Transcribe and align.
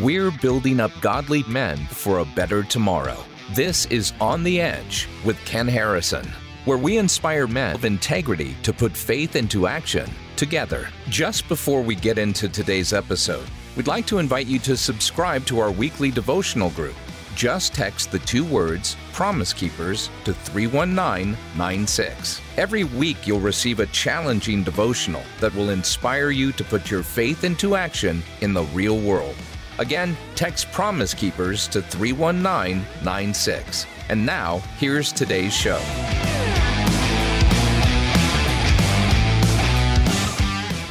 We're 0.00 0.30
building 0.30 0.78
up 0.78 0.92
godly 1.00 1.42
men 1.48 1.76
for 1.76 2.20
a 2.20 2.24
better 2.24 2.62
tomorrow. 2.62 3.16
This 3.50 3.84
is 3.86 4.12
On 4.20 4.44
the 4.44 4.60
Edge 4.60 5.08
with 5.24 5.44
Ken 5.44 5.66
Harrison, 5.66 6.24
where 6.66 6.78
we 6.78 6.98
inspire 6.98 7.48
men 7.48 7.74
of 7.74 7.84
integrity 7.84 8.54
to 8.62 8.72
put 8.72 8.96
faith 8.96 9.34
into 9.34 9.66
action 9.66 10.08
together. 10.36 10.88
Just 11.08 11.48
before 11.48 11.82
we 11.82 11.96
get 11.96 12.16
into 12.16 12.48
today's 12.48 12.92
episode, 12.92 13.48
we'd 13.76 13.88
like 13.88 14.06
to 14.06 14.18
invite 14.18 14.46
you 14.46 14.60
to 14.60 14.76
subscribe 14.76 15.44
to 15.46 15.58
our 15.58 15.72
weekly 15.72 16.12
devotional 16.12 16.70
group. 16.70 16.94
Just 17.34 17.74
text 17.74 18.12
the 18.12 18.20
two 18.20 18.44
words 18.44 18.96
Promise 19.12 19.52
Keepers 19.52 20.10
to 20.22 20.32
31996. 20.32 22.40
Every 22.56 22.84
week, 22.84 23.26
you'll 23.26 23.40
receive 23.40 23.80
a 23.80 23.86
challenging 23.86 24.62
devotional 24.62 25.24
that 25.40 25.52
will 25.56 25.70
inspire 25.70 26.30
you 26.30 26.52
to 26.52 26.62
put 26.62 26.88
your 26.88 27.02
faith 27.02 27.42
into 27.42 27.74
action 27.74 28.22
in 28.42 28.54
the 28.54 28.62
real 28.62 29.00
world. 29.00 29.34
Again, 29.78 30.16
text 30.34 30.72
Promise 30.72 31.14
Keepers 31.14 31.68
to 31.68 31.80
31996. 31.82 33.86
And 34.08 34.26
now, 34.26 34.58
here's 34.78 35.12
today's 35.12 35.54
show. 35.54 35.78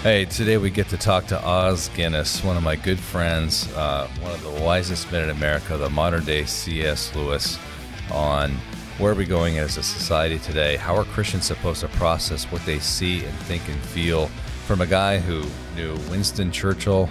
Hey, 0.03 0.23
today 0.23 0.55
we 0.55 0.69
get 0.69 0.87
to 0.89 0.97
talk 0.97 1.27
to 1.27 1.43
Os 1.43 1.89
Guinness, 1.89 2.41
one 2.41 2.55
of 2.55 2.63
my 2.63 2.77
good 2.77 2.99
friends, 2.99 3.69
uh, 3.73 4.07
one 4.21 4.31
of 4.31 4.41
the 4.41 4.63
wisest 4.63 5.11
men 5.11 5.23
in 5.23 5.31
America, 5.31 5.75
the 5.75 5.89
modern 5.89 6.23
day 6.23 6.45
C.S. 6.45 7.13
Lewis, 7.13 7.59
on 8.09 8.51
where 8.99 9.11
are 9.11 9.15
we 9.15 9.25
going 9.25 9.57
as 9.57 9.75
a 9.75 9.83
society 9.83 10.39
today? 10.39 10.77
How 10.77 10.95
are 10.95 11.03
Christians 11.03 11.43
supposed 11.43 11.81
to 11.81 11.89
process 11.89 12.45
what 12.45 12.65
they 12.65 12.79
see 12.79 13.25
and 13.25 13.37
think 13.39 13.67
and 13.67 13.81
feel 13.81 14.27
from 14.65 14.79
a 14.79 14.87
guy 14.87 15.19
who 15.19 15.43
knew 15.75 15.95
Winston 16.09 16.53
Churchill, 16.53 17.09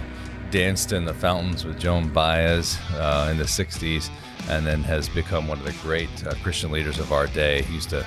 danced 0.51 0.91
in 0.93 1.05
the 1.05 1.13
fountains 1.13 1.65
with 1.65 1.79
Joan 1.79 2.09
Baez 2.09 2.77
uh, 2.93 3.29
in 3.31 3.37
the 3.37 3.43
60s, 3.43 4.09
and 4.49 4.65
then 4.65 4.81
has 4.83 5.09
become 5.09 5.47
one 5.47 5.59
of 5.59 5.65
the 5.65 5.75
great 5.83 6.09
uh, 6.25 6.33
Christian 6.43 6.71
leaders 6.71 6.99
of 6.99 7.11
our 7.11 7.27
day. 7.27 7.61
He 7.63 7.75
used 7.75 7.89
to 7.89 8.05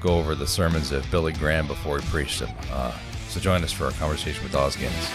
go 0.00 0.18
over 0.18 0.34
the 0.34 0.46
sermons 0.46 0.92
of 0.92 1.08
Billy 1.10 1.32
Graham 1.32 1.66
before 1.66 1.98
he 2.00 2.06
preached 2.08 2.40
them. 2.40 2.50
Uh, 2.70 2.96
so 3.28 3.40
join 3.40 3.62
us 3.62 3.72
for 3.72 3.86
our 3.86 3.90
conversation 3.92 4.42
with 4.42 4.52
Guinness. 4.52 5.08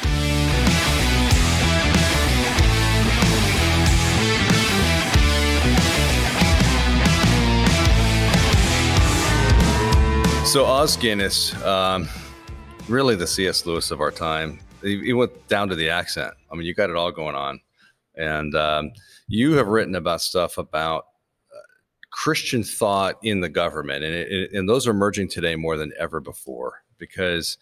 So 10.51 10.65
Os 10.65 10.95
Guinness, 10.97 11.59
um, 11.63 12.07
really 12.87 13.15
the 13.15 13.25
C.S. 13.25 13.65
Lewis 13.65 13.89
of 13.89 14.01
our 14.01 14.11
time 14.11 14.59
he 14.83 15.13
went 15.13 15.47
down 15.47 15.69
to 15.69 15.75
the 15.75 15.89
accent. 15.89 16.33
I 16.51 16.55
mean, 16.55 16.65
you 16.65 16.73
got 16.73 16.89
it 16.89 16.95
all 16.95 17.11
going 17.11 17.35
on, 17.35 17.59
and 18.15 18.55
um, 18.55 18.91
you 19.27 19.53
have 19.53 19.67
written 19.67 19.95
about 19.95 20.21
stuff 20.21 20.57
about 20.57 21.07
uh, 21.53 21.59
Christian 22.11 22.63
thought 22.63 23.17
in 23.23 23.41
the 23.41 23.49
government, 23.49 24.03
and 24.03 24.13
it, 24.13 24.51
and 24.53 24.67
those 24.67 24.87
are 24.87 24.91
emerging 24.91 25.29
today 25.29 25.55
more 25.55 25.77
than 25.77 25.91
ever 25.97 26.19
before 26.19 26.83
because 26.97 27.57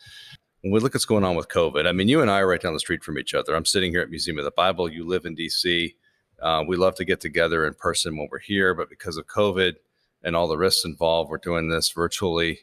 when 0.61 0.71
we 0.71 0.79
look 0.79 0.91
at 0.91 0.95
what's 0.95 1.05
going 1.05 1.23
on 1.23 1.35
with 1.35 1.47
COVID, 1.49 1.87
I 1.87 1.91
mean, 1.91 2.07
you 2.07 2.21
and 2.21 2.29
I 2.29 2.39
are 2.39 2.47
right 2.47 2.61
down 2.61 2.73
the 2.73 2.79
street 2.79 3.03
from 3.03 3.17
each 3.17 3.33
other. 3.33 3.55
I'm 3.55 3.65
sitting 3.65 3.91
here 3.91 4.01
at 4.01 4.09
Museum 4.09 4.37
of 4.37 4.45
the 4.45 4.51
Bible. 4.51 4.91
You 4.91 5.07
live 5.07 5.25
in 5.25 5.33
D.C. 5.33 5.95
Uh, 6.41 6.63
we 6.67 6.75
love 6.75 6.95
to 6.95 7.05
get 7.05 7.19
together 7.19 7.65
in 7.65 7.73
person 7.73 8.17
when 8.17 8.27
we're 8.31 8.39
here, 8.39 8.73
but 8.73 8.89
because 8.89 9.17
of 9.17 9.25
COVID 9.27 9.75
and 10.23 10.35
all 10.35 10.47
the 10.47 10.57
risks 10.57 10.85
involved, 10.85 11.29
we're 11.29 11.37
doing 11.37 11.69
this 11.69 11.89
virtually. 11.91 12.59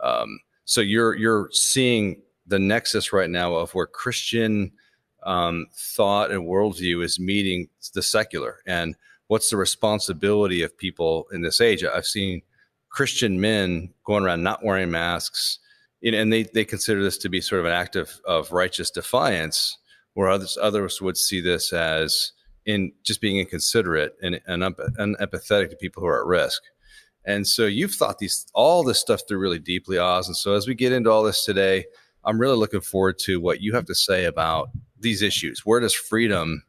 Um, 0.00 0.40
so 0.64 0.80
you're 0.80 1.14
you're 1.14 1.48
seeing 1.52 2.22
the 2.46 2.58
nexus 2.58 3.12
right 3.12 3.30
now 3.30 3.54
of 3.54 3.72
where 3.72 3.86
Christian 3.86 4.72
um, 5.24 5.66
thought 5.74 6.30
and 6.30 6.42
worldview 6.42 7.04
is 7.04 7.18
meeting 7.18 7.68
the 7.94 8.02
secular, 8.02 8.58
and 8.66 8.94
what's 9.26 9.50
the 9.50 9.56
responsibility 9.56 10.62
of 10.62 10.76
people 10.76 11.26
in 11.32 11.42
this 11.42 11.60
age? 11.60 11.84
I've 11.84 12.06
seen 12.06 12.42
Christian 12.90 13.40
men 13.40 13.92
going 14.04 14.24
around 14.24 14.42
not 14.42 14.64
wearing 14.64 14.90
masks, 14.90 15.58
and 16.02 16.32
they 16.32 16.44
they 16.44 16.64
consider 16.64 17.02
this 17.02 17.18
to 17.18 17.28
be 17.28 17.40
sort 17.40 17.60
of 17.60 17.66
an 17.66 17.72
act 17.72 17.96
of, 17.96 18.10
of 18.24 18.52
righteous 18.52 18.90
defiance, 18.90 19.76
where 20.14 20.28
others 20.28 20.56
others 20.60 21.02
would 21.02 21.16
see 21.16 21.40
this 21.40 21.72
as 21.72 22.32
in 22.64 22.92
just 23.04 23.20
being 23.20 23.38
inconsiderate 23.38 24.16
and, 24.22 24.40
and 24.46 24.62
unempathetic 24.62 25.70
to 25.70 25.76
people 25.76 26.00
who 26.00 26.08
are 26.08 26.20
at 26.20 26.26
risk. 26.26 26.62
And 27.24 27.46
so 27.46 27.66
you've 27.66 27.94
thought 27.94 28.18
these 28.18 28.46
all 28.54 28.84
this 28.84 29.00
stuff 29.00 29.22
through 29.26 29.38
really 29.38 29.58
deeply, 29.58 29.98
Os. 29.98 30.26
And 30.26 30.36
so 30.36 30.54
as 30.54 30.66
we 30.66 30.74
get 30.74 30.92
into 30.92 31.10
all 31.10 31.22
this 31.22 31.44
today, 31.44 31.84
I'm 32.26 32.40
really 32.40 32.56
looking 32.56 32.80
forward 32.80 33.18
to 33.20 33.40
what 33.40 33.60
you 33.60 33.72
have 33.74 33.86
to 33.86 33.94
say 33.94 34.24
about 34.24 34.70
these 34.98 35.22
issues. 35.22 35.64
Where 35.64 35.78
does 35.80 35.94
freedom 35.94 36.64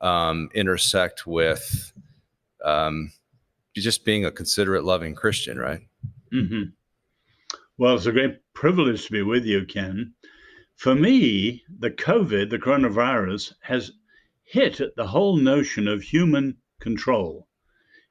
um, 0.00 0.48
intersect 0.54 1.26
with 1.26 1.92
um, 2.64 3.12
just 3.74 4.04
being 4.04 4.24
a 4.24 4.30
considerate, 4.30 4.84
loving 4.84 5.14
Christian, 5.16 5.58
right? 5.58 5.80
Mm-hmm. 6.32 6.70
Well, 7.78 7.96
it's 7.96 8.06
a 8.06 8.12
great 8.12 8.38
privilege 8.54 9.06
to 9.06 9.12
be 9.12 9.22
with 9.22 9.44
you, 9.44 9.64
Ken. 9.66 10.14
For 10.76 10.94
me, 10.94 11.64
the 11.78 11.90
COVID, 11.90 12.50
the 12.50 12.58
coronavirus, 12.58 13.54
has 13.62 13.92
hit 14.44 14.80
at 14.80 14.94
the 14.94 15.06
whole 15.06 15.36
notion 15.36 15.88
of 15.88 16.02
human 16.02 16.56
control. 16.80 17.48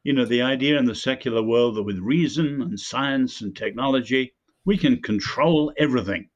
You 0.03 0.13
know, 0.13 0.25
the 0.25 0.41
idea 0.41 0.77
in 0.77 0.85
the 0.85 0.95
secular 0.95 1.43
world 1.43 1.75
that 1.75 1.83
with 1.83 1.99
reason 1.99 2.61
and 2.61 2.79
science 2.79 3.41
and 3.41 3.55
technology, 3.55 4.33
we 4.65 4.77
can 4.77 5.01
control 5.01 5.71
everything. 5.77 6.29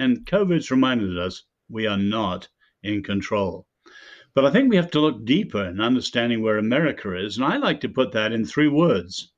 And 0.00 0.24
COVID's 0.24 0.70
reminded 0.70 1.18
us 1.18 1.44
we 1.68 1.86
are 1.86 1.98
not 1.98 2.48
in 2.82 3.02
control. 3.02 3.66
But 4.34 4.46
I 4.46 4.50
think 4.50 4.70
we 4.70 4.76
have 4.76 4.90
to 4.92 5.00
look 5.00 5.26
deeper 5.26 5.62
in 5.66 5.78
understanding 5.78 6.40
where 6.40 6.56
America 6.56 7.14
is. 7.14 7.36
And 7.36 7.44
I 7.44 7.58
like 7.58 7.82
to 7.82 7.88
put 7.90 8.12
that 8.12 8.32
in 8.32 8.46
three 8.46 8.68
words. 8.68 9.30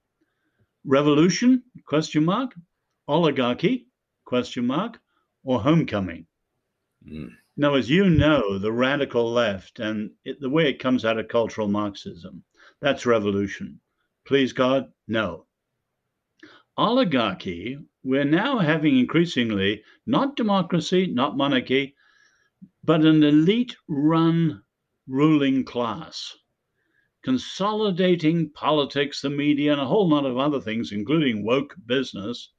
Revolution, 0.85 1.65
question 1.85 2.25
mark, 2.25 2.55
oligarchy, 3.09 3.89
question 4.25 4.65
mark, 4.65 5.01
or 5.43 5.61
homecoming. 5.61 6.27
Mm. 7.05 7.33
Now, 7.57 7.75
as 7.75 7.91
you 7.91 8.09
know, 8.09 8.57
the 8.57 8.71
radical 8.71 9.33
left 9.33 9.81
and 9.81 10.13
it, 10.25 10.41
the 10.41 10.49
way 10.49 10.69
it 10.69 10.79
comes 10.79 11.05
out 11.05 11.19
of 11.19 11.27
cultural 11.27 11.67
Marxism, 11.67 12.45
that's 12.81 13.05
revolution. 13.05 13.81
Please 14.25 14.53
God, 14.53 14.93
no. 15.09 15.47
Oligarchy 16.77 17.79
we're 18.05 18.25
now 18.25 18.59
having 18.59 18.99
increasingly 18.99 19.83
not 20.07 20.35
democracy, 20.35 21.07
not 21.07 21.37
monarchy, 21.37 21.95
but 22.83 23.05
an 23.05 23.23
elite 23.23 23.77
run 23.89 24.63
ruling 25.07 25.65
class, 25.65 26.37
consolidating 27.23 28.51
politics, 28.51 29.21
the 29.21 29.31
media, 29.31 29.73
and 29.73 29.81
a 29.81 29.87
whole 29.87 30.09
lot 30.09 30.27
of 30.27 30.37
other 30.37 30.61
things, 30.61 30.91
including 30.91 31.45
woke 31.45 31.77
business. 31.87 32.53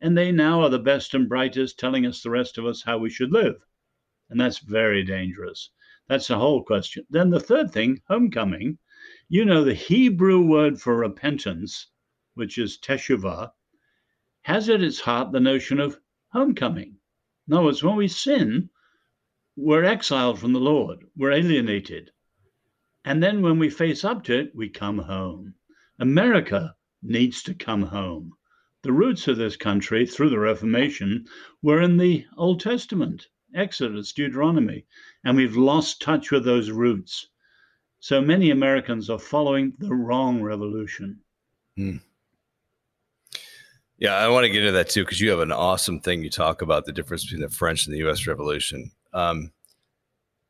And 0.00 0.16
they 0.16 0.32
now 0.32 0.62
are 0.62 0.70
the 0.70 0.78
best 0.78 1.14
and 1.14 1.28
brightest, 1.28 1.78
telling 1.78 2.06
us, 2.06 2.22
the 2.22 2.30
rest 2.30 2.56
of 2.56 2.66
us, 2.66 2.82
how 2.82 2.98
we 2.98 3.10
should 3.10 3.32
live. 3.32 3.56
And 4.30 4.40
that's 4.40 4.58
very 4.58 5.04
dangerous. 5.04 5.70
That's 6.08 6.28
the 6.28 6.38
whole 6.38 6.62
question. 6.62 7.04
Then 7.10 7.30
the 7.30 7.40
third 7.40 7.70
thing, 7.70 8.00
homecoming. 8.08 8.78
You 9.28 9.44
know, 9.44 9.64
the 9.64 9.74
Hebrew 9.74 10.40
word 10.40 10.80
for 10.80 10.96
repentance, 10.96 11.88
which 12.34 12.58
is 12.58 12.78
teshuvah, 12.78 13.50
has 14.46 14.68
at 14.68 14.80
its 14.80 15.00
heart 15.00 15.32
the 15.32 15.40
notion 15.40 15.80
of 15.80 15.98
homecoming. 16.28 16.96
In 17.48 17.54
other 17.54 17.64
words, 17.64 17.82
when 17.82 17.96
we 17.96 18.06
sin, 18.06 18.70
we're 19.56 19.82
exiled 19.82 20.38
from 20.38 20.52
the 20.52 20.60
Lord, 20.60 21.04
we're 21.16 21.32
alienated. 21.32 22.12
And 23.04 23.20
then 23.20 23.42
when 23.42 23.58
we 23.58 23.68
face 23.68 24.04
up 24.04 24.22
to 24.24 24.38
it, 24.38 24.54
we 24.54 24.68
come 24.68 24.98
home. 24.98 25.54
America 25.98 26.76
needs 27.02 27.42
to 27.42 27.54
come 27.54 27.82
home. 27.82 28.34
The 28.82 28.92
roots 28.92 29.26
of 29.26 29.36
this 29.36 29.56
country 29.56 30.06
through 30.06 30.30
the 30.30 30.38
Reformation 30.38 31.26
were 31.60 31.80
in 31.80 31.96
the 31.96 32.24
Old 32.36 32.60
Testament, 32.60 33.26
Exodus, 33.52 34.12
Deuteronomy, 34.12 34.86
and 35.24 35.36
we've 35.36 35.56
lost 35.56 36.00
touch 36.00 36.30
with 36.30 36.44
those 36.44 36.70
roots. 36.70 37.30
So 37.98 38.20
many 38.20 38.50
Americans 38.50 39.10
are 39.10 39.18
following 39.18 39.72
the 39.80 39.92
wrong 39.92 40.40
revolution. 40.40 41.18
Hmm. 41.76 41.96
Yeah, 43.98 44.14
I 44.14 44.28
want 44.28 44.44
to 44.44 44.50
get 44.50 44.62
into 44.62 44.72
that 44.72 44.90
too 44.90 45.04
because 45.04 45.20
you 45.20 45.30
have 45.30 45.40
an 45.40 45.52
awesome 45.52 46.00
thing 46.00 46.22
you 46.22 46.30
talk 46.30 46.60
about 46.60 46.84
the 46.84 46.92
difference 46.92 47.24
between 47.24 47.40
the 47.40 47.48
French 47.48 47.86
and 47.86 47.94
the 47.94 48.00
U.S. 48.00 48.26
Revolution. 48.26 48.90
Um, 49.14 49.52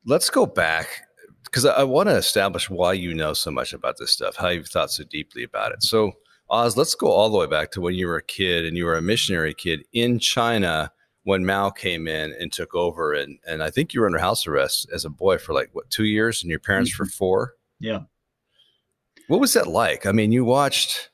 let's 0.04 0.31
go 0.31 0.46
back 0.46 1.02
because 1.44 1.64
I, 1.64 1.75
I 1.75 1.84
want 1.84 2.08
to 2.08 2.16
establish 2.16 2.69
why 2.69 2.94
you 2.94 3.14
know 3.14 3.32
so 3.34 3.50
much 3.50 3.72
about 3.72 3.96
this 3.98 4.10
stuff, 4.10 4.37
how 4.37 4.48
you've 4.48 4.69
thought 4.69 4.90
so 4.90 5.04
deeply 5.04 5.44
about 5.44 5.72
it. 5.72 5.82
So, 5.82 6.12
Os, 6.50 6.76
let's 6.76 6.94
go 6.94 7.08
all 7.08 7.31
the 7.31 7.38
way 7.38 7.46
back 7.46 7.70
to 7.72 7.81
when 7.81 7.94
you 7.94 8.08
were 8.08 8.16
a 8.16 8.22
kid 8.22 8.64
and 8.64 8.76
you 8.76 8.84
were 8.84 8.96
a 8.96 9.02
missionary 9.02 9.54
kid 9.54 9.84
in 9.93 10.19
China 10.19 10.93
when 11.22 11.44
Mao 11.44 11.70
came 11.70 12.06
in 12.06 12.32
and 12.38 12.52
took 12.52 12.75
over, 12.75 13.12
and 13.12 13.38
and 13.46 13.62
I 13.62 13.70
think 13.70 13.94
you 13.94 14.00
were 14.00 14.06
under 14.06 14.19
house 14.19 14.46
arrest 14.46 14.88
as 14.93 15.04
a 15.04 15.10
boy 15.10 15.38
for 15.38 15.54
like 15.54 15.70
what 15.72 15.90
two 15.90 16.04
years, 16.04 16.43
and 16.43 16.50
your 16.50 16.60
parents 16.60 16.93
mm-hmm. 16.93 17.04
for 17.04 17.10
four. 17.10 17.54
Yeah. 17.78 18.00
What 19.28 19.40
was 19.40 19.52
that 19.54 19.66
like? 19.66 20.06
I 20.06 20.12
mean, 20.12 20.31
you 20.31 20.44
watched 20.44 21.10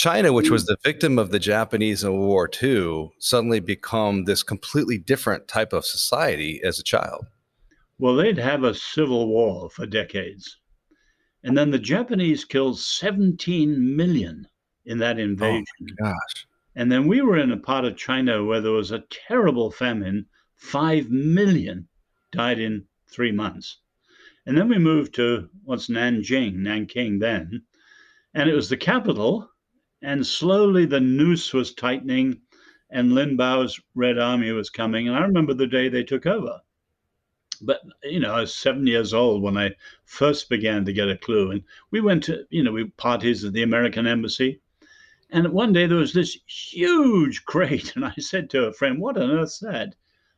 China, 0.00 0.32
which 0.32 0.48
was 0.48 0.64
mm. 0.64 0.68
the 0.68 0.78
victim 0.82 1.18
of 1.18 1.30
the 1.30 1.38
Japanese 1.38 2.02
in 2.02 2.12
World 2.14 2.26
War 2.26 2.50
II, 2.62 3.10
suddenly 3.18 3.60
become 3.60 4.24
this 4.24 4.42
completely 4.42 4.96
different 4.96 5.46
type 5.46 5.74
of 5.74 5.84
society 5.84 6.58
as 6.64 6.78
a 6.78 6.82
child. 6.82 7.26
Well, 7.98 8.16
they'd 8.16 8.38
have 8.38 8.64
a 8.64 8.74
civil 8.74 9.28
war 9.28 9.68
for 9.68 9.84
decades. 9.84 10.56
And 11.44 11.54
then 11.54 11.70
the 11.70 11.78
Japanese 11.78 12.46
killed 12.46 12.80
17 12.80 13.94
million 13.94 14.48
in 14.86 14.96
that 15.00 15.18
invasion. 15.18 15.66
Oh, 15.82 16.04
gosh. 16.04 16.46
And 16.74 16.90
then 16.90 17.06
we 17.06 17.20
were 17.20 17.36
in 17.36 17.52
a 17.52 17.58
part 17.58 17.84
of 17.84 17.98
China 17.98 18.42
where 18.42 18.62
there 18.62 18.72
was 18.72 18.92
a 18.92 19.04
terrible 19.28 19.70
famine. 19.70 20.24
Five 20.56 21.10
million 21.10 21.88
died 22.32 22.58
in 22.58 22.86
three 23.12 23.32
months. 23.32 23.80
And 24.46 24.56
then 24.56 24.70
we 24.70 24.78
moved 24.78 25.14
to 25.16 25.50
what's 25.62 25.88
Nanjing, 25.88 26.54
Nanking 26.54 27.18
then. 27.18 27.64
And 28.32 28.48
it 28.48 28.54
was 28.54 28.70
the 28.70 28.78
capital. 28.78 29.49
And 30.02 30.26
slowly 30.26 30.86
the 30.86 31.00
noose 31.00 31.52
was 31.52 31.74
tightening 31.74 32.40
and 32.90 33.12
Lin 33.12 33.36
Biao's 33.36 33.80
Red 33.94 34.18
Army 34.18 34.50
was 34.52 34.70
coming. 34.70 35.08
And 35.08 35.16
I 35.16 35.20
remember 35.20 35.54
the 35.54 35.66
day 35.66 35.88
they 35.88 36.02
took 36.02 36.26
over 36.26 36.60
but 37.60 37.82
you 38.02 38.20
know, 38.20 38.34
I 38.34 38.40
was 38.40 38.54
seven 38.54 38.86
years 38.86 39.12
old 39.12 39.42
when 39.42 39.56
I 39.56 39.74
first 40.04 40.48
began 40.48 40.84
to 40.84 40.92
get 40.92 41.10
a 41.10 41.16
clue. 41.16 41.50
And 41.50 41.62
we 41.90 42.00
went 42.00 42.24
to, 42.24 42.44
you 42.50 42.62
know, 42.62 42.72
we 42.72 42.84
parties 42.84 43.44
at 43.44 43.52
the 43.52 43.62
American 43.62 44.06
embassy. 44.06 44.60
And 45.30 45.52
one 45.52 45.72
day 45.72 45.86
there 45.86 45.98
was 45.98 46.12
this 46.12 46.38
huge 46.46 47.44
crate, 47.44 47.94
and 47.94 48.04
I 48.04 48.14
said 48.18 48.50
to 48.50 48.64
a 48.64 48.72
friend, 48.72 49.00
"What 49.00 49.16
on 49.16 49.30
earth's 49.30 49.60
that?" 49.60 49.94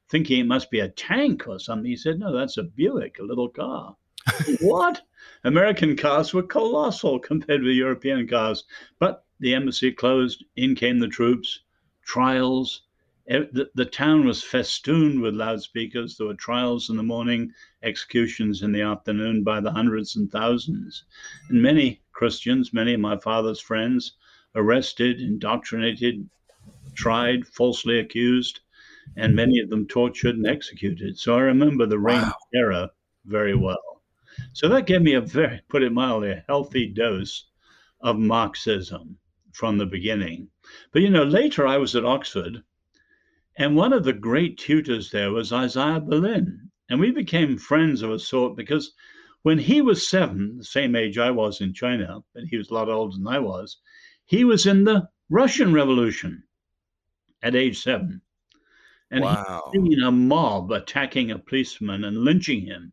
Thinking 0.09 0.41
it 0.41 0.47
must 0.47 0.71
be 0.71 0.81
a 0.81 0.89
tank 0.89 1.49
or 1.49 1.59
something. 1.59 1.89
He 1.89 1.97
said, 1.97 2.19
"No, 2.19 2.37
that's 2.37 2.59
a 2.59 2.65
Buick, 2.65 3.19
a 3.19 3.23
little 3.23 3.49
car." 3.49 3.97
what? 4.61 5.01
American 5.45 5.97
cars 5.97 6.35
were 6.35 6.43
colossal 6.43 7.19
compared 7.31 7.63
with 7.63 7.75
European 7.75 8.27
cars. 8.29 8.65
But 8.99 9.25
the 9.43 9.55
embassy 9.57 9.91
closed. 9.91 10.45
In 10.55 10.77
came 10.77 11.01
the 11.01 11.09
troops. 11.09 11.63
Trials, 12.05 12.83
the, 13.27 13.69
the 13.75 13.85
town 13.85 14.25
was 14.25 14.45
festooned 14.45 15.21
with 15.21 15.35
loudspeakers. 15.35 16.17
There 16.17 16.29
were 16.29 16.35
trials 16.35 16.91
in 16.91 16.97
the 16.97 17.03
morning, 17.03 17.53
executions 17.83 18.63
in 18.63 18.71
the 18.71 18.83
afternoon 18.83 19.43
by 19.43 19.59
the 19.59 19.73
hundreds 19.73 20.15
and 20.15 20.31
thousands. 20.31 21.05
And 21.49 21.61
many 21.61 22.03
Christians, 22.13 22.73
many 22.73 22.95
of 22.95 23.01
my 23.01 23.17
father's 23.17 23.61
friends, 23.61 24.13
arrested, 24.55 25.21
indoctrinated, 25.21 26.31
tried, 26.95 27.45
falsely 27.45 27.99
accused, 27.99 28.61
and 29.17 29.35
many 29.35 29.59
of 29.59 29.71
them 29.71 29.89
tortured 29.89 30.37
and 30.37 30.47
executed. 30.47 31.19
So 31.19 31.35
I 31.35 31.41
remember 31.41 31.87
the 31.87 31.99
reign 31.99 32.23
wow. 32.23 32.29
of 32.29 32.51
terror 32.55 32.91
very 33.25 33.57
well. 33.57 34.03
So 34.53 34.69
that 34.69 34.87
gave 34.87 35.03
me 35.03 35.15
a 35.15 35.21
very, 35.21 35.63
put 35.69 35.83
it 35.83 35.93
mildly, 35.93 36.31
a 36.31 36.45
healthy 36.47 36.87
dose 36.87 37.47
of 38.01 38.21
Marxism 38.21 39.19
from 39.53 39.79
the 39.79 39.87
beginning. 39.87 40.49
But 40.93 41.03
you 41.03 41.11
know, 41.11 41.25
later 41.25 41.67
I 41.67 41.79
was 41.79 41.95
at 41.95 42.05
Oxford 42.05 42.63
and 43.57 43.77
one 43.77 43.93
of 43.93 44.05
the 44.05 44.15
great 44.15 44.57
tutors 44.57 45.11
there 45.11 45.31
was 45.31 45.53
Isaiah 45.53 46.01
Berlin. 46.01 46.71
And 46.89 46.99
we 46.99 47.11
became 47.11 47.59
friends 47.59 48.03
of 48.03 48.11
a 48.11 48.19
sort 48.19 48.57
because 48.57 48.95
when 49.43 49.59
he 49.59 49.83
was 49.83 50.09
seven, 50.09 50.57
the 50.57 50.65
same 50.65 50.97
age 50.97 51.19
I 51.19 51.31
was 51.31 51.61
in 51.61 51.75
China, 51.75 52.23
but 52.35 52.45
he 52.45 52.57
was 52.57 52.71
a 52.71 52.75
lot 52.75 52.89
older 52.89 53.17
than 53.17 53.27
I 53.27 53.39
was, 53.41 53.79
he 54.25 54.45
was 54.45 54.67
in 54.67 54.85
the 54.85 55.09
Russian 55.29 55.73
Revolution 55.73 56.45
at 57.43 57.55
age 57.55 57.83
seven. 57.83 58.23
And 59.11 59.25
wow. 59.25 59.71
he 59.73 59.79
seen 59.79 60.03
a 60.03 60.11
mob 60.11 60.73
attacking 60.73 61.31
a 61.31 61.39
policeman 61.39 62.05
and 62.05 62.25
lynching 62.25 62.63
him. 62.63 62.93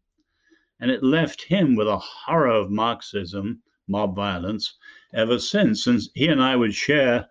And 0.81 0.91
it 0.91 1.03
left 1.03 1.43
him 1.43 1.75
with 1.75 1.87
a 1.87 1.97
horror 1.97 2.49
of 2.49 2.71
Marxism, 2.71 3.61
mob 3.87 4.15
violence, 4.15 4.75
ever 5.13 5.39
since. 5.39 5.87
And 5.87 6.01
he 6.13 6.27
and 6.27 6.41
I 6.41 6.55
would 6.55 6.73
share 6.73 7.27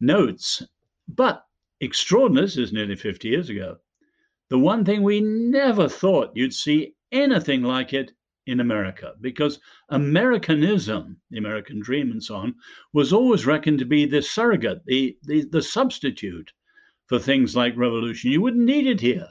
notes. 0.00 0.62
But 1.08 1.44
extraordinary, 1.80 2.46
this 2.46 2.56
is 2.56 2.72
nearly 2.72 2.96
50 2.96 3.28
years 3.28 3.50
ago. 3.50 3.78
The 4.48 4.58
one 4.58 4.84
thing 4.84 5.02
we 5.02 5.20
never 5.20 5.88
thought 5.88 6.36
you'd 6.36 6.54
see 6.54 6.94
anything 7.10 7.62
like 7.62 7.92
it 7.92 8.12
in 8.46 8.60
America, 8.60 9.14
because 9.20 9.60
Americanism, 9.90 11.16
the 11.30 11.38
American 11.38 11.80
dream 11.80 12.10
and 12.10 12.22
so 12.22 12.36
on, 12.36 12.54
was 12.92 13.12
always 13.12 13.46
reckoned 13.46 13.78
to 13.78 13.84
be 13.84 14.04
the 14.04 14.20
surrogate, 14.20 14.84
the, 14.84 15.16
the, 15.22 15.44
the 15.44 15.62
substitute 15.62 16.52
for 17.06 17.18
things 17.18 17.54
like 17.54 17.76
revolution. 17.76 18.30
You 18.30 18.40
wouldn't 18.40 18.64
need 18.64 18.86
it 18.86 19.00
here. 19.00 19.28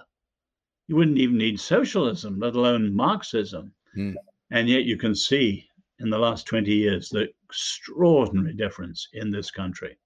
You 0.88 0.96
wouldn't 0.96 1.18
even 1.18 1.38
need 1.38 1.60
socialism, 1.60 2.40
let 2.40 2.56
alone 2.56 2.96
Marxism. 2.96 3.74
Mm. 3.98 4.16
And 4.50 4.70
yet 4.70 4.86
you 4.86 4.98
can 4.98 5.16
see 5.16 5.68
in 6.00 6.10
the 6.10 6.18
last 6.18 6.46
20 6.46 6.72
years 6.74 7.10
the 7.10 7.30
extraordinary 7.52 8.54
difference 8.54 9.08
in 9.14 9.32
this 9.32 9.52
country 9.52 9.98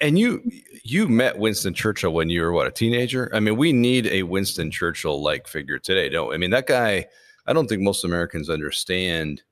and 0.00 0.18
you 0.18 0.42
you 0.82 1.08
met 1.08 1.38
Winston 1.38 1.74
Churchill 1.74 2.12
when 2.12 2.30
you 2.30 2.42
were 2.42 2.52
what 2.52 2.66
a 2.66 2.70
teenager. 2.70 3.30
I 3.34 3.40
mean, 3.40 3.56
we 3.56 3.72
need 3.72 4.06
a 4.06 4.22
Winston 4.22 4.70
Churchill 4.70 5.22
like 5.22 5.46
figure 5.46 5.78
today, 5.78 6.08
don't 6.08 6.28
we? 6.28 6.34
I 6.34 6.38
mean, 6.38 6.50
that 6.50 6.66
guy. 6.66 7.06
I 7.46 7.52
don't 7.52 7.66
think 7.66 7.82
most 7.82 8.04
Americans 8.04 8.50
understand 8.50 9.42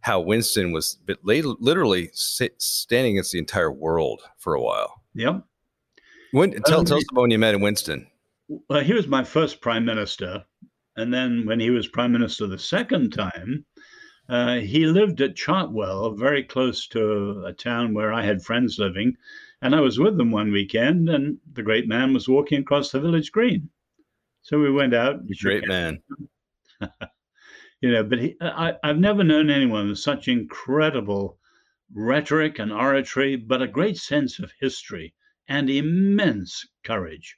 how 0.00 0.20
Winston 0.20 0.72
was 0.72 0.98
literally 1.22 2.10
standing 2.12 3.12
against 3.12 3.32
the 3.32 3.38
entire 3.38 3.70
world 3.70 4.22
for 4.38 4.54
a 4.54 4.60
while. 4.60 5.02
Yep. 5.14 5.44
When 6.32 6.50
tell, 6.62 6.80
um, 6.80 6.84
tell 6.86 6.98
us 6.98 7.04
about 7.12 7.22
when 7.22 7.30
you 7.30 7.38
met 7.38 7.58
Winston. 7.60 8.06
Well, 8.68 8.80
he 8.80 8.92
was 8.92 9.06
my 9.06 9.22
first 9.22 9.60
prime 9.60 9.84
minister, 9.84 10.44
and 10.96 11.12
then 11.12 11.46
when 11.46 11.60
he 11.60 11.70
was 11.70 11.86
prime 11.86 12.12
minister 12.12 12.46
the 12.46 12.58
second 12.58 13.12
time, 13.12 13.64
uh, 14.28 14.56
he 14.56 14.86
lived 14.86 15.20
at 15.20 15.34
Chartwell, 15.34 16.16
very 16.16 16.42
close 16.42 16.86
to 16.88 17.44
a 17.44 17.52
town 17.52 17.92
where 17.92 18.12
I 18.12 18.22
had 18.22 18.42
friends 18.42 18.78
living, 18.78 19.16
and 19.60 19.74
I 19.74 19.80
was 19.80 19.98
with 19.98 20.16
them 20.16 20.30
one 20.30 20.50
weekend, 20.50 21.08
and 21.08 21.38
the 21.52 21.62
great 21.62 21.86
man 21.86 22.14
was 22.14 22.28
walking 22.28 22.60
across 22.60 22.90
the 22.90 23.00
village 23.00 23.32
green. 23.32 23.68
So 24.42 24.58
we 24.58 24.70
went 24.70 24.94
out. 24.94 25.26
Great 25.40 25.68
man. 25.68 26.02
you 27.80 27.92
know, 27.92 28.02
but 28.02 28.18
he, 28.18 28.36
I, 28.40 28.74
I've 28.82 28.98
never 28.98 29.24
known 29.24 29.50
anyone 29.50 29.88
with 29.88 29.98
such 29.98 30.28
incredible 30.28 31.38
rhetoric 31.92 32.58
and 32.58 32.72
oratory, 32.72 33.36
but 33.36 33.62
a 33.62 33.68
great 33.68 33.98
sense 33.98 34.38
of 34.38 34.52
history 34.60 35.14
and 35.48 35.68
immense 35.68 36.66
courage. 36.82 37.36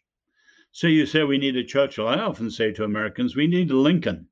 So 0.71 0.87
you 0.87 1.07
say 1.07 1.25
we 1.25 1.39
need 1.39 1.57
a 1.57 1.65
Churchill. 1.65 2.07
I 2.07 2.21
often 2.21 2.51
say 2.51 2.73
to 2.73 2.85
Americans, 2.85 3.35
we 3.35 3.47
need 3.47 3.71
a 3.71 3.77
Lincoln. 3.77 4.29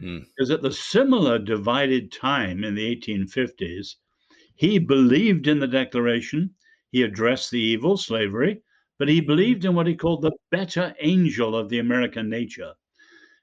Mm. 0.00 0.26
Because 0.26 0.50
at 0.50 0.62
the 0.62 0.72
similar 0.72 1.38
divided 1.38 2.12
time 2.12 2.64
in 2.64 2.74
the 2.74 2.96
1850s, 2.96 3.96
he 4.54 4.78
believed 4.78 5.46
in 5.46 5.58
the 5.58 5.66
Declaration. 5.66 6.54
He 6.90 7.02
addressed 7.02 7.50
the 7.50 7.60
evil, 7.60 7.96
slavery, 7.96 8.62
but 8.98 9.08
he 9.08 9.20
believed 9.20 9.64
in 9.64 9.74
what 9.74 9.86
he 9.86 9.96
called 9.96 10.22
the 10.22 10.36
better 10.50 10.94
angel 11.00 11.56
of 11.56 11.68
the 11.68 11.78
American 11.78 12.28
nature. 12.28 12.72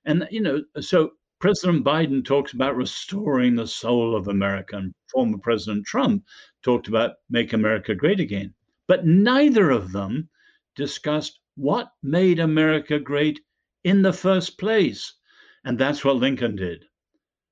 And, 0.06 0.28
you 0.32 0.42
know, 0.42 0.64
so 0.80 1.12
President 1.40 1.84
Biden 1.84 2.24
talks 2.24 2.54
about 2.54 2.76
restoring 2.76 3.56
the 3.56 3.68
soul 3.68 4.16
of 4.16 4.28
America, 4.28 4.78
and 4.78 4.94
former 5.12 5.40
President 5.40 5.86
Trump 5.86 6.24
talked 6.62 6.88
about 6.88 7.16
make 7.30 7.54
America 7.54 7.96
great 7.96 8.20
again. 8.20 8.54
But 8.88 9.06
neither 9.06 9.72
of 9.72 9.92
them 9.92 10.30
discussed 10.76 11.40
what 11.56 11.92
made 12.04 12.40
America 12.40 13.00
great 13.00 13.42
in 13.84 14.02
the 14.02 14.14
first 14.14 14.58
place. 14.58 15.16
And 15.64 15.78
that's 15.78 16.04
what 16.04 16.18
Lincoln 16.18 16.56
did. 16.56 16.86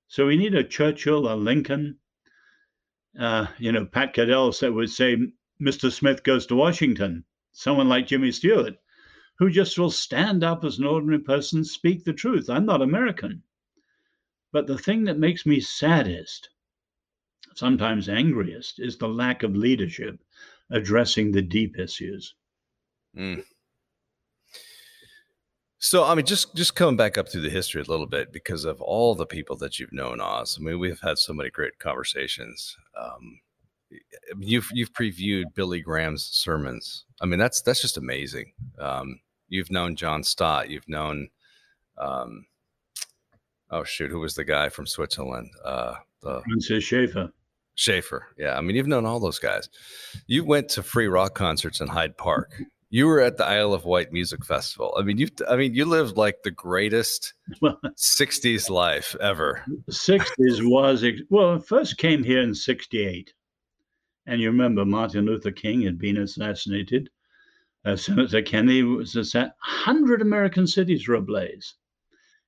So 0.08 0.26
we 0.26 0.38
need 0.38 0.56
a 0.56 0.64
Churchill, 0.64 1.32
a 1.32 1.36
Lincoln. 1.36 2.00
Uh, 3.18 3.48
you 3.58 3.72
know, 3.72 3.86
Pat 3.86 4.14
Caddell 4.14 4.52
said 4.52 4.74
would 4.74 4.90
say 4.90 5.18
Mr. 5.62 5.92
Smith 5.92 6.24
goes 6.24 6.48
to 6.48 6.56
Washington, 6.56 7.26
someone 7.52 7.90
like 7.90 8.08
Jimmy 8.08 8.32
Stewart, 8.32 8.76
who 9.38 9.50
just 9.50 9.78
will 9.78 9.92
stand 9.92 10.44
up 10.44 10.64
as 10.64 10.80
an 10.80 10.86
ordinary 10.86 11.20
person, 11.20 11.64
speak 11.64 12.04
the 12.04 12.14
truth. 12.14 12.50
I'm 12.50 12.66
not 12.66 12.82
American. 12.82 13.44
But 14.52 14.66
the 14.66 14.78
thing 14.78 15.04
that 15.04 15.20
makes 15.20 15.46
me 15.46 15.60
saddest, 15.60 16.50
sometimes 17.56 18.10
angriest, 18.10 18.80
is 18.80 18.98
the 18.98 19.08
lack 19.08 19.44
of 19.44 19.56
leadership 19.56 20.24
addressing 20.72 21.32
the 21.32 21.42
deep 21.42 21.78
issues. 21.78 22.34
Mm. 23.16 23.44
So, 25.82 26.04
I 26.04 26.14
mean, 26.14 26.26
just 26.26 26.56
just 26.56 26.76
coming 26.76 26.98
back 26.98 27.18
up 27.18 27.30
through 27.30 27.42
the 27.42 27.50
history 27.50 27.82
a 27.82 27.86
little 27.86 28.06
bit 28.06 28.34
because 28.34 28.66
of 28.66 28.82
all 28.82 29.16
the 29.16 29.26
people 29.26 29.56
that 29.58 29.80
you've 29.80 29.94
known, 29.94 30.20
Os. 30.20 30.58
I 30.60 30.64
mean, 30.64 30.78
we've 30.78 31.00
had 31.00 31.18
so 31.18 31.32
many 31.34 31.50
great 31.50 31.80
conversations. 31.80 32.76
Um, 33.00 33.40
you've 34.40 34.68
you've 34.74 34.94
previewed 34.94 35.56
Billy 35.56 35.80
Graham's 35.80 36.26
sermons. 36.26 37.06
I 37.22 37.26
mean, 37.26 37.40
that's 37.40 37.62
that's 37.62 37.82
just 37.82 37.98
amazing. 37.98 38.52
Um, 38.78 39.22
you've 39.48 39.72
known 39.72 39.96
John 39.96 40.22
Stott. 40.22 40.70
You've 40.70 40.90
known, 40.90 41.30
um, 41.98 42.46
oh 43.72 43.86
shoot, 43.86 44.12
who 44.12 44.20
was 44.20 44.36
the 44.36 44.44
guy 44.44 44.68
from 44.68 44.86
Switzerland? 44.86 45.50
Uh, 45.64 45.96
the 46.22 46.42
Francis 46.42 46.84
Schaeffer. 46.84 47.32
Schaeffer. 47.76 48.28
Yeah, 48.38 48.58
I 48.58 48.62
mean, 48.62 48.76
you've 48.76 48.88
known 48.88 49.06
all 49.06 49.22
those 49.22 49.40
guys. 49.40 49.70
You 50.28 50.44
went 50.44 50.68
to 50.70 50.84
free 50.84 51.08
rock 51.08 51.36
concerts 51.36 51.80
in 51.80 51.88
Hyde 51.88 52.18
Park. 52.18 52.62
You 52.90 53.06
were 53.06 53.22
at 53.22 53.38
the 53.38 53.46
Isle 53.46 53.74
of 53.74 53.86
Wight 53.86 54.12
Music 54.12 54.44
Festival. 54.44 54.96
I 54.98 55.04
mean, 55.04 55.18
you 55.18 55.28
I 55.48 55.56
mean, 55.56 55.76
you 55.76 55.86
lived 55.86 56.18
like 56.18 56.42
the 56.44 56.52
greatest 56.52 57.34
60s 57.64 58.70
life 58.70 59.16
ever. 59.22 59.64
60s 59.92 60.68
was 60.68 61.06
well, 61.30 61.60
first 61.60 61.98
came 61.98 62.24
here 62.24 62.42
in 62.42 62.56
68 62.56 63.34
and 64.30 64.40
you 64.40 64.48
remember 64.52 64.86
Martin 64.86 65.26
Luther 65.26 65.52
King 65.52 65.82
had 65.82 65.98
been 65.98 66.18
assassinated. 66.18 67.10
Uh, 67.84 67.96
Senator 67.96 68.44
Kennedy 68.44 68.84
was 68.84 69.16
assassinated. 69.16 69.56
100 69.86 70.22
American 70.22 70.68
cities 70.68 71.08
were 71.08 71.16
ablaze. 71.16 71.74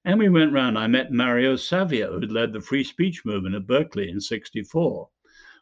And 0.05 0.19
we 0.19 0.29
went 0.29 0.53
round. 0.53 0.77
I 0.77 0.85
met 0.85 1.11
Mario 1.11 1.55
Savio, 1.55 2.19
who 2.19 2.27
led 2.27 2.53
the 2.53 2.61
free 2.61 2.83
speech 2.83 3.25
movement 3.25 3.55
at 3.55 3.65
Berkeley 3.65 4.11
in 4.11 4.21
64. 4.21 5.09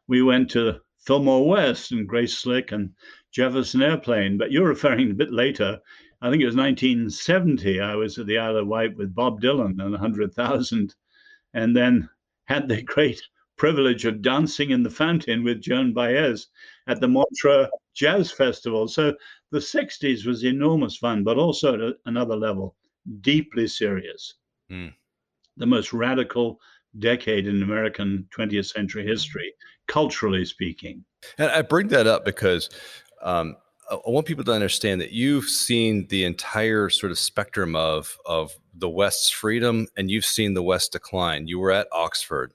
We 0.08 0.22
went 0.22 0.50
to 0.52 0.82
Fillmore 1.10 1.48
West 1.48 1.92
and 1.92 2.08
Grace 2.08 2.38
Slick 2.38 2.72
and 2.72 2.94
Jefferson 3.32 3.82
Airplane. 3.82 4.38
But 4.38 4.52
you're 4.52 4.68
referring 4.68 5.10
a 5.10 5.16
bit 5.16 5.32
later. 5.32 5.80
I 6.22 6.30
think 6.30 6.44
it 6.44 6.46
was 6.46 6.56
1970. 6.56 7.82
I 7.82 7.96
was 7.96 8.20
at 8.20 8.28
the 8.28 8.38
Isle 8.38 8.58
of 8.58 8.68
Wight 8.68 8.96
with 8.96 9.16
Bob 9.16 9.42
Dylan 9.42 9.82
and 9.82 9.90
100,000, 9.90 10.96
and 11.56 11.76
then 11.76 12.08
had 12.46 12.70
the 12.70 12.84
great 12.84 13.20
privilege 13.58 14.06
of 14.06 14.22
dancing 14.22 14.70
in 14.70 14.84
the 14.84 14.92
fountain 14.92 15.44
with 15.44 15.64
Joan 15.64 15.94
Baez 15.94 16.46
at 16.86 17.02
the 17.02 17.08
Montreux 17.08 17.70
Jazz 17.96 18.32
Festival. 18.32 18.88
So 18.88 19.16
the 19.50 19.58
60s 19.58 20.28
was 20.28 20.44
enormous 20.44 20.98
fun, 20.98 21.24
but 21.24 21.38
also 21.40 21.90
at 21.90 21.96
another 22.06 22.36
level, 22.36 22.76
deeply 23.22 23.66
serious. 23.66 24.36
Mm. 24.70 24.94
The 25.58 25.66
most 25.66 25.92
radical 25.92 26.60
decade 26.98 27.48
in 27.48 27.62
American 27.62 28.28
20th 28.36 28.74
century 28.74 29.06
history, 29.06 29.54
culturally 29.88 30.46
speaking. 30.46 31.04
And 31.38 31.52
I 31.52 31.62
bring 31.62 31.90
that 31.90 32.08
up 32.08 32.26
because 32.26 32.70
um, 33.22 33.56
I 33.92 33.98
want 34.06 34.28
people 34.28 34.44
to 34.44 34.54
understand 34.54 35.02
that 35.02 35.12
you've 35.12 35.50
seen 35.50 36.08
the 36.08 36.24
entire 36.24 36.90
sort 36.90 37.12
of 37.12 37.20
spectrum 37.20 37.76
of 37.76 38.18
of 38.26 38.58
the 38.74 38.90
West's 38.90 39.30
freedom, 39.30 39.88
and 39.98 40.10
you've 40.12 40.26
seen 40.26 40.54
the 40.54 40.64
West 40.64 40.92
decline. 40.92 41.48
You 41.48 41.60
were 41.60 41.72
at 41.72 41.88
Oxford, 41.92 42.54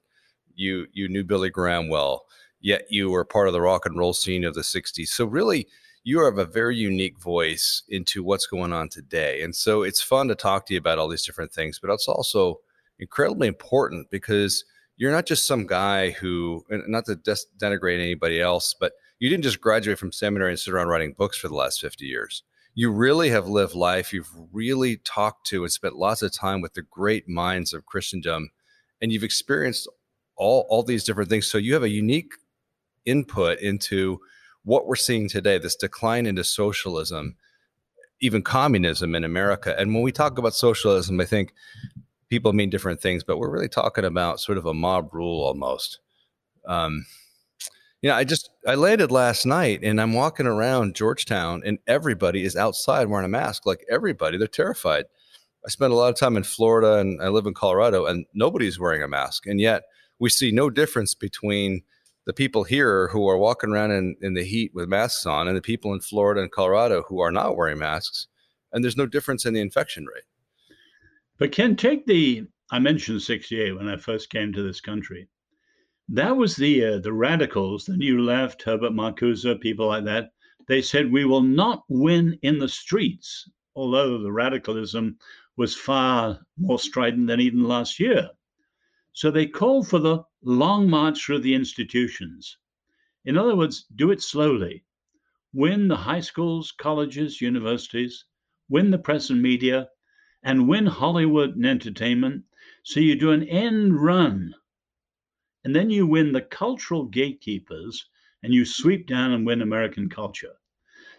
you 0.55 0.87
you 0.93 1.09
knew 1.09 1.25
Billy 1.25 1.51
Graham 1.51 1.89
well, 1.89 2.27
yet 2.61 2.87
you 2.89 3.11
were 3.11 3.25
part 3.25 3.49
of 3.49 3.53
the 3.53 3.61
rock 3.61 3.85
and 3.85 3.99
roll 3.99 4.13
scene 4.13 4.45
of 4.45 4.55
the 4.55 4.61
'60s. 4.61 5.09
So 5.09 5.25
really, 5.25 5.67
you 6.05 6.25
have 6.25 6.39
a 6.39 6.45
very 6.45 6.77
unique 6.77 7.19
voice 7.19 7.83
into 7.89 8.23
what's 8.23 8.47
going 8.47 8.73
on 8.73 8.89
today, 8.89 9.43
and 9.43 9.55
so 9.55 9.83
it's 9.83 10.03
fun 10.03 10.29
to 10.29 10.35
talk 10.37 10.67
to 10.67 10.75
you 10.75 10.79
about 10.79 10.99
all 10.99 11.09
these 11.09 11.27
different 11.27 11.53
things. 11.53 11.81
But 11.81 11.91
it's 11.91 12.09
also 12.09 12.61
incredibly 12.99 13.49
important 13.49 14.11
because 14.11 14.65
you're 14.97 15.13
not 15.13 15.27
just 15.27 15.47
some 15.47 15.67
guy 15.67 16.11
who, 16.11 16.65
not 16.71 17.07
to 17.07 17.17
denigrate 17.17 18.01
anybody 18.01 18.41
else, 18.41 18.75
but 18.79 18.93
you 19.19 19.29
didn't 19.29 19.45
just 19.45 19.61
graduate 19.61 19.99
from 19.99 20.13
seminary 20.13 20.51
and 20.51 20.59
sit 20.59 20.73
around 20.73 20.89
writing 20.89 21.15
books 21.17 21.37
for 21.37 21.49
the 21.49 21.55
last 21.55 21.81
50 21.81 22.05
years. 22.05 22.43
You 22.75 22.91
really 22.91 23.31
have 23.31 23.49
lived 23.49 23.75
life. 23.75 24.13
You've 24.13 24.31
really 24.53 24.97
talked 24.99 25.47
to 25.49 25.63
and 25.63 25.73
spent 25.73 25.97
lots 25.97 26.23
of 26.23 26.33
time 26.33 26.61
with 26.61 26.75
the 26.75 26.83
great 26.83 27.29
minds 27.29 27.73
of 27.73 27.87
Christendom, 27.87 28.51
and 29.01 29.13
you've 29.13 29.23
experienced 29.23 29.89
all, 30.37 30.67
all 30.69 30.83
these 30.83 31.05
different 31.05 31.31
things. 31.31 31.47
So 31.47 31.59
you 31.59 31.75
have 31.75 31.85
a 31.85 31.89
unique 31.89 32.33
input 33.05 33.61
into 33.61 34.21
what 34.65 34.87
we're 34.87 34.97
seeing 34.97 35.29
today 35.29 35.59
this 35.59 35.77
decline 35.77 36.27
into 36.27 36.43
socialism, 36.43 37.37
even 38.21 38.43
communism 38.43 39.15
in 39.15 39.25
America. 39.25 39.79
And 39.79 39.95
when 39.95 40.03
we 40.03 40.13
talk 40.13 40.39
about 40.39 40.55
socialism, 40.55 41.21
I 41.21 41.27
think 41.27 41.53
people 42.35 42.53
mean 42.53 42.69
different 42.69 43.01
things, 43.01 43.23
but 43.23 43.39
we're 43.39 43.49
really 43.49 43.69
talking 43.69 44.05
about 44.05 44.41
sort 44.41 44.59
of 44.59 44.67
a 44.67 44.75
mob 44.75 45.15
rule 45.15 45.45
almost. 45.45 46.01
Um, 46.67 47.07
you 48.03 48.11
know, 48.11 48.17
I 48.17 48.25
just 48.25 48.51
I 48.67 48.75
landed 48.75 49.13
last 49.13 49.47
night 49.47 49.85
and 49.85 50.01
I'm 50.01 50.15
walking 50.15 50.49
around 50.49 50.97
Georgetown 50.97 51.63
and 51.65 51.79
everybody 51.87 52.43
is 52.43 52.57
outside 52.57 53.07
wearing 53.07 53.25
a 53.25 53.29
mask. 53.29 53.67
Like 53.67 53.87
everybody, 53.89 54.37
they're 54.37 54.49
terrified. 54.49 55.05
I 55.65 55.69
spent 55.69 55.93
a 55.93 55.97
lot 55.97 56.09
of 56.09 56.19
time 56.19 56.37
in 56.37 56.43
Florida 56.43 56.99
and 56.99 57.23
I 57.23 57.29
live 57.29 57.47
in 57.47 57.55
Colorado 57.55 58.05
and 58.05 58.27
nobody's 58.35 58.81
wearing 58.81 59.05
a 59.05 59.07
mask. 59.07 59.47
And 59.47 59.61
yet 59.61 59.85
we 60.19 60.29
see 60.29 60.51
no 60.51 60.71
difference 60.71 61.15
between 61.15 61.83
the 62.27 62.33
people 62.33 62.65
here 62.65 63.07
who 63.09 63.29
are 63.29 63.39
walking 63.39 63.71
around 63.71 63.93
in, 63.93 64.17
in 64.21 64.35
the 64.35 64.43
heat 64.43 64.73
with 64.75 64.89
masks 64.89 65.25
on 65.25 65.47
and 65.47 65.57
the 65.57 65.63
people 65.63 65.95
in 65.95 66.01
Florida 66.01 66.41
and 66.41 66.51
Colorado 66.51 67.05
who 67.07 67.21
are 67.21 67.31
not 67.31 67.57
wearing 67.57 67.79
masks. 67.79 68.27
And 68.73 68.83
there's 68.83 68.97
no 68.97 69.07
difference 69.07 69.47
in 69.47 69.55
the 69.55 69.61
infection 69.61 70.05
rate. 70.05 70.25
But 71.37 71.51
Ken, 71.51 71.75
take 71.75 72.07
the 72.07 72.47
I 72.71 72.79
mentioned 72.79 73.23
68 73.23 73.73
when 73.73 73.89
I 73.89 73.97
first 73.97 74.31
came 74.31 74.53
to 74.53 74.63
this 74.63 74.81
country. 74.81 75.29
That 76.09 76.37
was 76.37 76.55
the 76.55 76.85
uh, 76.85 76.99
the 76.99 77.13
radicals, 77.13 77.87
the 77.87 77.97
New 77.97 78.23
Left, 78.23 78.63
Herbert 78.63 78.93
Marcuse, 78.93 79.61
people 79.61 79.89
like 79.89 80.05
that. 80.05 80.33
They 80.69 80.81
said 80.81 81.11
we 81.11 81.25
will 81.25 81.43
not 81.43 81.83
win 81.89 82.39
in 82.43 82.59
the 82.59 82.69
streets, 82.69 83.51
although 83.75 84.19
the 84.19 84.31
radicalism 84.31 85.19
was 85.57 85.75
far 85.75 86.47
more 86.57 86.79
strident 86.79 87.27
than 87.27 87.41
even 87.41 87.65
last 87.65 87.99
year. 87.99 88.31
So 89.13 89.31
they 89.31 89.47
called 89.47 89.89
for 89.89 89.99
the 89.99 90.23
long 90.43 90.89
march 90.89 91.25
through 91.25 91.41
the 91.41 91.55
institutions. 91.55 92.59
In 93.25 93.37
other 93.37 93.57
words, 93.57 93.87
do 93.97 94.13
it 94.13 94.23
slowly. 94.23 94.85
Win 95.53 95.89
the 95.89 95.97
high 95.97 96.21
schools, 96.21 96.71
colleges, 96.71 97.41
universities, 97.41 98.25
win 98.69 98.91
the 98.91 98.99
press 98.99 99.31
and 99.31 99.43
media, 99.43 99.89
and 100.45 100.69
win 100.69 100.87
Hollywood 100.87 101.57
and 101.57 101.67
entertainment. 101.67 102.45
So 102.85 103.01
you 103.01 103.17
do 103.17 103.33
an 103.33 103.43
end 103.45 104.01
run 104.01 104.55
and 105.65 105.75
then 105.75 105.89
you 105.89 106.07
win 106.07 106.33
the 106.33 106.43
cultural 106.43 107.07
gatekeepers 107.07 108.07
and 108.43 108.53
you 108.53 108.67
sweep 108.67 109.07
down 109.07 109.33
and 109.33 109.47
win 109.47 109.63
American 109.63 110.11
culture. 110.11 110.53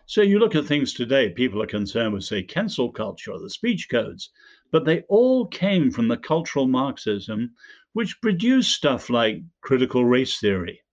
So 0.06 0.22
you 0.22 0.38
look 0.38 0.54
at 0.54 0.66
things 0.66 0.94
today, 0.94 1.32
people 1.32 1.60
are 1.64 1.68
concerned 1.68 2.14
with, 2.14 2.24
say, 2.24 2.44
cancel 2.44 2.92
culture 2.92 3.32
or 3.32 3.40
the 3.40 3.50
speech 3.50 3.90
codes, 3.90 4.30
but 4.72 4.86
they 4.86 5.02
all 5.10 5.48
came 5.48 5.90
from 5.90 6.08
the 6.08 6.18
cultural 6.18 6.68
Marxism, 6.68 7.56
which 7.94 8.22
produced 8.22 8.76
stuff 8.76 9.10
like 9.10 9.42
critical 9.62 10.06
race 10.06 10.40
theory. 10.40 10.84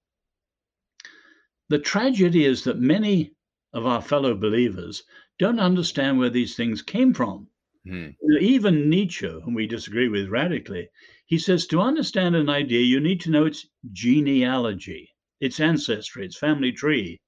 The 1.69 1.79
tragedy 1.79 2.47
is 2.47 2.65
that 2.65 2.79
many 2.79 3.35
of 3.75 3.85
our 3.85 4.01
fellow 4.01 4.35
believers 4.35 5.03
don't 5.39 5.61
understand 5.61 6.19
where 6.19 6.31
these 6.31 6.57
things 6.57 6.81
came 6.81 7.13
from. 7.13 7.49
Hmm. 7.85 8.11
Even 8.41 8.89
Nietzsche, 8.89 9.27
whom 9.27 9.55
we 9.55 9.67
disagree 9.67 10.09
with 10.09 10.29
radically, 10.29 10.89
he 11.27 11.37
says 11.37 11.67
to 11.67 11.81
understand 11.81 12.37
an 12.37 12.49
idea, 12.49 12.81
you 12.81 13.01
need 13.01 13.21
to 13.23 13.31
know 13.31 13.45
its 13.45 13.67
genealogy, 13.91 15.11
its 15.41 15.59
ancestry, 15.59 16.25
its 16.25 16.39
family 16.39 16.71
tree. 16.71 17.21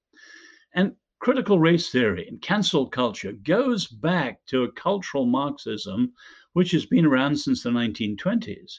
And 0.73 0.95
critical 1.19 1.59
race 1.59 1.91
theory 1.91 2.29
and 2.29 2.41
cancel 2.41 2.89
culture 2.89 3.33
goes 3.33 3.89
back 3.89 4.47
to 4.47 4.63
a 4.63 4.73
cultural 4.73 5.27
Marxism 5.27 6.13
which 6.53 6.71
has 6.71 6.87
been 6.87 7.05
around 7.05 7.37
since 7.37 7.65
the 7.65 7.71
1920s. 7.71 8.79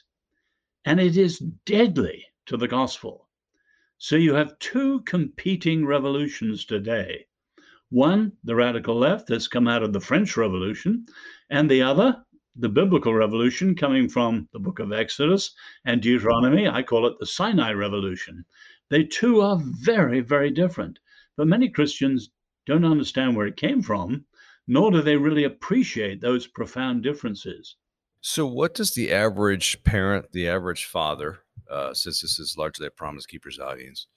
And 0.86 0.98
it 0.98 1.18
is 1.18 1.40
deadly 1.66 2.24
to 2.46 2.56
the 2.56 2.68
gospel. 2.68 3.28
So 3.98 4.16
you 4.16 4.32
have 4.34 4.58
two 4.60 5.00
competing 5.02 5.84
revolutions 5.84 6.64
today 6.64 7.26
one, 7.90 8.32
the 8.44 8.54
radical 8.54 8.96
left 8.96 9.28
that's 9.28 9.48
come 9.48 9.68
out 9.68 9.82
of 9.82 9.92
the 9.92 10.00
French 10.00 10.36
Revolution, 10.36 11.06
and 11.50 11.70
the 11.70 11.82
other, 11.82 12.24
the 12.56 12.68
biblical 12.68 13.14
revolution 13.14 13.74
coming 13.74 14.08
from 14.08 14.48
the 14.52 14.58
book 14.58 14.78
of 14.78 14.92
Exodus 14.92 15.54
and 15.84 16.02
Deuteronomy. 16.02 16.68
I 16.68 16.82
call 16.82 17.06
it 17.06 17.18
the 17.20 17.26
Sinai 17.26 17.72
Revolution. 17.72 18.44
They 18.88 19.04
too 19.04 19.40
are 19.40 19.60
very, 19.62 20.20
very 20.20 20.50
different. 20.50 20.98
But 21.36 21.48
many 21.48 21.68
Christians 21.68 22.30
don't 22.66 22.84
understand 22.84 23.36
where 23.36 23.46
it 23.46 23.56
came 23.56 23.82
from, 23.82 24.24
nor 24.66 24.90
do 24.90 25.02
they 25.02 25.16
really 25.16 25.44
appreciate 25.44 26.20
those 26.20 26.46
profound 26.46 27.02
differences. 27.02 27.76
So, 28.20 28.46
what 28.46 28.74
does 28.74 28.94
the 28.94 29.12
average 29.12 29.82
parent, 29.84 30.32
the 30.32 30.48
average 30.48 30.86
father, 30.86 31.40
uh, 31.70 31.94
since 31.94 32.22
this 32.22 32.38
is 32.38 32.56
largely 32.58 32.86
a 32.86 32.90
Promise 32.90 33.26
Keepers 33.26 33.58
audience, 33.58 34.08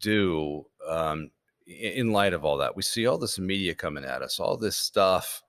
do 0.00 0.64
um, 0.88 1.30
in 1.66 2.12
light 2.12 2.32
of 2.32 2.44
all 2.44 2.58
that, 2.58 2.76
we 2.76 2.82
see 2.82 3.06
all 3.06 3.18
this 3.18 3.38
media 3.38 3.74
coming 3.74 4.04
at 4.04 4.22
us, 4.22 4.38
all 4.38 4.56
this 4.56 4.76
stuff. 4.76 5.42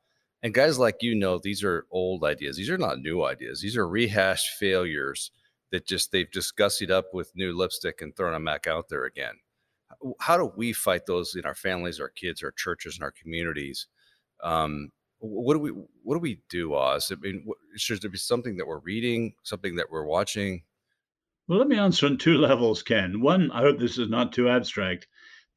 And 0.43 0.53
guys 0.53 0.79
like 0.79 1.01
you 1.01 1.15
know, 1.15 1.39
these 1.39 1.63
are 1.63 1.85
old 1.91 2.23
ideas. 2.23 2.57
These 2.57 2.69
are 2.69 2.77
not 2.77 2.99
new 2.99 3.23
ideas. 3.23 3.61
These 3.61 3.77
are 3.77 3.87
rehashed 3.87 4.57
failures 4.57 5.31
that 5.71 5.85
just 5.85 6.11
they've 6.11 6.31
just 6.31 6.57
gussied 6.57 6.91
up 6.91 7.13
with 7.13 7.35
new 7.35 7.55
lipstick 7.55 8.01
and 8.01 8.15
thrown 8.15 8.33
them 8.33 8.45
back 8.45 8.67
out 8.67 8.89
there 8.89 9.05
again. 9.05 9.33
How 10.19 10.37
do 10.37 10.51
we 10.55 10.73
fight 10.73 11.05
those 11.05 11.35
in 11.35 11.45
our 11.45 11.55
families, 11.55 11.99
our 11.99 12.09
kids, 12.09 12.43
our 12.43 12.51
churches, 12.51 12.95
and 12.95 13.03
our 13.03 13.11
communities? 13.11 13.87
Um, 14.43 14.91
what 15.19 15.55
do 15.55 15.59
we 15.59 15.71
what 16.03 16.15
do 16.15 16.19
we 16.19 16.41
do, 16.49 16.73
Os? 16.75 17.11
I 17.11 17.15
mean, 17.15 17.41
what, 17.45 17.57
should 17.75 18.01
there 18.01 18.09
be 18.09 18.17
something 18.17 18.57
that 18.57 18.67
we're 18.67 18.79
reading, 18.79 19.33
something 19.43 19.75
that 19.75 19.89
we're 19.89 20.05
watching? 20.05 20.63
Well, 21.47 21.59
let 21.59 21.67
me 21.67 21.77
answer 21.77 22.05
on 22.05 22.17
two 22.17 22.37
levels, 22.37 22.83
Ken. 22.83 23.21
One, 23.21 23.51
I 23.51 23.61
hope 23.61 23.79
this 23.79 23.97
is 23.97 24.09
not 24.09 24.33
too 24.33 24.49
abstract. 24.49 25.07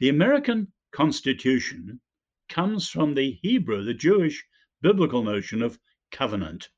The 0.01 0.09
American 0.09 0.73
Constitution 0.93 2.01
comes 2.49 2.89
from 2.89 3.13
the 3.13 3.33
Hebrew, 3.43 3.85
the 3.85 3.93
Jewish 3.93 4.43
biblical 4.81 5.23
notion 5.23 5.61
of 5.61 5.79
covenant. 6.11 6.71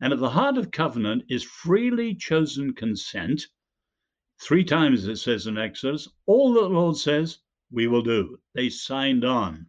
And 0.00 0.12
at 0.12 0.18
the 0.18 0.30
heart 0.30 0.58
of 0.58 0.72
covenant 0.72 1.22
is 1.28 1.44
freely 1.44 2.16
chosen 2.16 2.74
consent. 2.74 3.46
Three 4.40 4.64
times 4.64 5.06
it 5.06 5.18
says 5.18 5.46
in 5.46 5.56
Exodus, 5.56 6.08
all 6.26 6.52
that 6.54 6.62
the 6.62 6.68
Lord 6.68 6.96
says, 6.96 7.38
we 7.70 7.86
will 7.86 8.02
do. 8.02 8.40
They 8.54 8.70
signed 8.70 9.24
on. 9.24 9.66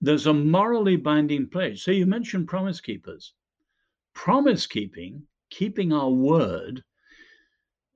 There's 0.00 0.26
a 0.26 0.32
morally 0.32 0.96
binding 0.96 1.50
pledge. 1.50 1.82
So 1.82 1.90
you 1.90 2.06
mentioned 2.06 2.48
promise 2.48 2.80
keepers. 2.80 3.34
Promise 4.14 4.66
keeping, 4.66 5.26
keeping 5.50 5.92
our 5.92 6.10
word, 6.10 6.82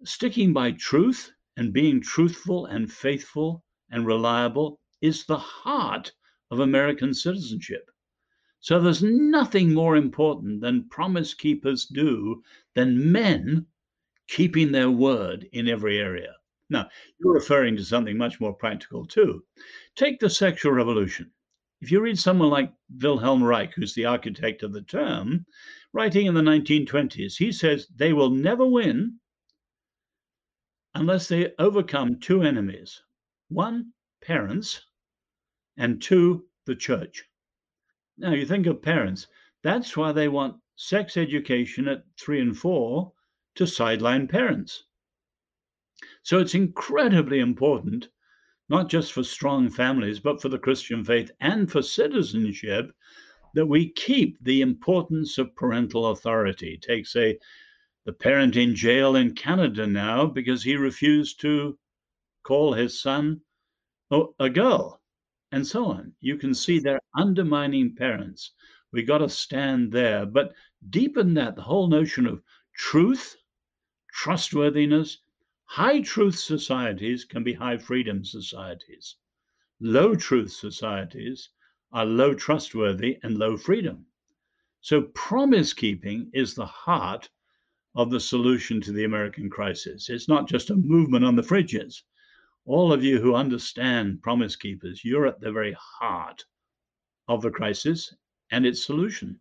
sticking 0.04 0.52
by 0.52 0.73
truth 0.73 1.32
and 1.56 1.73
being 1.73 2.02
truthful 2.02 2.66
and 2.66 2.92
faithful 2.92 3.64
and 3.94 4.04
reliable 4.04 4.80
is 5.00 5.24
the 5.24 5.38
heart 5.38 6.12
of 6.50 6.58
American 6.58 7.14
citizenship. 7.14 7.88
So 8.58 8.80
there's 8.80 9.04
nothing 9.04 9.72
more 9.72 9.94
important 9.94 10.60
than 10.60 10.88
promise 10.88 11.32
keepers 11.32 11.86
do 11.86 12.42
than 12.74 13.12
men 13.12 13.66
keeping 14.26 14.72
their 14.72 14.90
word 14.90 15.48
in 15.52 15.68
every 15.68 16.00
area. 16.00 16.34
Now, 16.70 16.88
you're 17.20 17.34
referring 17.34 17.76
to 17.76 17.84
something 17.84 18.18
much 18.18 18.40
more 18.40 18.52
practical 18.52 19.06
too. 19.06 19.44
Take 19.94 20.18
the 20.18 20.28
sexual 20.28 20.72
revolution. 20.72 21.30
If 21.80 21.92
you 21.92 22.00
read 22.00 22.18
someone 22.18 22.50
like 22.50 22.72
Wilhelm 23.00 23.44
Reich, 23.44 23.74
who's 23.74 23.94
the 23.94 24.06
architect 24.06 24.64
of 24.64 24.72
the 24.72 24.82
term, 24.82 25.46
writing 25.92 26.26
in 26.26 26.34
the 26.34 26.40
1920s, 26.40 27.36
he 27.36 27.52
says 27.52 27.86
they 27.94 28.12
will 28.12 28.30
never 28.30 28.66
win 28.66 29.20
unless 30.96 31.28
they 31.28 31.52
overcome 31.60 32.18
two 32.18 32.42
enemies 32.42 33.00
one, 33.54 33.92
parents, 34.20 34.84
and 35.76 36.02
two, 36.02 36.44
the 36.66 36.75
church. 36.75 37.25
Now, 38.18 38.32
you 38.32 38.46
think 38.46 38.66
of 38.66 38.82
parents, 38.82 39.28
that's 39.62 39.96
why 39.96 40.12
they 40.12 40.28
want 40.28 40.61
sex 40.76 41.16
education 41.16 41.88
at 41.88 42.04
three 42.18 42.40
and 42.40 42.56
four 42.56 43.12
to 43.54 43.66
sideline 43.66 44.26
parents. 44.26 44.84
So 46.23 46.38
it's 46.38 46.54
incredibly 46.54 47.38
important, 47.38 48.08
not 48.68 48.88
just 48.88 49.12
for 49.12 49.23
strong 49.23 49.70
families, 49.70 50.18
but 50.18 50.42
for 50.42 50.49
the 50.49 50.58
Christian 50.58 51.04
faith 51.04 51.30
and 51.40 51.70
for 51.70 51.80
citizenship, 51.80 52.92
that 53.54 53.66
we 53.66 53.92
keep 53.92 54.37
the 54.42 54.62
importance 54.62 55.38
of 55.38 55.54
parental 55.54 56.06
authority. 56.06 56.76
Take, 56.82 57.06
say, 57.06 57.38
the 58.04 58.12
parent 58.12 58.56
in 58.56 58.75
jail 58.75 59.16
in 59.16 59.34
Canada 59.34 59.87
now 59.87 60.26
because 60.26 60.62
he 60.62 60.76
refused 60.76 61.40
to 61.40 61.78
call 62.44 62.74
his 62.74 63.00
son 63.00 63.40
oh, 64.10 64.34
a 64.38 64.48
girl 64.48 65.00
and 65.50 65.66
so 65.66 65.86
on. 65.86 66.12
You 66.20 66.36
can 66.36 66.54
see 66.54 66.78
they're 66.78 67.00
undermining 67.16 67.94
parents. 67.96 68.52
We 68.92 69.02
got 69.02 69.18
to 69.18 69.28
stand 69.28 69.92
there. 69.92 70.26
But 70.26 70.52
deep 70.90 71.16
in 71.16 71.34
that, 71.34 71.56
the 71.56 71.62
whole 71.62 71.88
notion 71.88 72.26
of 72.26 72.42
truth, 72.74 73.36
trustworthiness, 74.12 75.18
high 75.64 76.00
truth 76.00 76.38
societies 76.38 77.24
can 77.24 77.42
be 77.42 77.52
high 77.52 77.78
freedom 77.78 78.24
societies. 78.24 79.16
Low 79.80 80.14
truth 80.14 80.52
societies 80.52 81.50
are 81.92 82.04
low 82.04 82.34
trustworthy 82.34 83.18
and 83.22 83.38
low 83.38 83.56
freedom. 83.56 84.06
So 84.80 85.02
promise 85.14 85.72
keeping 85.72 86.30
is 86.34 86.54
the 86.54 86.66
heart 86.66 87.30
of 87.94 88.10
the 88.10 88.20
solution 88.20 88.80
to 88.82 88.92
the 88.92 89.04
American 89.04 89.48
crisis. 89.48 90.10
It's 90.10 90.28
not 90.28 90.48
just 90.48 90.70
a 90.70 90.76
movement 90.76 91.24
on 91.24 91.36
the 91.36 91.42
fridges 91.42 92.02
all 92.66 92.92
of 92.92 93.04
you 93.04 93.21
who 93.21 93.35
understand 93.35 94.23
Promise 94.23 94.56
Keepers, 94.56 95.04
you're 95.04 95.26
at 95.26 95.40
the 95.40 95.52
very 95.52 95.76
heart 95.78 96.44
of 97.28 97.42
the 97.42 97.50
crisis 97.50 98.14
and 98.50 98.64
its 98.66 98.85
solution. 98.85 99.38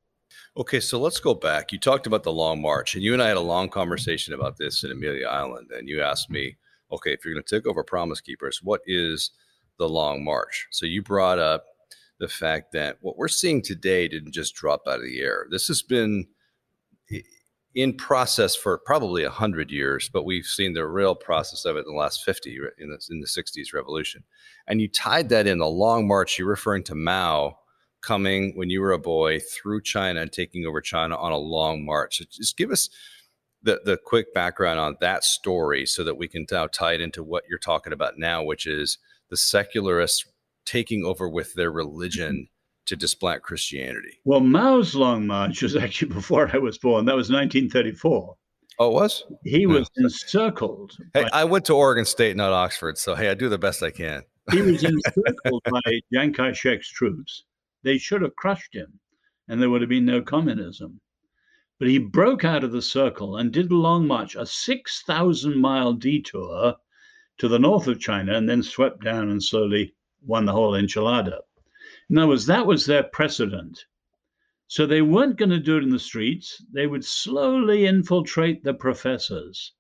Okay, 0.58 0.80
so 0.80 1.00
let's 1.00 1.20
go 1.20 1.34
back. 1.34 1.72
You 1.72 1.80
talked 1.80 2.08
about 2.08 2.24
the 2.24 2.32
long 2.32 2.62
march, 2.62 2.96
and 2.96 3.03
you 3.03 3.13
and 3.13 3.22
I 3.22 3.27
had 3.27 3.38
a 3.38 3.42
long 3.42 3.70
conversation 3.70 4.34
about 4.34 4.58
this 4.58 4.84
in 4.84 4.92
Amelia 4.92 5.27
Island. 5.27 5.72
And 5.72 5.88
you 5.88 6.01
asked 6.01 6.30
me, 6.30 6.58
okay, 6.92 7.13
if 7.13 7.24
you're 7.24 7.34
going 7.34 7.44
to 7.44 7.56
take 7.56 7.68
over 7.68 7.84
Promise 7.84 8.22
Keepers, 8.22 8.62
what 8.63 8.82
is 8.86 9.32
the 9.77 9.88
long 9.88 10.24
march? 10.24 10.68
So 10.72 10.86
you 10.86 11.01
brought 11.01 11.39
up 11.39 11.65
the 12.20 12.27
fact 12.27 12.72
that 12.74 12.98
what 13.01 13.18
we're 13.18 13.27
seeing 13.27 13.62
today 13.62 14.08
didn't 14.08 14.34
just 14.34 14.56
drop 14.56 14.82
out 14.88 15.00
of 15.00 15.03
the 15.03 15.20
air. 15.20 15.48
This 15.50 15.68
has 15.68 15.82
been 15.82 16.27
in 17.75 17.96
process 17.96 18.56
for 18.56 18.77
probably 18.77 19.24
100 19.24 19.72
years, 19.72 20.10
but 20.10 20.25
we've 20.25 20.46
seen 20.46 20.74
the 20.74 20.86
real 20.86 21.15
process 21.15 21.65
of 21.65 21.75
it 21.75 21.86
in 21.88 21.94
the 21.94 22.00
last 22.00 22.24
50 22.24 22.58
in 22.77 22.89
the, 22.89 23.00
in 23.10 23.20
the 23.20 23.27
60s 23.27 23.74
revolution. 23.74 24.24
And 24.68 24.80
you 24.80 24.88
tied 24.88 25.30
that 25.30 25.48
in 25.48 25.58
the 25.58 25.68
long 25.68 26.08
march, 26.08 26.38
you're 26.38 26.48
referring 26.48 26.84
to 26.84 26.96
Mao 26.96 27.58
coming 28.01 28.51
when 28.56 28.70
you 28.70 28.82
were 28.82 28.92
a 28.92 29.00
boy 29.00 29.39
through 29.39 29.82
China 29.82 30.22
and 30.22 30.32
taking 30.32 30.65
over 30.65 30.82
China 30.82 31.15
on 31.15 31.32
a 31.32 31.38
long 31.38 31.86
march. 31.86 32.18
So 32.18 32.25
just 32.32 32.58
give 32.58 32.70
us 32.70 32.89
the, 33.63 33.82
the 33.84 33.98
quick 33.98 34.34
background 34.34 34.80
on 34.80 34.98
that 35.00 35.24
story 35.24 35.86
so 35.86 36.03
that 36.03 36.18
we 36.18 36.27
can 36.27 36.46
now 36.51 36.68
tie 36.68 36.94
it 36.94 37.01
into 37.01 37.24
what 37.24 37.46
you're 37.50 37.58
talking 37.58 37.94
about 37.94 38.18
now, 38.18 38.44
which 38.44 38.68
is 38.68 38.98
the 39.29 39.38
secularists 39.38 40.25
taking 40.66 41.03
over 41.03 41.27
with 41.27 41.53
their 41.55 41.72
religion 41.72 42.50
to 42.85 42.96
displace 42.96 43.39
Christianity? 43.41 44.19
Well, 44.25 44.41
Mao's 44.41 44.96
Long 44.96 45.25
March 45.27 45.61
was 45.61 45.75
actually 45.83 46.13
before 46.13 46.50
I 46.53 46.57
was 46.57 46.77
born. 46.77 47.05
That 47.05 47.15
was 47.15 47.29
1934. 47.29 48.35
Oh, 48.79 48.89
it 48.89 48.93
was? 48.93 49.24
He 49.43 49.65
was 49.65 49.89
encircled. 49.98 50.98
Hey, 51.13 51.24
by, 51.24 51.29
I 51.31 51.43
went 51.43 51.65
to 51.65 51.74
Oregon 51.74 52.05
State, 52.05 52.35
not 52.35 52.51
Oxford. 52.51 52.98
So, 52.98 53.13
hey, 53.13 53.29
I 53.29 53.35
do 53.35 53.48
the 53.48 53.57
best 53.57 53.83
I 53.83 53.91
can. 53.91 54.24
he 54.51 54.61
was 54.61 54.83
encircled 54.83 55.61
by 55.69 56.00
Chiang 56.11 56.33
Kai 56.33 56.53
shek's 56.53 56.89
troops. 56.89 57.43
They 57.83 57.98
should 57.98 58.22
have 58.24 58.35
crushed 58.35 58.74
him, 58.74 59.00
and 59.48 59.61
there 59.61 59.69
would 59.69 59.81
have 59.81 59.89
been 59.89 60.05
no 60.05 60.22
communism. 60.22 61.00
But 61.79 61.87
he 61.89 62.00
broke 62.00 62.46
out 62.46 62.63
of 62.63 62.72
the 62.72 62.81
circle 62.81 63.37
and 63.37 63.51
did 63.51 63.72
a 63.72 63.75
long 63.75 64.07
march, 64.07 64.35
a 64.35 64.46
6,000 64.46 65.57
mile 65.57 65.93
detour 65.93 66.75
to 67.39 67.48
the 67.48 67.59
north 67.59 67.87
of 67.87 68.00
China, 68.00 68.35
and 68.35 68.50
then 68.50 68.63
swept 68.63 69.03
down 69.03 69.29
and 69.29 69.43
slowly 69.43 69.93
won 70.25 70.46
the 70.46 70.51
whole 70.51 70.74
enchilada. 70.74 71.39
In 72.09 72.18
other 72.18 72.27
words, 72.27 72.46
that 72.48 72.66
was 72.66 72.85
their 72.85 73.03
precedent. 73.03 73.85
So 74.68 74.85
they 74.85 75.01
weren't 75.01 75.37
going 75.37 75.51
to 75.51 75.59
do 75.59 75.77
it 75.77 75.83
in 75.83 75.89
the 75.89 76.00
streets. 76.00 76.63
They 76.72 76.87
would 76.87 77.05
slowly 77.05 77.85
infiltrate 77.85 78.63
the 78.63 78.74
professors. 78.74 79.74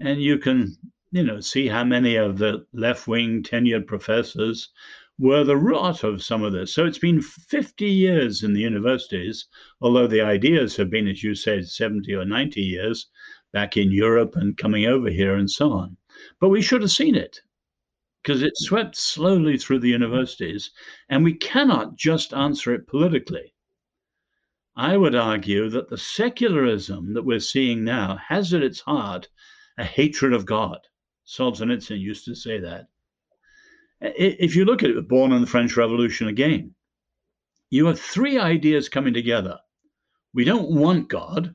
And 0.00 0.20
you 0.20 0.38
can, 0.38 0.76
you 1.10 1.22
know, 1.22 1.40
see 1.40 1.68
how 1.68 1.84
many 1.84 2.16
of 2.16 2.38
the 2.38 2.66
left 2.72 3.06
wing 3.06 3.42
tenured 3.42 3.86
professors 3.86 4.70
were 5.18 5.44
the 5.44 5.56
rot 5.56 6.02
of 6.04 6.22
some 6.22 6.42
of 6.42 6.52
this. 6.52 6.74
So 6.74 6.84
it's 6.84 6.98
been 6.98 7.22
50 7.22 7.86
years 7.86 8.42
in 8.42 8.52
the 8.52 8.60
universities, 8.60 9.46
although 9.80 10.06
the 10.06 10.20
ideas 10.20 10.76
have 10.76 10.90
been, 10.90 11.06
as 11.06 11.22
you 11.22 11.34
said, 11.34 11.68
70 11.68 12.12
or 12.14 12.24
90 12.24 12.60
years 12.60 13.06
back 13.52 13.76
in 13.76 13.92
Europe 13.92 14.34
and 14.36 14.56
coming 14.56 14.86
over 14.86 15.10
here 15.10 15.36
and 15.36 15.50
so 15.50 15.72
on. 15.72 15.96
But 16.40 16.48
we 16.48 16.60
should 16.60 16.82
have 16.82 16.90
seen 16.90 17.14
it 17.14 17.40
because 18.22 18.42
it 18.42 18.56
swept 18.56 18.96
slowly 18.96 19.58
through 19.58 19.80
the 19.80 19.88
universities, 19.88 20.70
and 21.08 21.24
we 21.24 21.34
cannot 21.34 21.96
just 21.96 22.32
answer 22.32 22.72
it 22.72 22.86
politically. 22.86 23.52
I 24.76 24.96
would 24.96 25.14
argue 25.14 25.68
that 25.70 25.88
the 25.90 25.98
secularism 25.98 27.14
that 27.14 27.24
we're 27.24 27.40
seeing 27.40 27.84
now 27.84 28.16
has 28.28 28.54
at 28.54 28.62
its 28.62 28.80
heart 28.80 29.28
a 29.76 29.84
hatred 29.84 30.32
of 30.32 30.46
God. 30.46 30.78
Solzhenitsyn 31.26 32.00
used 32.00 32.24
to 32.26 32.34
say 32.34 32.58
that. 32.60 32.86
If 34.00 34.56
you 34.56 34.64
look 34.64 34.82
at 34.82 34.90
it, 34.90 35.08
born 35.08 35.32
in 35.32 35.40
the 35.40 35.46
French 35.46 35.76
Revolution 35.76 36.28
again, 36.28 36.74
you 37.70 37.86
have 37.86 38.00
three 38.00 38.38
ideas 38.38 38.88
coming 38.88 39.14
together. 39.14 39.58
We 40.34 40.44
don't 40.44 40.70
want 40.70 41.08
God, 41.08 41.54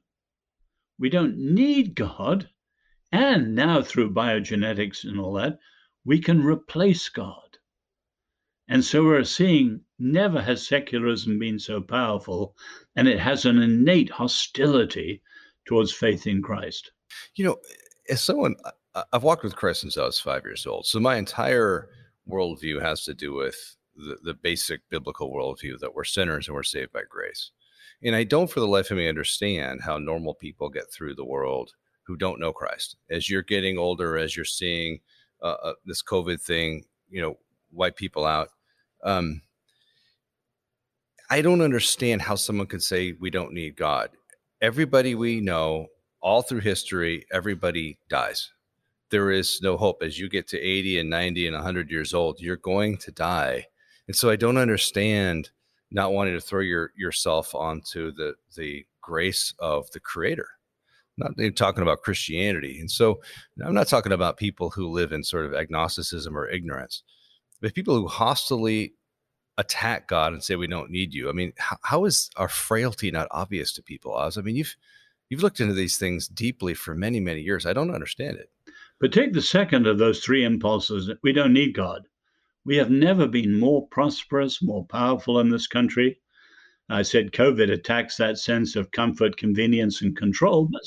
we 1.00 1.10
don't 1.10 1.38
need 1.38 1.96
God, 1.96 2.50
and 3.12 3.56
now 3.56 3.82
through 3.82 4.14
biogenetics 4.14 5.04
and 5.04 5.20
all 5.20 5.34
that, 5.34 5.60
we 6.08 6.20
can 6.20 6.42
replace 6.42 7.10
God. 7.10 7.58
And 8.70 8.84
so 8.84 9.04
we're 9.04 9.26
seeing 9.26 9.82
never 10.00 10.42
has 10.42 10.66
secularism 10.66 11.38
been 11.38 11.60
so 11.60 11.82
powerful, 11.82 12.56
and 12.96 13.10
it 13.10 13.20
has 13.20 13.46
an 13.46 13.62
innate 13.62 14.10
hostility 14.10 15.22
towards 15.66 15.92
faith 15.92 16.26
in 16.26 16.42
Christ. 16.42 16.92
You 17.36 17.46
know, 17.46 17.58
as 18.10 18.24
someone, 18.24 18.56
I've 19.12 19.24
walked 19.24 19.44
with 19.44 19.58
Christ 19.58 19.82
since 19.82 19.98
I 19.98 20.06
was 20.06 20.20
five 20.20 20.44
years 20.46 20.66
old. 20.66 20.86
So 20.86 21.00
my 21.00 21.18
entire 21.18 21.90
worldview 22.30 22.82
has 22.82 23.04
to 23.04 23.14
do 23.14 23.34
with 23.34 23.76
the, 23.96 24.18
the 24.24 24.34
basic 24.34 24.82
biblical 24.90 25.30
worldview 25.30 25.78
that 25.80 25.94
we're 25.94 26.06
sinners 26.06 26.48
and 26.48 26.56
we're 26.56 26.64
saved 26.64 26.94
by 26.94 27.02
grace. 27.10 27.52
And 28.02 28.16
I 28.16 28.24
don't 28.24 28.50
for 28.50 28.62
the 28.62 28.68
life 28.68 28.92
of 28.92 28.98
me 28.98 29.10
understand 29.10 29.82
how 29.82 29.98
normal 29.98 30.36
people 30.36 30.70
get 30.70 30.92
through 30.92 31.16
the 31.16 31.26
world 31.26 31.74
who 32.04 32.16
don't 32.16 32.40
know 32.40 32.54
Christ. 32.54 32.96
As 33.10 33.30
you're 33.30 33.42
getting 33.42 33.78
older, 33.78 34.18
as 34.18 34.38
you're 34.38 34.46
seeing 34.46 35.00
uh, 35.42 35.56
uh, 35.64 35.74
this 35.86 36.04
COVID 36.04 36.42
thing, 36.42 36.86
you 37.10 37.22
know, 37.22 37.38
wipe 37.72 37.96
people 37.96 38.26
out. 38.26 38.50
Um, 39.04 39.42
I 41.30 41.42
don't 41.42 41.62
understand 41.62 42.22
how 42.22 42.36
someone 42.36 42.68
could 42.68 42.84
say 42.84 43.14
we 43.14 43.30
don't 43.30 43.54
need 43.54 43.76
God. 43.76 44.10
Everybody 44.62 45.16
we 45.16 45.42
know, 45.42 45.88
all 46.22 46.42
through 46.42 46.62
history, 46.62 47.26
everybody 47.32 48.00
dies. 48.10 48.52
There 49.10 49.32
is 49.32 49.62
no 49.62 49.78
hope. 49.78 50.02
As 50.02 50.18
you 50.18 50.30
get 50.30 50.48
to 50.50 50.60
80 50.60 51.00
and 51.00 51.10
90 51.10 51.48
and 51.48 51.56
100 51.56 51.90
years 51.90 52.14
old, 52.14 52.40
you're 52.40 52.58
going 52.58 52.98
to 52.98 53.12
die. 53.12 53.68
And 54.08 54.16
so 54.16 54.30
I 54.30 54.36
don't 54.36 54.58
understand 54.58 55.50
not 55.92 56.14
wanting 56.14 56.34
to 56.34 56.42
throw 56.42 56.62
your 56.62 56.92
yourself 56.98 57.56
onto 57.56 58.12
the 58.12 58.36
the 58.56 58.86
grace 59.02 59.54
of 59.60 59.90
the 59.92 60.00
creator 60.00 60.50
not 61.18 61.34
talking 61.56 61.82
about 61.82 62.02
Christianity. 62.02 62.80
And 62.80 62.90
so 62.90 63.22
I'm 63.64 63.74
not 63.74 63.88
talking 63.88 64.12
about 64.12 64.38
people 64.38 64.70
who 64.70 64.88
live 64.88 65.12
in 65.12 65.24
sort 65.24 65.46
of 65.46 65.54
agnosticism 65.54 66.38
or 66.38 66.50
ignorance, 66.50 67.04
but 67.62 67.74
people 67.74 67.96
who 67.96 68.08
hostilely 68.08 68.94
attack 69.58 70.08
God 70.08 70.34
and 70.34 70.44
say 70.44 70.56
we 70.56 70.68
don't 70.68 70.92
need 70.92 71.14
you. 71.14 71.30
I 71.30 71.32
mean, 71.32 71.54
how, 71.58 71.78
how 71.82 72.06
is 72.06 72.30
our 72.38 72.50
frailty 72.50 73.12
not 73.12 73.28
obvious 73.32 73.74
to 73.74 73.84
people? 73.84 74.14
Os? 74.14 74.38
I 74.38 74.42
mean, 74.42 74.56
you've 74.56 74.76
you've 75.30 75.44
looked 75.44 75.60
into 75.60 75.74
these 75.74 75.98
things 75.98 76.28
deeply 76.28 76.74
for 76.74 76.94
many 76.96 77.20
many 77.20 77.42
years. 77.42 77.66
I 77.66 77.74
don't 77.74 77.94
understand 77.94 78.38
it. 78.38 78.50
But 79.00 79.14
take 79.14 79.34
the 79.34 79.42
second 79.42 79.88
of 79.88 79.98
those 79.98 80.24
three 80.24 80.44
impulses. 80.44 81.12
We 81.24 81.34
don't 81.34 81.54
need 81.54 81.74
God. 81.76 82.08
We 82.66 82.78
have 82.78 82.90
never 82.90 83.28
been 83.28 83.60
more 83.60 83.88
prosperous, 83.88 84.62
more 84.62 84.86
powerful 84.86 85.40
in 85.40 85.50
this 85.50 85.68
country. 85.68 86.20
I 86.90 87.02
said 87.02 87.34
COVID 87.34 87.70
attacks 87.70 88.16
that 88.16 88.38
sense 88.38 88.78
of 88.78 88.92
comfort, 88.92 89.36
convenience, 89.36 90.02
and 90.02 90.16
control, 90.16 90.70
but 90.72 90.82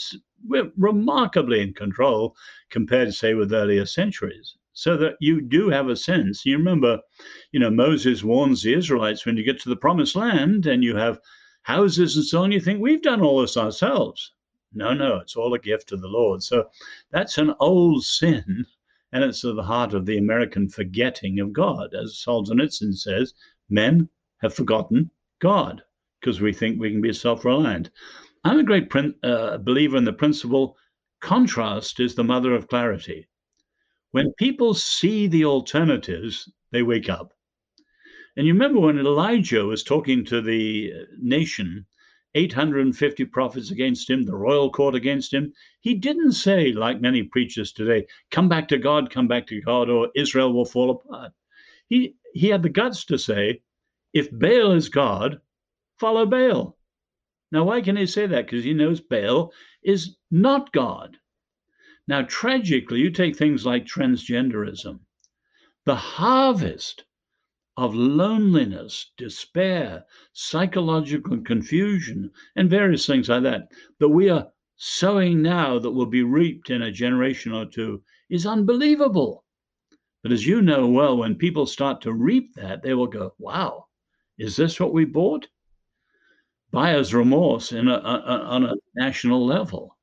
we're 0.46 0.72
remarkably 0.78 1.60
in 1.60 1.74
control 1.74 2.34
compared 2.70 3.08
to, 3.08 3.12
say, 3.12 3.34
with 3.34 3.52
earlier 3.52 3.84
centuries. 3.84 4.56
So 4.72 4.96
that 4.96 5.16
you 5.20 5.42
do 5.42 5.68
have 5.68 5.88
a 5.88 5.96
sense. 5.96 6.46
You 6.46 6.56
remember, 6.56 7.00
you 7.52 7.60
know, 7.60 7.70
Moses 7.70 8.24
warns 8.24 8.62
the 8.62 8.72
Israelites 8.72 9.26
when 9.26 9.36
you 9.36 9.42
get 9.42 9.60
to 9.60 9.68
the 9.68 9.76
promised 9.76 10.16
land 10.16 10.64
and 10.66 10.82
you 10.82 10.96
have 10.96 11.20
houses 11.62 12.16
and 12.16 12.24
so 12.24 12.44
on, 12.44 12.52
you 12.52 12.60
think 12.60 12.80
we've 12.80 13.02
done 13.02 13.20
all 13.20 13.42
this 13.42 13.58
ourselves. 13.58 14.32
No, 14.72 14.94
no, 14.94 15.16
it's 15.18 15.36
all 15.36 15.52
a 15.52 15.58
gift 15.58 15.92
of 15.92 16.00
the 16.00 16.08
Lord. 16.08 16.42
So 16.42 16.70
that's 17.10 17.36
an 17.36 17.54
old 17.60 18.04
sin, 18.04 18.64
and 19.12 19.22
it's 19.22 19.44
at 19.44 19.54
the 19.54 19.62
heart 19.62 19.92
of 19.92 20.06
the 20.06 20.16
American 20.16 20.70
forgetting 20.70 21.40
of 21.40 21.52
God. 21.52 21.94
As 21.94 22.22
Solzhenitsyn 22.24 22.96
says, 22.96 23.34
men 23.68 24.08
have 24.38 24.54
forgotten 24.54 25.10
God 25.40 25.82
because 26.20 26.40
we 26.40 26.52
think 26.52 26.78
we 26.78 26.90
can 26.90 27.00
be 27.00 27.12
self 27.12 27.44
reliant. 27.44 27.90
I'm 28.44 28.58
a 28.58 28.64
great 28.64 28.90
prin- 28.90 29.14
uh, 29.22 29.58
believer 29.58 29.96
in 29.96 30.04
the 30.04 30.12
principle 30.12 30.76
contrast 31.20 32.00
is 32.00 32.14
the 32.14 32.24
mother 32.24 32.54
of 32.54 32.68
clarity. 32.68 33.28
When 34.12 34.32
people 34.38 34.74
see 34.74 35.26
the 35.26 35.44
alternatives, 35.44 36.50
they 36.72 36.82
wake 36.82 37.08
up. 37.08 37.32
And 38.36 38.46
you 38.46 38.52
remember 38.52 38.80
when 38.80 38.98
Elijah 38.98 39.64
was 39.64 39.82
talking 39.82 40.24
to 40.26 40.40
the 40.40 40.92
uh, 40.94 41.04
nation, 41.18 41.86
850 42.34 43.24
prophets 43.26 43.70
against 43.70 44.08
him, 44.08 44.24
the 44.24 44.36
royal 44.36 44.70
court 44.70 44.94
against 44.94 45.34
him. 45.34 45.52
He 45.80 45.94
didn't 45.94 46.32
say, 46.32 46.72
like 46.72 47.00
many 47.00 47.24
preachers 47.24 47.72
today, 47.72 48.06
come 48.30 48.48
back 48.48 48.68
to 48.68 48.78
God, 48.78 49.10
come 49.10 49.26
back 49.28 49.46
to 49.48 49.60
God, 49.60 49.90
or 49.90 50.10
Israel 50.14 50.52
will 50.52 50.64
fall 50.64 50.90
apart. 50.90 51.32
He, 51.88 52.14
he 52.32 52.48
had 52.48 52.62
the 52.62 52.68
guts 52.68 53.04
to 53.06 53.18
say, 53.18 53.62
if 54.12 54.30
Baal 54.30 54.72
is 54.72 54.88
God, 54.88 55.40
follow 56.00 56.24
Baal. 56.24 56.78
Now, 57.52 57.64
why 57.64 57.82
can 57.82 57.96
he 57.96 58.06
say 58.06 58.26
that? 58.26 58.46
Because 58.46 58.64
he 58.64 58.72
knows 58.72 59.00
Baal 59.00 59.52
is 59.82 60.16
not 60.30 60.72
God. 60.72 61.18
Now, 62.08 62.22
tragically, 62.22 63.00
you 63.00 63.10
take 63.10 63.36
things 63.36 63.66
like 63.66 63.84
transgenderism, 63.84 65.00
the 65.84 65.94
harvest 65.94 67.04
of 67.76 67.94
loneliness, 67.94 69.12
despair, 69.16 70.04
psychological 70.32 71.40
confusion, 71.42 72.30
and 72.56 72.70
various 72.70 73.06
things 73.06 73.28
like 73.28 73.42
that, 73.42 73.68
that 73.98 74.08
we 74.08 74.28
are 74.28 74.48
sowing 74.76 75.42
now 75.42 75.78
that 75.78 75.90
will 75.90 76.06
be 76.06 76.22
reaped 76.22 76.70
in 76.70 76.82
a 76.82 76.90
generation 76.90 77.52
or 77.52 77.66
two 77.66 78.02
is 78.30 78.46
unbelievable. 78.46 79.44
But 80.22 80.32
as 80.32 80.46
you 80.46 80.62
know 80.62 80.86
well, 80.86 81.18
when 81.18 81.34
people 81.36 81.66
start 81.66 82.00
to 82.02 82.12
reap 82.12 82.54
that, 82.54 82.82
they 82.82 82.94
will 82.94 83.06
go, 83.06 83.34
wow, 83.38 83.86
is 84.38 84.56
this 84.56 84.80
what 84.80 84.92
we 84.92 85.04
bought? 85.04 85.46
Buyer's 86.70 87.14
remorse 87.14 87.72
in 87.72 87.88
a, 87.88 87.94
a, 87.94 88.44
on 88.46 88.64
a 88.64 88.74
national 88.94 89.44
level. 89.44 89.96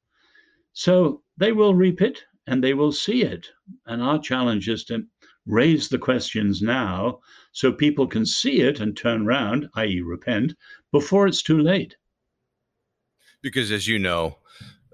So 0.74 1.22
they 1.38 1.52
will 1.52 1.76
reap 1.76 2.02
it 2.02 2.24
and 2.48 2.64
they 2.64 2.74
will 2.74 2.92
see 2.92 3.24
it. 3.24 3.48
And 3.86 4.02
our 4.02 4.20
challenge 4.20 4.70
is 4.70 4.84
to 4.86 5.06
raise 5.46 5.88
the 5.90 5.98
questions 5.98 6.62
now 6.62 7.20
so 7.52 7.72
people 7.72 8.08
can 8.08 8.26
see 8.26 8.62
it 8.62 8.80
and 8.80 8.96
turn 8.96 9.26
around, 9.26 9.70
i.e., 9.76 10.02
repent, 10.02 10.54
before 10.92 11.28
it's 11.28 11.42
too 11.42 11.60
late. 11.60 11.96
Because 13.42 13.72
as 13.72 13.88
you 13.88 13.98
know, 13.98 14.38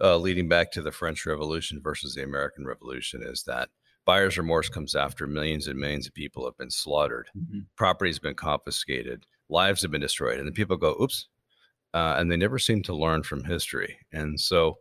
uh, 0.02 0.18
leading 0.18 0.48
back 0.48 0.72
to 0.72 0.82
the 0.82 0.92
French 0.92 1.26
Revolution 1.26 1.82
versus 1.82 2.16
the 2.16 2.24
American 2.24 2.66
Revolution, 2.66 3.24
is 3.24 3.44
that 3.44 3.70
buyer's 4.06 4.38
remorse 4.38 4.70
comes 4.70 4.96
after 4.96 5.28
millions 5.28 5.68
and 5.68 5.80
millions 5.80 6.08
of 6.08 6.14
people 6.14 6.46
have 6.46 6.58
been 6.58 6.70
slaughtered, 6.70 7.30
mm-hmm. 7.38 7.60
property's 7.76 8.20
been 8.20 8.36
confiscated, 8.36 9.26
lives 9.50 9.82
have 9.82 9.92
been 9.92 10.02
destroyed, 10.02 10.40
and 10.40 10.48
then 10.48 10.54
people 10.54 10.78
go, 10.78 10.96
"Oops, 11.02 11.28
uh, 11.94 12.16
and 12.18 12.32
they 12.32 12.38
never 12.38 12.60
seem 12.60 12.82
to 12.84 12.96
learn 12.96 13.24
from 13.24 13.44
history. 13.44 13.98
And 14.12 14.40
so, 14.40 14.80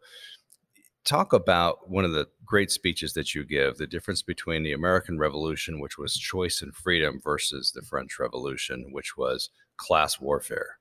talk 1.05 1.33
about 1.33 1.91
one 1.91 2.05
of 2.05 2.13
the 2.13 2.29
great 2.45 2.71
speeches 2.71 3.13
that 3.15 3.35
you 3.35 3.45
give 3.45 3.77
the 3.77 3.87
difference 3.87 4.23
between 4.23 4.63
the 4.63 4.73
American 4.73 5.19
Revolution, 5.19 5.81
which 5.81 5.99
was 5.99 6.17
choice 6.17 6.63
and 6.63 6.75
freedom, 6.75 7.21
versus 7.23 7.73
the 7.73 7.83
French 7.83 8.19
Revolution, 8.19 8.87
which 8.93 9.17
was 9.17 9.51
class 9.77 10.21
warfare. 10.21 10.79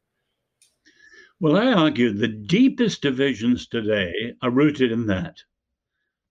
Well, 1.39 1.57
I 1.57 1.73
argue 1.73 2.13
the 2.13 2.27
deepest 2.27 3.01
divisions 3.01 3.67
today 3.67 4.35
are 4.41 4.51
rooted 4.51 4.91
in 4.91 5.07
that 5.07 5.37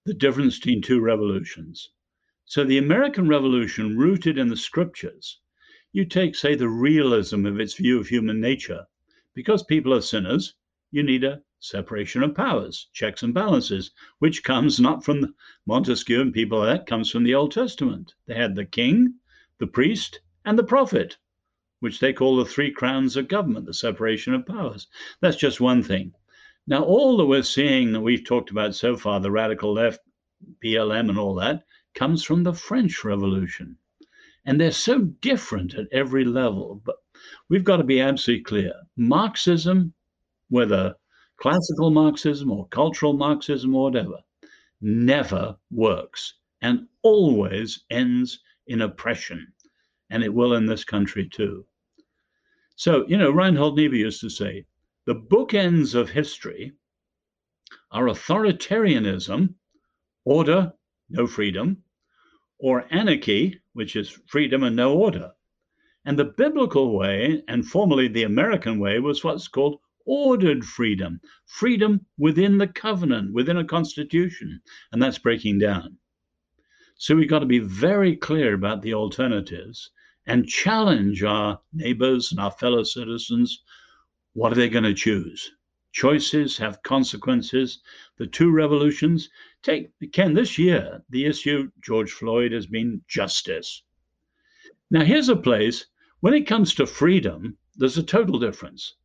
the 0.07 0.15
difference 0.15 0.59
between 0.59 0.81
two 0.81 1.01
revolutions. 1.01 1.91
So, 2.47 2.65
the 2.65 2.79
American 2.79 3.29
Revolution, 3.29 3.99
rooted 3.99 4.39
in 4.39 4.49
the 4.49 4.57
scriptures, 4.57 5.41
you 5.93 6.05
take, 6.05 6.35
say, 6.35 6.55
the 6.55 6.69
realism 6.69 7.45
of 7.45 7.61
its 7.61 7.75
view 7.75 8.01
of 8.01 8.09
human 8.09 8.41
nature 8.41 8.87
because 9.35 9.63
people 9.63 9.95
are 9.95 10.01
sinners, 10.01 10.55
you 10.91 11.03
need 11.03 11.25
a 11.25 11.43
separation 11.61 12.23
of 12.23 12.35
powers, 12.35 12.89
checks 12.93 13.23
and 13.23 13.35
balances, 13.35 13.91
which 14.19 14.43
comes 14.43 14.81
not 14.81 15.05
from 15.05 15.35
Montesquieu 15.67 16.21
and 16.21 16.33
people 16.33 16.59
like 16.59 16.81
that, 16.81 16.87
comes 16.87 17.11
from 17.11 17.23
the 17.23 17.35
Old 17.35 17.53
Testament. 17.53 18.15
They 18.27 18.35
had 18.35 18.55
the 18.55 18.65
king, 18.65 19.15
the 19.59 19.67
priest, 19.67 20.21
and 20.45 20.59
the 20.59 20.65
prophet, 20.65 21.19
which 21.81 22.01
they 22.01 22.13
call 22.13 22.37
the 22.37 22.45
three 22.45 22.71
crowns 22.71 23.17
of 23.17 23.29
government, 23.29 23.67
the 23.67 23.75
separation 23.75 24.35
of 24.35 24.47
powers. 24.47 24.89
That's 25.21 25.37
just 25.37 25.61
one 25.61 25.83
thing. 25.83 26.15
Now, 26.67 26.83
all 26.85 27.17
that 27.17 27.27
we're 27.27 27.43
seeing 27.43 27.93
that 27.93 28.01
we've 28.01 28.25
talked 28.25 28.51
about 28.51 28.75
so 28.75 28.97
far, 28.97 29.21
the 29.21 29.31
radical 29.31 29.73
left, 29.73 30.01
BLM, 30.65 31.09
and 31.09 31.19
all 31.19 31.35
that, 31.37 31.65
comes 31.95 32.23
from 32.23 32.43
the 32.43 32.55
French 32.55 33.05
Revolution. 33.05 33.77
And 34.45 34.61
they're 34.61 34.71
so 34.71 35.01
different 35.01 35.75
at 35.75 35.89
every 35.93 36.25
level. 36.25 36.81
But 36.85 36.97
we've 37.49 37.65
got 37.65 37.79
to 37.79 37.85
be 37.85 38.01
absolutely 38.01 38.45
clear. 38.45 38.73
Marxism, 38.97 39.93
whether 40.49 40.95
classical 41.39 41.91
Marxism 41.91 42.51
or 42.51 42.69
cultural 42.69 43.13
Marxism 43.13 43.75
or 43.75 43.85
whatever, 43.85 44.19
never 44.81 45.57
works 45.71 46.35
and 46.63 46.87
always 47.03 47.85
ends 47.91 48.41
in 48.67 48.83
oppression. 48.83 49.47
And 50.11 50.23
it 50.23 50.33
will 50.33 50.55
in 50.55 50.67
this 50.67 50.85
country 50.85 51.29
too. 51.29 51.65
So, 52.77 53.07
you 53.07 53.17
know, 53.17 53.31
Reinhold 53.31 53.77
Niebuhr 53.77 53.99
used 53.99 54.21
to 54.23 54.31
say 54.31 54.65
the 55.07 55.15
bookends 55.15 55.95
of 55.95 56.09
history 56.09 56.73
are 57.91 58.05
authoritarianism, 58.05 59.55
order, 60.25 60.73
no 61.09 61.27
freedom, 61.27 61.83
or 62.59 62.87
anarchy, 62.91 63.61
which 63.73 63.97
is 63.97 64.19
freedom 64.27 64.63
and 64.63 64.77
no 64.77 64.95
order. 64.95 65.33
And 66.05 66.19
the 66.19 66.25
biblical 66.25 66.97
way, 66.97 67.43
and 67.47 67.67
formerly 67.67 68.09
the 68.09 68.23
American 68.23 68.79
way, 68.79 68.99
was 69.01 69.23
what's 69.23 69.49
called 69.49 69.81
ordered 70.07 70.65
freedom, 70.65 71.21
freedom 71.47 72.07
within 72.17 72.59
the 72.59 72.67
covenant, 72.67 73.33
within 73.33 73.59
a 73.59 73.65
constitution. 73.65 74.63
And 74.93 75.03
that's 75.03 75.19
breaking 75.19 75.59
down. 75.59 75.99
So 76.97 77.15
we've 77.15 77.29
got 77.29 77.41
to 77.41 77.47
be 77.47 77.59
very 77.59 78.17
clear 78.17 78.55
about 78.55 78.83
the 78.83 78.95
alternatives 78.95 79.91
and 80.27 80.49
challenge 80.49 81.23
our 81.23 81.61
neighbors 81.73 82.31
and 82.31 82.41
our 82.41 82.51
fellow 82.51 82.83
citizens. 82.83 83.63
What 84.33 84.53
are 84.53 84.57
they 84.57 84.69
going 84.69 84.85
to 84.85 84.95
choose? 84.95 85.51
Choices 85.93 86.57
have 86.59 86.83
consequences. 86.83 87.81
The 88.17 88.27
two 88.27 88.51
revolutions 88.51 89.29
take, 89.63 89.91
Ken, 90.13 90.35
this 90.35 90.57
year, 90.57 91.03
the 91.11 91.27
issue, 91.27 91.71
George 91.83 92.13
Floyd, 92.13 92.53
has 92.53 92.67
been 92.67 93.03
justice. 93.09 93.83
Now, 94.91 95.05
here's 95.05 95.29
a 95.29 95.37
place, 95.37 95.87
when 96.21 96.35
it 96.35 96.47
comes 96.47 96.75
to 96.75 96.87
freedom, 96.87 97.57
there's 97.77 97.99
a 97.99 98.03
total 98.03 98.39
difference. 98.39 98.97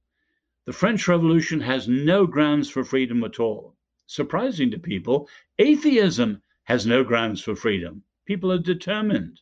The 0.66 0.74
French 0.74 1.08
Revolution 1.08 1.62
has 1.62 1.88
no 1.88 2.26
grounds 2.26 2.70
for 2.70 2.84
freedom 2.84 3.24
at 3.24 3.40
all. 3.40 3.76
Surprising 4.08 4.72
to 4.72 4.80
people, 4.80 5.30
atheism 5.60 6.42
has 6.64 6.88
no 6.88 7.04
grounds 7.04 7.42
for 7.42 7.56
freedom. 7.56 8.04
People 8.26 8.52
are 8.52 8.58
determined. 8.58 9.40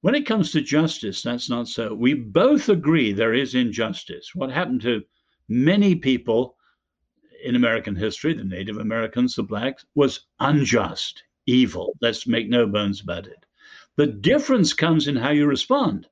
When 0.00 0.14
it 0.14 0.26
comes 0.26 0.50
to 0.52 0.62
justice, 0.62 1.22
that's 1.22 1.50
not 1.50 1.68
so. 1.68 1.94
We 1.94 2.14
both 2.14 2.70
agree 2.70 3.12
there 3.12 3.34
is 3.34 3.54
injustice. 3.54 4.34
What 4.34 4.50
happened 4.50 4.80
to 4.82 5.04
many 5.48 5.94
people 5.94 6.56
in 7.44 7.54
American 7.54 7.94
history, 7.94 8.32
the 8.32 8.44
Native 8.44 8.78
Americans, 8.78 9.34
the 9.34 9.42
blacks, 9.42 9.84
was 9.94 10.26
unjust, 10.40 11.22
evil. 11.46 11.92
Let's 12.00 12.26
make 12.26 12.48
no 12.48 12.66
bones 12.66 13.02
about 13.02 13.26
it. 13.26 13.44
The 13.96 14.06
difference 14.06 14.72
comes 14.72 15.06
in 15.06 15.16
how 15.16 15.30
you 15.30 15.46
respond. 15.46 16.08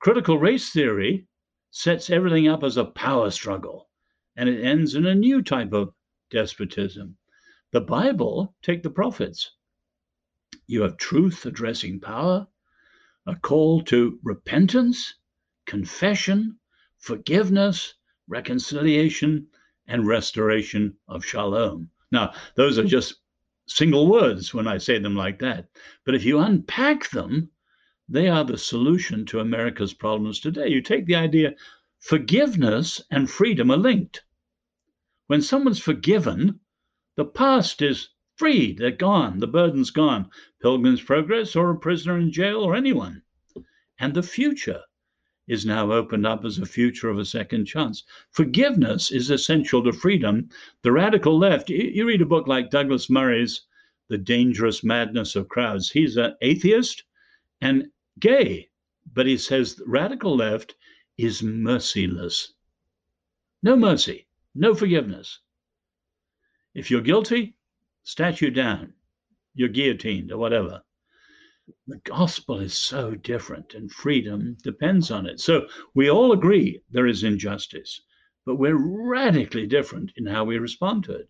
Critical 0.00 0.38
race 0.38 0.70
theory 0.70 1.26
sets 1.70 2.08
everything 2.08 2.46
up 2.46 2.62
as 2.62 2.76
a 2.76 2.84
power 2.84 3.30
struggle, 3.30 3.90
and 4.36 4.48
it 4.48 4.62
ends 4.62 4.94
in 4.94 5.04
a 5.06 5.14
new 5.14 5.42
type 5.42 5.72
of 5.72 5.92
despotism. 6.30 7.16
The 7.72 7.80
Bible, 7.80 8.54
take 8.62 8.82
the 8.82 8.90
prophets. 8.90 9.50
You 10.66 10.82
have 10.82 10.96
truth 10.96 11.44
addressing 11.44 12.00
power, 12.00 12.46
a 13.26 13.34
call 13.34 13.82
to 13.84 14.18
repentance, 14.22 15.14
confession, 15.66 16.58
forgiveness, 16.98 17.94
reconciliation, 18.28 19.48
and 19.86 20.06
restoration 20.06 20.96
of 21.08 21.24
shalom. 21.24 21.90
Now, 22.12 22.34
those 22.54 22.78
are 22.78 22.82
hmm. 22.82 22.88
just 22.88 23.16
single 23.68 24.08
words 24.08 24.52
when 24.52 24.66
I 24.66 24.78
say 24.78 24.98
them 24.98 25.14
like 25.14 25.38
that. 25.38 25.68
But 26.04 26.14
if 26.14 26.24
you 26.24 26.40
unpack 26.40 27.10
them, 27.10 27.50
they 28.08 28.28
are 28.28 28.44
the 28.44 28.58
solution 28.58 29.24
to 29.26 29.40
America's 29.40 29.94
problems 29.94 30.40
today. 30.40 30.68
You 30.68 30.82
take 30.82 31.06
the 31.06 31.14
idea 31.14 31.54
Forgiveness 32.00 33.02
and 33.10 33.28
freedom 33.28 33.72
are 33.72 33.76
linked. 33.76 34.22
When 35.26 35.42
someone's 35.42 35.80
forgiven, 35.80 36.60
the 37.16 37.24
past 37.24 37.82
is 37.82 38.10
free, 38.36 38.72
they're 38.72 38.92
gone, 38.92 39.40
the 39.40 39.48
burden's 39.48 39.90
gone. 39.90 40.30
Pilgrim's 40.62 41.02
Progress 41.02 41.56
or 41.56 41.70
a 41.70 41.76
prisoner 41.76 42.16
in 42.16 42.30
jail 42.30 42.60
or 42.60 42.76
anyone. 42.76 43.22
And 43.98 44.14
the 44.14 44.22
future 44.22 44.84
is 45.48 45.64
now 45.64 45.90
opened 45.90 46.26
up 46.26 46.44
as 46.44 46.58
a 46.58 46.66
future 46.66 47.08
of 47.08 47.18
a 47.18 47.24
second 47.24 47.64
chance. 47.64 48.04
Forgiveness 48.30 49.10
is 49.10 49.30
essential 49.30 49.82
to 49.82 49.92
freedom. 49.92 50.48
The 50.82 50.92
radical 50.92 51.38
left, 51.38 51.70
you 51.70 52.06
read 52.06 52.22
a 52.22 52.26
book 52.26 52.46
like 52.46 52.70
Douglas 52.70 53.08
Murray's 53.08 53.62
The 54.08 54.18
Dangerous 54.18 54.84
Madness 54.84 55.36
of 55.36 55.48
Crowds. 55.48 55.90
He's 55.90 56.16
an 56.16 56.36
atheist 56.42 57.04
and 57.60 57.90
gay, 58.20 58.68
but 59.14 59.26
he 59.26 59.38
says 59.38 59.74
the 59.74 59.84
radical 59.86 60.36
left 60.36 60.76
is 61.16 61.42
merciless. 61.42 62.52
No 63.62 63.74
mercy, 63.74 64.26
no 64.54 64.74
forgiveness. 64.74 65.40
If 66.74 66.90
you're 66.90 67.00
guilty, 67.00 67.56
statue 68.04 68.50
down, 68.50 68.92
you're 69.54 69.68
guillotined 69.68 70.30
or 70.30 70.38
whatever 70.38 70.82
the 71.86 72.00
gospel 72.04 72.60
is 72.60 72.76
so 72.76 73.14
different 73.14 73.74
and 73.74 73.90
freedom 73.90 74.56
depends 74.62 75.10
on 75.10 75.26
it. 75.26 75.40
So 75.40 75.66
we 75.94 76.10
all 76.10 76.32
agree 76.32 76.82
there 76.90 77.06
is 77.06 77.24
injustice, 77.24 78.00
but 78.46 78.56
we're 78.56 78.76
radically 78.76 79.66
different 79.66 80.12
in 80.16 80.26
how 80.26 80.44
we 80.44 80.58
respond 80.58 81.04
to 81.04 81.12
it. 81.12 81.28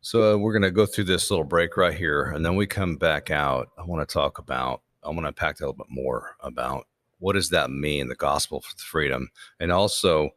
So 0.00 0.34
uh, 0.34 0.36
we're 0.36 0.52
going 0.52 0.62
to 0.62 0.70
go 0.70 0.84
through 0.84 1.04
this 1.04 1.30
little 1.30 1.46
break 1.46 1.78
right 1.78 1.94
here, 1.94 2.24
and 2.24 2.44
then 2.44 2.56
we 2.56 2.66
come 2.66 2.96
back 2.96 3.30
out. 3.30 3.68
I 3.78 3.84
want 3.84 4.06
to 4.06 4.12
talk 4.12 4.38
about, 4.38 4.82
I 5.02 5.08
want 5.08 5.20
to 5.22 5.28
unpack 5.28 5.60
a 5.60 5.62
little 5.62 5.72
bit 5.72 5.86
more 5.88 6.36
about 6.40 6.86
what 7.20 7.32
does 7.32 7.48
that 7.50 7.70
mean, 7.70 8.08
the 8.08 8.14
gospel 8.14 8.60
for 8.60 8.76
freedom, 8.76 9.30
and 9.60 9.72
also 9.72 10.28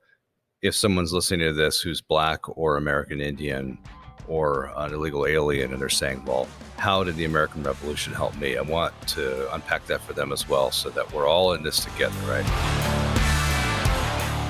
if 0.62 0.74
someone's 0.74 1.14
listening 1.14 1.48
to 1.48 1.54
this 1.54 1.82
who's 1.82 2.02
black 2.02 2.40
or 2.58 2.78
American 2.78 3.22
Indian 3.22 3.78
or 4.28 4.72
an 4.76 4.94
illegal 4.94 5.26
alien 5.26 5.74
and 5.74 5.82
they're 5.82 5.90
saying, 5.90 6.24
well, 6.26 6.48
how 6.78 7.04
did 7.04 7.16
the 7.16 7.26
American 7.26 7.64
Revolution 7.64 8.14
help 8.14 8.36
me? 8.38 8.58
I 8.58 8.62
want 8.62 8.94
to 9.10 9.54
unpack 9.54 9.86
that 9.88 10.02
for 10.02 10.14
them 10.14 10.32
as 10.32 10.48
well 10.48 10.72
so 10.72 10.90
that 10.92 11.12
we're 11.14 11.28
all 11.28 11.54
in 11.54 11.64
this 11.64 11.84
together, 11.84 12.20
right? 12.28 12.46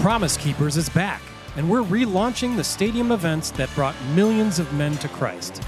Promise 0.02 0.38
Keepers 0.38 0.78
is 0.78 0.90
back, 0.90 1.22
and 1.58 1.70
we're 1.70 1.84
relaunching 1.84 2.56
the 2.56 2.64
stadium 2.64 3.12
events 3.12 3.52
that 3.52 3.70
brought 3.76 3.94
millions 4.16 4.58
of 4.58 4.74
men 4.74 4.98
to 4.98 5.08
Christ. 5.08 5.62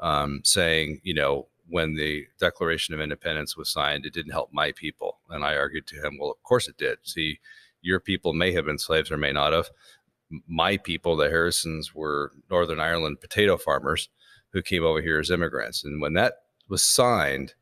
um, 0.00 0.40
saying, 0.44 1.00
you 1.02 1.14
know, 1.14 1.48
when 1.68 1.94
the 1.94 2.26
Declaration 2.38 2.94
of 2.94 3.00
Independence 3.00 3.56
was 3.56 3.70
signed, 3.70 4.04
it 4.04 4.12
didn't 4.12 4.32
help 4.32 4.50
my 4.52 4.72
people. 4.72 5.18
And 5.30 5.44
I 5.44 5.56
argued 5.56 5.86
to 5.88 5.96
him, 5.96 6.18
well, 6.20 6.30
of 6.30 6.42
course 6.42 6.68
it 6.68 6.76
did. 6.76 6.98
See, 7.02 7.38
your 7.80 8.00
people 8.00 8.32
may 8.32 8.52
have 8.52 8.66
been 8.66 8.78
slaves 8.78 9.10
or 9.10 9.16
may 9.16 9.32
not 9.32 9.52
have. 9.52 9.70
My 10.46 10.76
people, 10.76 11.16
the 11.16 11.30
Harrisons, 11.30 11.94
were 11.94 12.32
Northern 12.50 12.80
Ireland 12.80 13.20
potato 13.20 13.56
farmers 13.56 14.08
who 14.52 14.62
came 14.62 14.84
over 14.84 15.00
here 15.00 15.18
as 15.18 15.30
immigrants. 15.30 15.84
And 15.84 16.00
when 16.00 16.14
that 16.14 16.34
was 16.68 16.82
signed, 16.82 17.54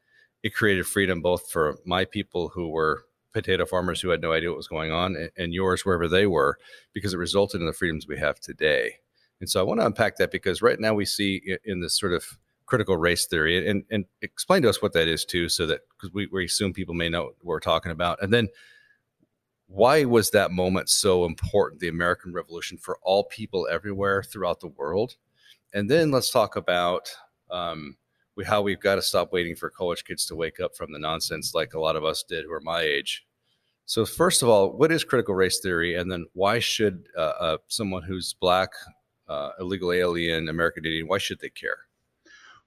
it 0.42 0.54
created 0.54 0.86
freedom 0.86 1.20
both 1.20 1.50
for 1.50 1.78
my 1.84 2.04
people 2.04 2.48
who 2.48 2.68
were 2.68 3.04
potato 3.32 3.64
farmers 3.64 4.00
who 4.00 4.08
had 4.08 4.20
no 4.20 4.32
idea 4.32 4.50
what 4.50 4.56
was 4.56 4.68
going 4.68 4.90
on 4.90 5.30
and, 5.36 5.54
yours 5.54 5.84
wherever 5.84 6.08
they 6.08 6.26
were, 6.26 6.58
because 6.92 7.14
it 7.14 7.18
resulted 7.18 7.60
in 7.60 7.66
the 7.66 7.72
freedoms 7.72 8.08
we 8.08 8.18
have 8.18 8.40
today. 8.40 8.94
And 9.40 9.48
so 9.48 9.60
I 9.60 9.62
want 9.62 9.80
to 9.80 9.86
unpack 9.86 10.16
that 10.16 10.32
because 10.32 10.62
right 10.62 10.80
now 10.80 10.94
we 10.94 11.04
see 11.04 11.56
in 11.64 11.80
this 11.80 11.98
sort 11.98 12.12
of 12.12 12.38
critical 12.66 12.96
race 12.96 13.26
theory 13.26 13.68
and, 13.68 13.84
and 13.90 14.04
explain 14.22 14.62
to 14.62 14.68
us 14.68 14.82
what 14.82 14.92
that 14.92 15.08
is 15.08 15.24
too, 15.24 15.48
so 15.48 15.66
that 15.66 15.80
because 15.90 16.12
we, 16.12 16.26
we 16.26 16.44
assume 16.44 16.72
people 16.72 16.94
may 16.94 17.08
know 17.08 17.24
what 17.24 17.34
we're 17.42 17.60
talking 17.60 17.92
about. 17.92 18.22
And 18.22 18.32
then 18.32 18.48
why 19.66 20.04
was 20.04 20.30
that 20.30 20.50
moment 20.50 20.88
so 20.88 21.24
important, 21.24 21.80
the 21.80 21.88
American 21.88 22.32
Revolution 22.32 22.76
for 22.76 22.98
all 23.02 23.24
people 23.24 23.68
everywhere 23.70 24.22
throughout 24.22 24.60
the 24.60 24.68
world? 24.68 25.16
And 25.72 25.88
then 25.88 26.10
let's 26.10 26.30
talk 26.30 26.56
about 26.56 27.08
um, 27.50 27.96
we, 28.40 28.46
how 28.46 28.62
we've 28.62 28.80
got 28.80 28.94
to 28.94 29.02
stop 29.02 29.32
waiting 29.32 29.54
for 29.54 29.68
college 29.68 30.04
kids 30.04 30.24
to 30.26 30.34
wake 30.34 30.60
up 30.60 30.74
from 30.74 30.92
the 30.92 30.98
nonsense 30.98 31.54
like 31.54 31.74
a 31.74 31.80
lot 31.80 31.94
of 31.94 32.04
us 32.04 32.24
did 32.26 32.44
who 32.44 32.52
are 32.52 32.60
my 32.62 32.80
age. 32.80 33.26
So, 33.84 34.06
first 34.06 34.42
of 34.42 34.48
all, 34.48 34.72
what 34.72 34.90
is 34.90 35.04
critical 35.04 35.34
race 35.34 35.60
theory? 35.60 35.96
And 35.96 36.10
then 36.10 36.24
why 36.32 36.58
should 36.58 37.08
uh, 37.16 37.20
uh, 37.20 37.58
someone 37.68 38.02
who's 38.02 38.32
black, 38.32 38.70
uh, 39.28 39.50
illegal 39.60 39.92
alien, 39.92 40.48
American 40.48 40.86
Indian, 40.86 41.06
why 41.06 41.18
should 41.18 41.40
they 41.40 41.50
care? 41.50 41.80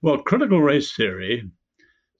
Well, 0.02 0.20
critical 0.20 0.62
race 0.62 0.96
theory 0.96 1.50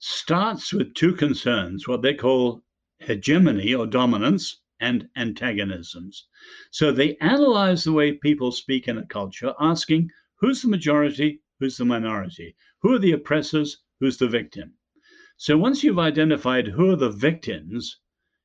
starts 0.00 0.72
with 0.72 0.94
two 0.94 1.14
concerns 1.14 1.86
what 1.86 2.02
they 2.02 2.14
call 2.14 2.62
hegemony 2.98 3.72
or 3.74 3.86
dominance 3.86 4.62
and 4.80 5.08
antagonisms. 5.16 6.26
So 6.72 6.90
they 6.90 7.16
analyze 7.20 7.84
the 7.84 7.92
way 7.92 8.12
people 8.12 8.50
speak 8.50 8.88
in 8.88 8.98
a 8.98 9.06
culture, 9.06 9.54
asking 9.60 10.10
who's 10.36 10.62
the 10.62 10.68
majority, 10.68 11.40
who's 11.64 11.78
the 11.78 11.84
minority, 11.86 12.54
who 12.80 12.92
are 12.92 12.98
the 12.98 13.12
oppressors? 13.12 13.78
Who's 13.98 14.18
the 14.18 14.28
victim? 14.28 14.74
So 15.38 15.56
once 15.56 15.82
you've 15.82 15.98
identified 15.98 16.66
who 16.68 16.90
are 16.90 16.96
the 16.96 17.08
victims, 17.08 18.00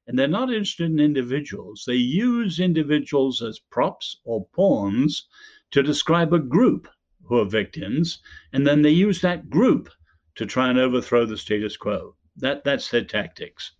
and 0.08 0.18
they're 0.18 0.28
not 0.28 0.50
interested 0.54 0.90
in 0.90 1.02
individuals, 1.02 1.84
they 1.86 1.96
use 1.96 2.62
individuals 2.62 3.42
as 3.42 3.60
props 3.60 4.22
or 4.24 4.48
pawns 4.56 5.28
to 5.72 5.84
describe 5.84 6.34
a 6.34 6.40
group 6.40 6.88
who 7.24 7.40
are 7.40 7.46
victims, 7.46 8.22
and 8.54 8.66
then 8.66 8.82
they 8.82 8.90
use 8.90 9.20
that 9.20 9.50
group 9.50 9.90
to 10.36 10.46
try 10.46 10.70
and 10.70 10.80
overthrow 10.80 11.26
the 11.26 11.38
status 11.38 11.76
quo. 11.76 12.16
That, 12.38 12.64
that's 12.64 12.90
their 12.90 13.04
tactics. 13.04 13.74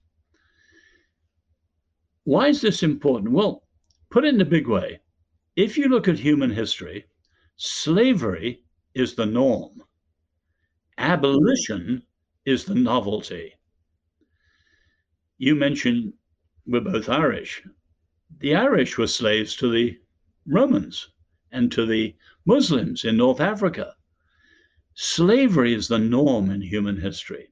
why 2.26 2.50
is 2.50 2.60
this 2.62 2.84
important? 2.84 3.32
Well, 3.32 3.64
put 4.12 4.26
it 4.26 4.34
in 4.34 4.42
a 4.42 4.46
big 4.46 4.68
way. 4.68 5.00
If 5.56 5.78
you 5.78 5.88
look 5.88 6.10
at 6.10 6.20
human 6.20 6.52
history, 6.52 7.06
slavery 7.56 8.64
is 8.94 9.16
the 9.16 9.26
norm, 9.26 9.84
abolition 10.98 12.04
is 12.46 12.66
the 12.66 12.76
novelty. 12.76 13.54
You 15.38 15.56
mentioned 15.56 16.14
we're 16.66 16.82
both 16.82 17.10
Irish. 17.10 17.64
The 18.40 18.56
Irish 18.56 18.98
were 18.98 19.08
slaves 19.08 19.56
to 19.56 19.72
the 19.72 19.98
Romans 20.46 21.10
and 21.52 21.72
to 21.72 21.86
the 21.86 22.16
Muslims 22.46 23.06
in 23.06 23.18
North 23.18 23.40
Africa. 23.40 23.96
Slavery 24.94 25.74
is 25.74 25.88
the 25.88 26.00
norm 26.00 26.50
in 26.50 26.62
human 26.62 26.98
history. 26.98 27.52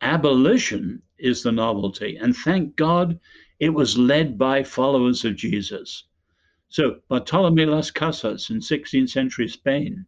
Abolition 0.00 1.02
is 1.18 1.42
the 1.42 1.52
novelty. 1.52 2.16
And 2.16 2.36
thank 2.36 2.76
God 2.76 3.20
it 3.60 3.70
was 3.70 3.98
led 3.98 4.38
by 4.38 4.62
followers 4.62 5.24
of 5.24 5.36
Jesus. 5.36 6.04
So, 6.68 7.00
Bartolome 7.08 7.66
Las 7.66 7.90
Casas 7.90 8.50
in 8.50 8.60
16th 8.60 9.10
century 9.10 9.48
Spain, 9.48 10.06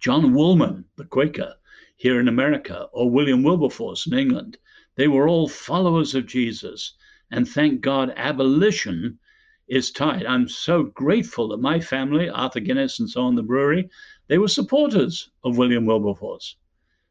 John 0.00 0.32
Woolman, 0.32 0.84
the 0.96 1.04
Quaker, 1.04 1.54
here 1.96 2.20
in 2.20 2.28
America, 2.28 2.88
or 2.92 3.10
William 3.10 3.42
Wilberforce 3.42 4.06
in 4.06 4.16
England, 4.16 4.56
they 4.94 5.08
were 5.08 5.28
all 5.28 5.48
followers 5.48 6.14
of 6.14 6.26
Jesus. 6.26 6.94
And 7.30 7.48
thank 7.48 7.80
God, 7.80 8.12
abolition 8.16 9.18
is 9.66 9.90
tied. 9.90 10.24
I'm 10.24 10.48
so 10.48 10.84
grateful 10.84 11.48
that 11.48 11.60
my 11.60 11.80
family, 11.80 12.28
Arthur 12.28 12.60
Guinness 12.60 13.00
and 13.00 13.10
so 13.10 13.22
on, 13.22 13.34
the 13.34 13.42
brewery, 13.42 13.90
they 14.28 14.38
were 14.38 14.48
supporters 14.48 15.30
of 15.42 15.58
William 15.58 15.84
Wilberforce. 15.84 16.56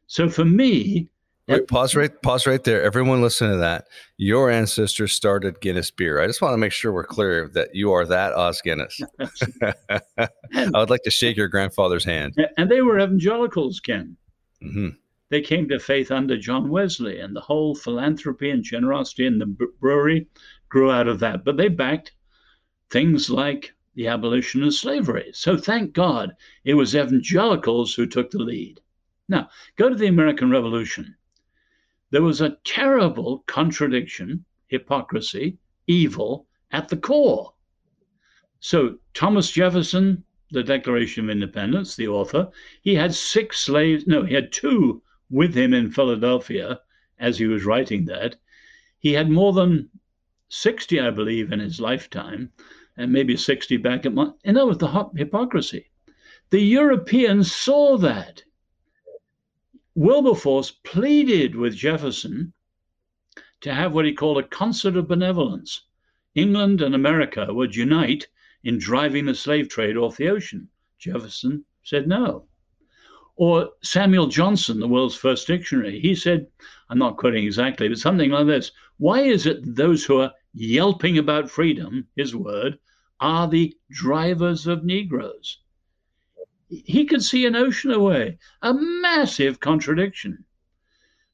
So 0.06 0.28
for 0.28 0.44
me, 0.44 1.08
Wait, 1.48 1.66
pause 1.66 1.94
right, 1.94 2.22
pause 2.22 2.46
right 2.46 2.62
there. 2.62 2.82
Everyone 2.82 3.22
listen 3.22 3.50
to 3.50 3.56
that. 3.56 3.86
Your 4.18 4.50
ancestors 4.50 5.12
started 5.12 5.60
Guinness 5.60 5.90
beer. 5.90 6.20
I 6.20 6.26
just 6.26 6.42
want 6.42 6.52
to 6.52 6.58
make 6.58 6.72
sure 6.72 6.92
we're 6.92 7.04
clear 7.04 7.48
that 7.54 7.74
you 7.74 7.92
are 7.92 8.04
that 8.04 8.34
Os 8.34 8.60
Guinness. 8.60 9.00
I 10.18 10.28
would 10.74 10.90
like 10.90 11.02
to 11.04 11.10
shake 11.10 11.36
your 11.36 11.48
grandfather's 11.48 12.04
hand. 12.04 12.34
And 12.56 12.70
they 12.70 12.82
were 12.82 12.98
evangelicals, 13.00 13.80
Ken. 13.80 14.16
Mm-hmm. 14.62 14.88
They 15.30 15.40
came 15.40 15.68
to 15.68 15.78
faith 15.78 16.10
under 16.10 16.38
John 16.38 16.68
Wesley, 16.68 17.20
and 17.20 17.36
the 17.36 17.40
whole 17.40 17.74
philanthropy 17.74 18.50
and 18.50 18.62
generosity 18.62 19.26
in 19.26 19.38
the 19.38 19.46
brewery 19.80 20.26
grew 20.68 20.90
out 20.90 21.08
of 21.08 21.18
that. 21.20 21.44
But 21.44 21.56
they 21.56 21.68
backed 21.68 22.12
things 22.90 23.28
like 23.30 23.74
the 23.94 24.06
abolition 24.06 24.62
of 24.62 24.74
slavery. 24.74 25.30
So 25.34 25.56
thank 25.56 25.92
God 25.92 26.34
it 26.64 26.74
was 26.74 26.94
evangelicals 26.94 27.94
who 27.94 28.06
took 28.06 28.30
the 28.30 28.38
lead. 28.38 28.80
Now, 29.28 29.50
go 29.76 29.88
to 29.88 29.94
the 29.94 30.06
American 30.06 30.50
Revolution. 30.50 31.14
There 32.10 32.22
was 32.22 32.40
a 32.40 32.56
terrible 32.64 33.44
contradiction, 33.46 34.44
hypocrisy, 34.68 35.58
evil 35.86 36.46
at 36.70 36.88
the 36.88 36.96
core. 36.96 37.52
So, 38.60 38.98
Thomas 39.14 39.50
Jefferson, 39.50 40.24
the 40.50 40.62
Declaration 40.62 41.24
of 41.24 41.30
Independence, 41.30 41.96
the 41.96 42.08
author, 42.08 42.50
he 42.82 42.94
had 42.94 43.14
six 43.14 43.60
slaves, 43.60 44.06
no, 44.06 44.24
he 44.24 44.34
had 44.34 44.52
two 44.52 45.02
with 45.30 45.54
him 45.54 45.74
in 45.74 45.90
Philadelphia 45.90 46.80
as 47.18 47.38
he 47.38 47.46
was 47.46 47.64
writing 47.64 48.06
that. 48.06 48.36
He 48.98 49.12
had 49.12 49.30
more 49.30 49.52
than 49.52 49.90
60, 50.48 50.98
I 51.00 51.10
believe, 51.10 51.52
in 51.52 51.60
his 51.60 51.80
lifetime, 51.80 52.50
and 52.96 53.12
maybe 53.12 53.36
60 53.36 53.76
back 53.76 54.06
at 54.06 54.14
my. 54.14 54.30
And 54.44 54.56
that 54.56 54.66
was 54.66 54.78
the 54.78 55.10
hypocrisy. 55.14 55.90
The 56.50 56.60
Europeans 56.60 57.54
saw 57.54 57.98
that. 57.98 58.42
Wilberforce 59.98 60.70
pleaded 60.70 61.56
with 61.56 61.74
Jefferson 61.74 62.52
to 63.60 63.74
have 63.74 63.92
what 63.92 64.04
he 64.04 64.12
called 64.12 64.38
a 64.38 64.46
concert 64.46 64.96
of 64.96 65.08
benevolence. 65.08 65.86
England 66.36 66.80
and 66.80 66.94
America 66.94 67.52
would 67.52 67.74
unite 67.74 68.28
in 68.62 68.78
driving 68.78 69.24
the 69.24 69.34
slave 69.34 69.68
trade 69.68 69.96
off 69.96 70.16
the 70.16 70.28
ocean. 70.28 70.68
Jefferson 71.00 71.64
said 71.82 72.06
no. 72.06 72.46
Or 73.34 73.70
Samuel 73.82 74.28
Johnson, 74.28 74.78
the 74.78 74.86
world's 74.86 75.16
first 75.16 75.48
dictionary, 75.48 75.98
he 75.98 76.14
said, 76.14 76.46
I'm 76.88 76.98
not 76.98 77.16
quoting 77.16 77.44
exactly, 77.44 77.88
but 77.88 77.98
something 77.98 78.30
like 78.30 78.46
this 78.46 78.70
Why 78.98 79.22
is 79.22 79.46
it 79.46 79.74
those 79.74 80.04
who 80.04 80.20
are 80.20 80.32
yelping 80.54 81.18
about 81.18 81.50
freedom, 81.50 82.06
his 82.14 82.36
word, 82.36 82.78
are 83.18 83.48
the 83.48 83.76
drivers 83.90 84.68
of 84.68 84.84
Negroes? 84.84 85.58
He 86.70 87.06
could 87.06 87.22
see 87.22 87.46
an 87.46 87.56
ocean 87.56 87.90
away, 87.90 88.38
a 88.60 88.74
massive 88.74 89.58
contradiction. 89.58 90.44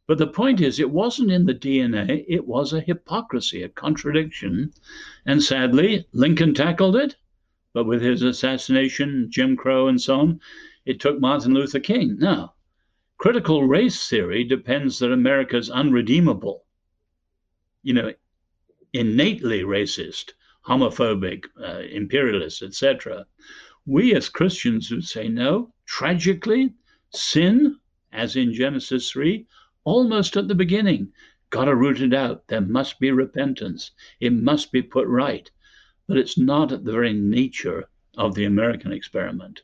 But 0.06 0.18
the 0.18 0.28
point 0.28 0.60
is, 0.60 0.78
it 0.78 0.90
wasn't 0.90 1.32
in 1.32 1.46
the 1.46 1.54
DNA, 1.54 2.24
it 2.28 2.46
was 2.46 2.72
a 2.72 2.80
hypocrisy, 2.80 3.62
a 3.62 3.68
contradiction. 3.68 4.72
And 5.26 5.42
sadly, 5.42 6.06
Lincoln 6.12 6.54
tackled 6.54 6.94
it, 6.94 7.16
but 7.72 7.84
with 7.84 8.00
his 8.00 8.22
assassination, 8.22 9.28
Jim 9.28 9.56
Crow, 9.56 9.88
and 9.88 10.00
so 10.00 10.20
on, 10.20 10.40
it 10.84 11.00
took 11.00 11.18
Martin 11.18 11.54
Luther 11.54 11.80
King. 11.80 12.16
Now, 12.18 12.54
critical 13.18 13.64
race 13.64 14.08
theory 14.08 14.44
depends 14.44 15.00
that 15.00 15.10
America's 15.10 15.68
unredeemable, 15.68 16.64
you 17.82 17.94
know, 17.94 18.12
innately 18.92 19.62
racist, 19.62 20.34
homophobic, 20.64 21.46
uh, 21.60 21.80
imperialist, 21.90 22.62
etc 22.62 23.26
we 23.86 24.14
as 24.14 24.28
Christians 24.28 24.90
would 24.90 25.04
say, 25.04 25.28
no, 25.28 25.72
tragically, 25.86 26.72
sin, 27.10 27.78
as 28.12 28.36
in 28.36 28.52
Genesis 28.52 29.10
3, 29.10 29.46
almost 29.84 30.36
at 30.36 30.48
the 30.48 30.54
beginning, 30.54 31.12
got 31.50 31.66
to 31.66 31.76
root 31.76 32.00
it 32.00 32.14
out. 32.14 32.46
There 32.48 32.60
must 32.60 32.98
be 32.98 33.10
repentance, 33.10 33.90
it 34.20 34.32
must 34.32 34.72
be 34.72 34.82
put 34.82 35.06
right. 35.06 35.50
But 36.06 36.18
it's 36.18 36.36
not 36.36 36.72
at 36.72 36.84
the 36.84 36.92
very 36.92 37.12
nature 37.12 37.88
of 38.16 38.34
the 38.34 38.44
American 38.44 38.92
experiment. 38.92 39.62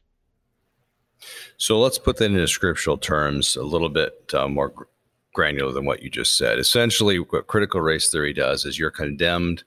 So 1.59 1.79
let's 1.79 1.99
put 1.99 2.17
that 2.17 2.27
into 2.27 2.49
scriptural 2.49 2.97
terms 2.97 3.57
a 3.57 3.63
little 3.63 3.91
bit 3.91 4.33
uh, 4.33 4.49
more 4.49 4.73
granular 5.35 5.73
than 5.73 5.85
what 5.85 6.03
you 6.03 6.11
just 6.11 6.37
said. 6.37 6.59
Essentially, 6.59 7.19
what 7.19 7.47
critical 7.47 7.81
race 7.81 8.11
theory 8.11 8.33
does 8.33 8.65
is 8.65 8.79
you're 8.79 8.91
condemned 8.91 9.65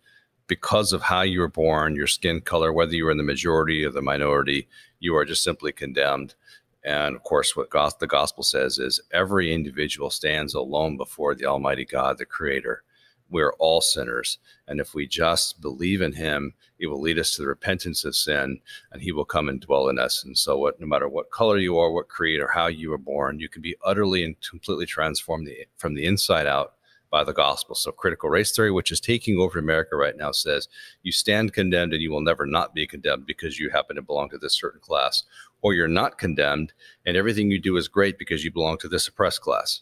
because 0.47 0.93
of 0.93 1.01
how 1.01 1.21
you 1.21 1.39
were 1.39 1.47
born, 1.47 1.95
your 1.95 2.07
skin 2.07 2.41
color, 2.41 2.71
whether 2.71 2.95
you 2.95 3.05
were 3.05 3.11
in 3.11 3.17
the 3.17 3.23
majority 3.23 3.83
or 3.85 3.91
the 3.91 4.01
minority, 4.01 4.67
you 4.99 5.15
are 5.15 5.25
just 5.25 5.43
simply 5.43 5.71
condemned. 5.71 6.35
And 6.83 7.15
of 7.15 7.23
course, 7.23 7.55
what 7.55 7.69
the 7.71 8.07
gospel 8.07 8.43
says 8.43 8.77
is 8.77 8.99
every 9.11 9.53
individual 9.53 10.09
stands 10.09 10.53
alone 10.53 10.97
before 10.97 11.33
the 11.33 11.45
Almighty 11.45 11.85
God, 11.85 12.17
the 12.17 12.25
Creator. 12.25 12.83
We're 13.29 13.53
all 13.53 13.79
sinners. 13.81 14.37
And 14.67 14.79
if 14.79 14.93
we 14.93 15.07
just 15.07 15.61
believe 15.61 16.01
in 16.01 16.13
Him, 16.13 16.53
He 16.77 16.85
will 16.85 16.99
lead 16.99 17.17
us 17.17 17.31
to 17.31 17.41
the 17.41 17.47
repentance 17.47 18.03
of 18.03 18.15
sin 18.15 18.59
and 18.91 19.01
He 19.01 19.13
will 19.13 19.25
come 19.25 19.47
and 19.47 19.61
dwell 19.61 19.87
in 19.87 19.97
us. 19.97 20.23
And 20.23 20.37
so, 20.37 20.57
what, 20.57 20.79
no 20.79 20.85
matter 20.85 21.07
what 21.07 21.31
color 21.31 21.57
you 21.57 21.77
are, 21.77 21.89
what 21.89 22.09
creed, 22.09 22.41
or 22.41 22.49
how 22.49 22.67
you 22.67 22.89
were 22.89 22.97
born, 22.97 23.39
you 23.39 23.47
can 23.47 23.61
be 23.61 23.77
utterly 23.83 24.23
and 24.25 24.35
completely 24.41 24.85
transformed 24.85 25.47
the, 25.47 25.65
from 25.77 25.95
the 25.95 26.05
inside 26.05 26.47
out 26.47 26.73
by 27.13 27.23
the 27.23 27.31
gospel. 27.31 27.75
So 27.75 27.91
critical 27.91 28.27
race 28.27 28.55
theory, 28.55 28.71
which 28.71 28.91
is 28.91 28.99
taking 28.99 29.37
over 29.37 29.59
America 29.59 29.95
right 29.95 30.17
now, 30.17 30.31
says 30.31 30.67
you 31.03 31.11
stand 31.11 31.53
condemned 31.53 31.93
and 31.93 32.01
you 32.01 32.09
will 32.09 32.21
never 32.21 32.47
not 32.47 32.73
be 32.73 32.87
condemned 32.87 33.27
because 33.27 33.59
you 33.59 33.69
happen 33.69 33.97
to 33.97 34.01
belong 34.01 34.31
to 34.31 34.39
this 34.39 34.57
certain 34.57 34.81
class, 34.81 35.23
or 35.61 35.75
you're 35.75 35.87
not 35.87 36.17
condemned 36.17 36.73
and 37.05 37.15
everything 37.15 37.51
you 37.51 37.59
do 37.59 37.77
is 37.77 37.87
great 37.87 38.17
because 38.17 38.43
you 38.43 38.51
belong 38.51 38.79
to 38.79 38.87
this 38.87 39.07
oppressed 39.07 39.41
class. 39.41 39.81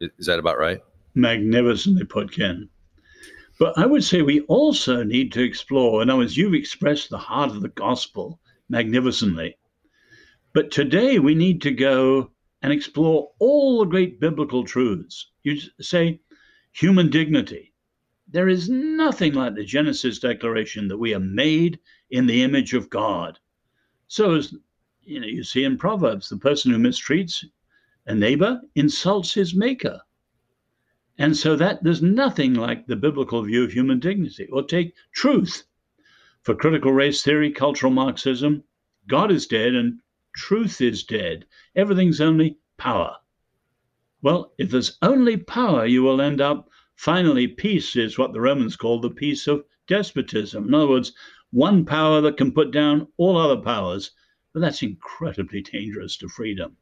Is 0.00 0.26
that 0.26 0.38
about 0.38 0.56
right? 0.56 0.78
Magnificently 1.16 2.04
put, 2.04 2.32
Ken. 2.32 2.68
But 3.58 3.76
I 3.76 3.84
would 3.84 4.04
say 4.04 4.22
we 4.22 4.42
also 4.42 5.02
need 5.02 5.32
to 5.32 5.42
explore, 5.42 6.00
and 6.00 6.12
as 6.12 6.36
you've 6.36 6.54
expressed 6.54 7.10
the 7.10 7.18
heart 7.18 7.50
of 7.50 7.62
the 7.62 7.70
gospel 7.70 8.38
magnificently. 8.68 9.58
But 10.52 10.70
today 10.70 11.18
we 11.18 11.34
need 11.34 11.60
to 11.62 11.72
go 11.72 12.30
and 12.62 12.72
explore 12.72 13.32
all 13.40 13.80
the 13.80 13.86
great 13.86 14.20
biblical 14.20 14.64
truths. 14.64 15.32
You 15.42 15.58
say, 15.80 16.20
human 16.72 17.10
dignity. 17.10 17.72
There 18.28 18.48
is 18.48 18.68
nothing 18.68 19.34
like 19.34 19.54
the 19.54 19.64
Genesis 19.64 20.18
declaration 20.18 20.88
that 20.88 20.98
we 20.98 21.14
are 21.14 21.20
made 21.20 21.78
in 22.10 22.26
the 22.26 22.42
image 22.42 22.74
of 22.74 22.90
God. 22.90 23.38
So, 24.08 24.34
as 24.34 24.54
you 25.02 25.20
know, 25.20 25.26
you 25.26 25.44
see 25.44 25.64
in 25.64 25.76
Proverbs, 25.76 26.28
the 26.28 26.36
person 26.36 26.72
who 26.72 26.78
mistreats 26.78 27.44
a 28.06 28.14
neighbor 28.14 28.60
insults 28.74 29.34
his 29.34 29.54
maker. 29.54 30.00
And 31.18 31.36
so 31.36 31.56
that 31.56 31.84
there's 31.84 32.02
nothing 32.02 32.54
like 32.54 32.86
the 32.86 32.96
biblical 32.96 33.42
view 33.42 33.64
of 33.64 33.72
human 33.72 34.00
dignity. 34.00 34.48
Or 34.50 34.62
take 34.62 34.94
truth. 35.14 35.64
For 36.42 36.54
critical 36.54 36.92
race 36.92 37.22
theory, 37.22 37.52
cultural 37.52 37.92
Marxism, 37.92 38.64
God 39.08 39.30
is 39.30 39.46
dead 39.46 39.74
and 39.74 40.00
truth 40.34 40.80
is 40.80 41.04
dead. 41.04 41.46
Everything's 41.76 42.20
only 42.20 42.58
power. 42.78 43.16
Well, 44.22 44.54
if 44.56 44.70
there's 44.70 44.98
only 45.02 45.36
power, 45.36 45.84
you 45.84 46.04
will 46.04 46.20
end 46.20 46.40
up 46.40 46.70
finally, 46.94 47.48
peace 47.48 47.96
is 47.96 48.16
what 48.16 48.32
the 48.32 48.40
Romans 48.40 48.76
called 48.76 49.02
the 49.02 49.10
peace 49.10 49.48
of 49.48 49.64
despotism. 49.88 50.68
In 50.68 50.74
other 50.74 50.86
words, 50.86 51.12
one 51.50 51.84
power 51.84 52.20
that 52.20 52.36
can 52.36 52.52
put 52.52 52.70
down 52.70 53.08
all 53.16 53.36
other 53.36 53.60
powers, 53.60 54.12
but 54.54 54.60
that's 54.60 54.82
incredibly 54.82 55.60
dangerous 55.60 56.16
to 56.18 56.28
freedom. 56.28 56.76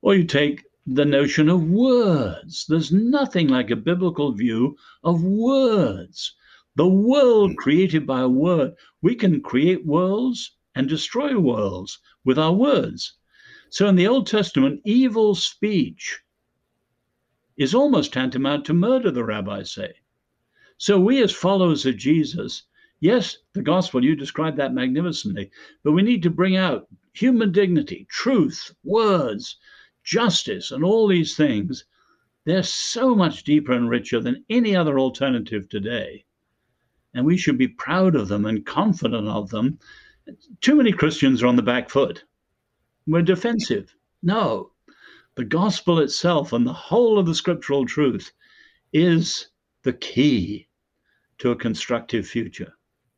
Or 0.00 0.14
you 0.14 0.24
take 0.24 0.64
the 0.86 1.04
notion 1.04 1.48
of 1.48 1.68
words. 1.68 2.66
There's 2.66 2.90
nothing 2.90 3.48
like 3.48 3.70
a 3.70 3.76
biblical 3.76 4.32
view 4.32 4.76
of 5.04 5.22
words. 5.22 6.34
The 6.74 6.88
world 6.88 7.50
hmm. 7.50 7.56
created 7.56 8.06
by 8.06 8.22
a 8.22 8.28
word. 8.28 8.72
We 9.02 9.14
can 9.14 9.42
create 9.42 9.84
worlds 9.84 10.56
and 10.74 10.88
destroy 10.88 11.38
worlds 11.38 11.98
with 12.24 12.38
our 12.38 12.54
words. 12.54 13.18
So 13.72 13.88
in 13.88 13.96
the 13.96 14.06
Old 14.06 14.26
Testament, 14.26 14.82
evil 14.84 15.34
speech 15.34 16.20
is 17.56 17.74
almost 17.74 18.12
tantamount 18.12 18.66
to 18.66 18.74
murder, 18.74 19.10
the 19.10 19.24
rabbis 19.24 19.72
say. 19.72 19.94
So 20.76 21.00
we, 21.00 21.22
as 21.22 21.32
followers 21.32 21.86
of 21.86 21.96
Jesus, 21.96 22.64
yes, 23.00 23.38
the 23.54 23.62
gospel, 23.62 24.04
you 24.04 24.14
described 24.14 24.58
that 24.58 24.74
magnificently, 24.74 25.50
but 25.82 25.92
we 25.92 26.02
need 26.02 26.22
to 26.24 26.28
bring 26.28 26.54
out 26.54 26.86
human 27.14 27.50
dignity, 27.50 28.06
truth, 28.10 28.74
words, 28.84 29.56
justice, 30.04 30.70
and 30.70 30.84
all 30.84 31.08
these 31.08 31.34
things. 31.34 31.86
They're 32.44 32.62
so 32.62 33.14
much 33.14 33.42
deeper 33.42 33.72
and 33.72 33.88
richer 33.88 34.20
than 34.20 34.44
any 34.50 34.76
other 34.76 34.98
alternative 34.98 35.66
today. 35.70 36.26
And 37.14 37.24
we 37.24 37.38
should 37.38 37.56
be 37.56 37.68
proud 37.68 38.16
of 38.16 38.28
them 38.28 38.44
and 38.44 38.66
confident 38.66 39.28
of 39.28 39.48
them. 39.48 39.78
Too 40.60 40.74
many 40.74 40.92
Christians 40.92 41.42
are 41.42 41.46
on 41.46 41.56
the 41.56 41.62
back 41.62 41.88
foot. 41.88 42.24
We're 43.06 43.22
defensive. 43.22 43.94
No, 44.22 44.70
the 45.34 45.44
gospel 45.44 45.98
itself 45.98 46.52
and 46.52 46.66
the 46.66 46.72
whole 46.72 47.18
of 47.18 47.26
the 47.26 47.34
scriptural 47.34 47.86
truth 47.86 48.32
is 48.92 49.48
the 49.82 49.92
key 49.92 50.68
to 51.38 51.50
a 51.50 51.56
constructive 51.56 52.26
future. 52.26 52.72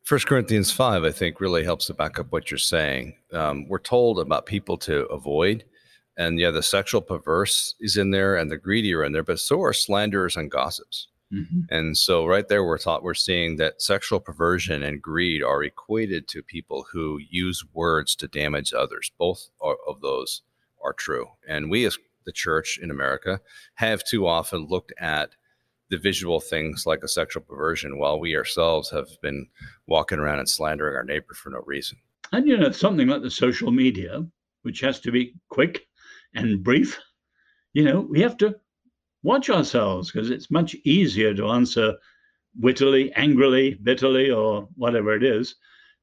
First 0.05 0.26
Corinthians 0.26 0.70
5, 0.70 1.05
I 1.05 1.11
think, 1.11 1.41
really 1.41 1.64
helps 1.64 1.87
to 1.87 1.95
back 1.95 2.18
up 2.18 2.30
what 2.30 2.51
you're 2.51 2.59
saying. 2.59 3.16
Um, 3.32 3.66
we're 3.68 3.78
told 3.78 4.18
about 4.18 4.47
people 4.47 4.76
to 4.78 5.07
avoid, 5.07 5.64
and 6.16 6.39
yeah, 6.39 6.51
the 6.51 6.62
sexual 6.62 7.01
perverse 7.01 7.74
is 7.80 7.97
in 7.97 8.11
there 8.11 8.37
and 8.37 8.51
the 8.51 8.59
greedy 8.59 8.95
are 8.95 9.05
in 9.05 9.12
there, 9.12 9.22
but 9.22 9.41
so 9.41 9.62
are 9.62 9.72
slanderers 9.72 10.37
and 10.37 10.51
gossips. 10.51 11.09
Mm-hmm. 11.35 11.61
And 11.70 11.97
so, 11.97 12.26
right 12.26 12.47
there, 12.47 12.64
we're 12.64 12.78
taught 12.78 13.03
we're 13.03 13.14
seeing 13.14 13.57
that 13.57 13.82
sexual 13.82 14.20
perversion 14.20 14.82
and 14.82 15.03
greed 15.03 15.43
are 15.43 15.62
equated 15.62 16.28
to 16.28 16.43
people 16.43 16.87
who 16.93 17.18
use 17.28 17.64
words 17.72 18.14
to 18.16 18.28
damage 18.28 18.72
others. 18.72 19.11
Both 19.18 19.49
are, 19.61 19.76
of 19.89 20.01
those 20.01 20.43
are 20.82 20.93
true. 20.93 21.26
And 21.49 21.70
we, 21.70 21.85
as 21.85 21.99
the 22.24 22.32
church 22.32 22.78
in 22.80 22.91
America, 22.91 23.41
have 23.74 24.05
too 24.05 24.26
often 24.26 24.66
looked 24.68 24.93
at 24.99 25.30
the 25.91 25.99
visual 25.99 26.41
things 26.41 26.87
like 26.87 27.03
a 27.03 27.09
sexual 27.09 27.43
perversion 27.43 27.99
while 27.99 28.18
we 28.18 28.37
ourselves 28.37 28.91
have 28.91 29.09
been 29.20 29.47
walking 29.87 30.18
around 30.18 30.39
and 30.39 30.49
slandering 30.49 30.97
our 30.97 31.05
neighbor 31.05 31.35
for 31.35 31.51
no 31.51 31.61
reason. 31.66 31.99
And 32.32 32.49
you 32.49 32.57
know, 32.57 32.70
something 32.70 33.09
like 33.09 33.22
the 33.22 33.30
social 33.30 33.70
media, 33.70 34.24
which 34.62 34.80
has 34.80 35.01
to 35.01 35.12
be 35.12 35.35
quick 35.51 35.87
and 36.35 36.64
brief, 36.64 36.99
you 37.74 37.85
know, 37.85 38.01
we 38.01 38.20
have 38.20 38.37
to 38.39 38.57
watch 39.25 39.51
ourselves 39.51 40.12
because 40.12 40.31
it's 40.31 40.51
much 40.51 40.77
easier 40.85 41.35
to 41.35 41.49
answer 41.49 41.95
wittily, 42.61 43.12
angrily, 43.14 43.75
bitterly, 43.83 44.31
or 44.31 44.68
whatever 44.77 45.16
it 45.16 45.25
is, 45.25 45.57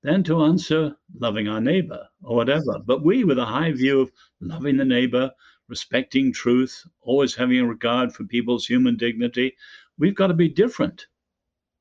than 0.04 0.24
to 0.24 0.44
answer 0.44 0.94
loving 1.20 1.48
our 1.48 1.62
neighbor 1.62 2.06
or 2.24 2.36
whatever. 2.36 2.80
But 2.86 3.06
we, 3.06 3.24
with 3.24 3.40
a 3.40 3.46
high 3.46 3.72
view 3.72 4.02
of 4.02 4.12
loving 4.42 4.76
the 4.76 4.84
neighbor, 4.84 5.32
respecting 5.70 6.34
truth, 6.34 6.84
always 7.02 7.36
having 7.36 7.60
a 7.60 7.66
regard 7.66 8.12
for 8.12 8.26
people's 8.26 8.66
human 8.66 8.98
dignity, 8.98 9.56
we've 9.98 10.16
got 10.16 10.28
to 10.28 10.34
be 10.34 10.50
different. 10.50 11.06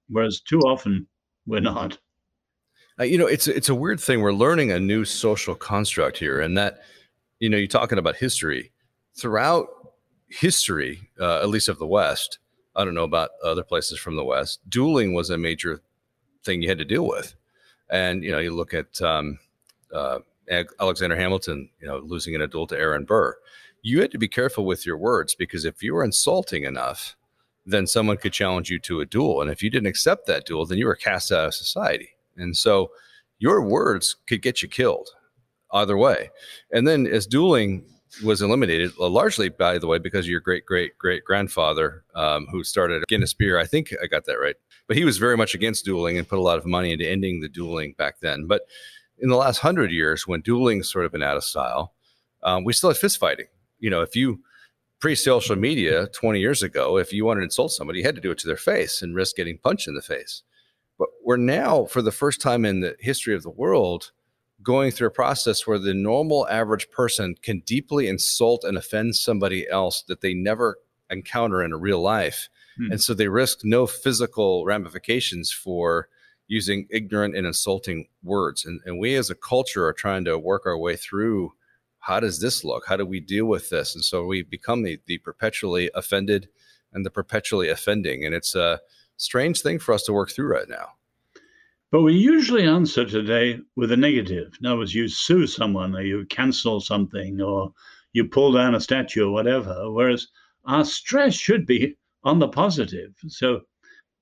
Whereas 0.08 0.40
too 0.40 0.60
often 0.60 1.06
we're 1.46 1.60
not. 1.60 1.98
Uh, 2.98 3.04
you 3.04 3.16
know, 3.16 3.26
it's 3.26 3.48
it's 3.48 3.70
a 3.70 3.74
weird 3.74 3.98
thing. 3.98 4.20
We're 4.20 4.32
learning 4.32 4.72
a 4.72 4.78
new 4.78 5.06
social 5.06 5.54
construct 5.54 6.18
here, 6.18 6.40
and 6.40 6.58
that, 6.58 6.80
you 7.38 7.48
know, 7.48 7.56
you're 7.56 7.66
talking 7.66 7.98
about 7.98 8.16
history. 8.16 8.72
Throughout 9.16 9.68
history, 10.30 11.10
uh, 11.20 11.40
at 11.40 11.48
least 11.48 11.68
of 11.68 11.78
the 11.78 11.86
West. 11.86 12.38
I 12.76 12.84
don't 12.84 12.94
know 12.94 13.04
about 13.04 13.30
other 13.44 13.64
places 13.64 13.98
from 13.98 14.16
the 14.16 14.24
West. 14.24 14.60
Dueling 14.68 15.12
was 15.12 15.28
a 15.28 15.36
major 15.36 15.82
thing 16.44 16.62
you 16.62 16.68
had 16.68 16.78
to 16.78 16.84
deal 16.84 17.06
with, 17.06 17.34
and 17.90 18.24
you 18.24 18.30
know 18.30 18.38
you 18.38 18.54
look 18.54 18.72
at 18.72 19.00
um, 19.02 19.38
uh, 19.92 20.20
Alexander 20.80 21.16
Hamilton, 21.16 21.68
you 21.80 21.86
know, 21.86 21.98
losing 21.98 22.34
in 22.34 22.40
a 22.40 22.46
duel 22.46 22.66
to 22.68 22.78
Aaron 22.78 23.04
Burr. 23.04 23.36
You 23.82 24.00
had 24.00 24.12
to 24.12 24.18
be 24.18 24.28
careful 24.28 24.64
with 24.64 24.86
your 24.86 24.96
words 24.96 25.34
because 25.34 25.64
if 25.64 25.82
you 25.82 25.94
were 25.94 26.04
insulting 26.04 26.64
enough, 26.64 27.16
then 27.66 27.86
someone 27.86 28.16
could 28.16 28.32
challenge 28.32 28.70
you 28.70 28.78
to 28.80 29.00
a 29.00 29.06
duel, 29.06 29.42
and 29.42 29.50
if 29.50 29.62
you 29.62 29.70
didn't 29.70 29.88
accept 29.88 30.26
that 30.26 30.46
duel, 30.46 30.64
then 30.64 30.78
you 30.78 30.86
were 30.86 30.96
cast 30.96 31.32
out 31.32 31.46
of 31.46 31.54
society. 31.54 32.10
And 32.36 32.56
so 32.56 32.90
your 33.38 33.62
words 33.62 34.16
could 34.28 34.42
get 34.42 34.62
you 34.62 34.68
killed 34.68 35.10
either 35.72 35.96
way. 35.96 36.30
And 36.72 36.86
then 36.86 37.06
as 37.06 37.26
dueling 37.26 37.84
was 38.24 38.42
eliminated 38.42 38.92
uh, 38.98 39.08
largely, 39.08 39.48
by 39.48 39.78
the 39.78 39.86
way, 39.86 39.98
because 39.98 40.28
your 40.28 40.40
great 40.40 40.66
great 40.66 40.96
great 40.98 41.24
grandfather 41.24 42.04
um, 42.14 42.46
who 42.50 42.64
started 42.64 43.04
Guinness 43.08 43.34
beer. 43.34 43.58
I 43.58 43.66
think 43.66 43.94
I 44.02 44.06
got 44.06 44.24
that 44.26 44.40
right. 44.40 44.56
But 44.86 44.96
he 44.96 45.04
was 45.04 45.18
very 45.18 45.36
much 45.36 45.54
against 45.54 45.84
dueling 45.84 46.18
and 46.18 46.28
put 46.28 46.38
a 46.38 46.42
lot 46.42 46.58
of 46.58 46.66
money 46.66 46.92
into 46.92 47.08
ending 47.08 47.40
the 47.40 47.48
dueling 47.48 47.94
back 47.96 48.20
then. 48.20 48.46
But 48.46 48.62
in 49.18 49.28
the 49.28 49.36
last 49.36 49.58
hundred 49.58 49.92
years, 49.92 50.26
when 50.26 50.40
dueling 50.40 50.82
sort 50.82 51.04
of 51.04 51.12
been 51.12 51.22
out 51.22 51.36
of 51.36 51.44
style, 51.44 51.94
um, 52.42 52.64
we 52.64 52.72
still 52.72 52.90
had 52.90 52.96
fist 52.96 53.18
fighting. 53.18 53.46
You 53.78 53.90
know, 53.90 54.00
if 54.00 54.16
you 54.16 54.40
pre-social 54.98 55.56
media 55.56 56.08
20 56.08 56.40
years 56.40 56.62
ago, 56.62 56.98
if 56.98 57.12
you 57.12 57.24
wanted 57.24 57.40
to 57.40 57.44
insult 57.44 57.72
somebody, 57.72 58.00
you 58.00 58.04
had 58.04 58.14
to 58.14 58.20
do 58.20 58.30
it 58.30 58.38
to 58.38 58.46
their 58.46 58.56
face 58.56 59.00
and 59.00 59.14
risk 59.14 59.36
getting 59.36 59.58
punched 59.58 59.88
in 59.88 59.94
the 59.94 60.02
face. 60.02 60.42
But 60.98 61.08
we're 61.24 61.38
now, 61.38 61.86
for 61.86 62.02
the 62.02 62.12
first 62.12 62.40
time 62.40 62.66
in 62.66 62.80
the 62.80 62.94
history 63.00 63.34
of 63.34 63.42
the 63.42 63.50
world, 63.50 64.12
going 64.62 64.90
through 64.90 65.08
a 65.08 65.12
process 65.12 65.66
where 65.66 65.78
the 65.78 65.94
normal 65.94 66.46
average 66.48 66.90
person 66.90 67.34
can 67.42 67.60
deeply 67.60 68.08
insult 68.08 68.64
and 68.64 68.76
offend 68.76 69.16
somebody 69.16 69.68
else 69.68 70.02
that 70.08 70.20
they 70.20 70.34
never 70.34 70.78
encounter 71.10 71.62
in 71.62 71.72
a 71.72 71.78
real 71.78 72.00
life. 72.00 72.48
Hmm. 72.76 72.92
And 72.92 73.00
so 73.00 73.14
they 73.14 73.28
risk 73.28 73.60
no 73.64 73.86
physical 73.86 74.64
ramifications 74.64 75.50
for 75.52 76.08
using 76.46 76.86
ignorant 76.90 77.36
and 77.36 77.46
insulting 77.46 78.08
words. 78.22 78.64
And, 78.64 78.80
and 78.84 78.98
we 78.98 79.14
as 79.14 79.30
a 79.30 79.34
culture 79.34 79.86
are 79.86 79.92
trying 79.92 80.24
to 80.24 80.38
work 80.38 80.66
our 80.66 80.76
way 80.76 80.96
through 80.96 81.52
how 82.00 82.18
does 82.18 82.40
this 82.40 82.64
look? 82.64 82.86
How 82.86 82.96
do 82.96 83.06
we 83.06 83.20
deal 83.20 83.44
with 83.44 83.70
this? 83.70 83.94
And 83.94 84.02
so 84.02 84.24
we 84.24 84.42
become 84.42 84.82
the, 84.82 84.98
the 85.06 85.18
perpetually 85.18 85.90
offended 85.94 86.48
and 86.92 87.04
the 87.04 87.10
perpetually 87.10 87.68
offending. 87.68 88.24
And 88.24 88.34
it's 88.34 88.54
a 88.54 88.80
strange 89.16 89.60
thing 89.60 89.78
for 89.78 89.92
us 89.92 90.02
to 90.04 90.12
work 90.12 90.30
through 90.30 90.48
right 90.48 90.68
now. 90.68 90.88
But 91.92 92.02
we 92.02 92.14
usually 92.14 92.62
answer 92.62 93.04
today 93.04 93.58
with 93.74 93.90
a 93.90 93.96
negative. 93.96 94.56
In 94.60 94.66
other 94.66 94.78
words, 94.78 94.94
you 94.94 95.08
sue 95.08 95.48
someone 95.48 95.96
or 95.96 96.02
you 96.02 96.24
cancel 96.26 96.80
something 96.80 97.40
or 97.40 97.72
you 98.12 98.26
pull 98.26 98.52
down 98.52 98.76
a 98.76 98.80
statue 98.80 99.26
or 99.26 99.32
whatever. 99.32 99.90
Whereas 99.90 100.28
our 100.64 100.84
stress 100.84 101.34
should 101.34 101.66
be 101.66 101.96
on 102.22 102.38
the 102.38 102.48
positive. 102.48 103.14
So, 103.26 103.62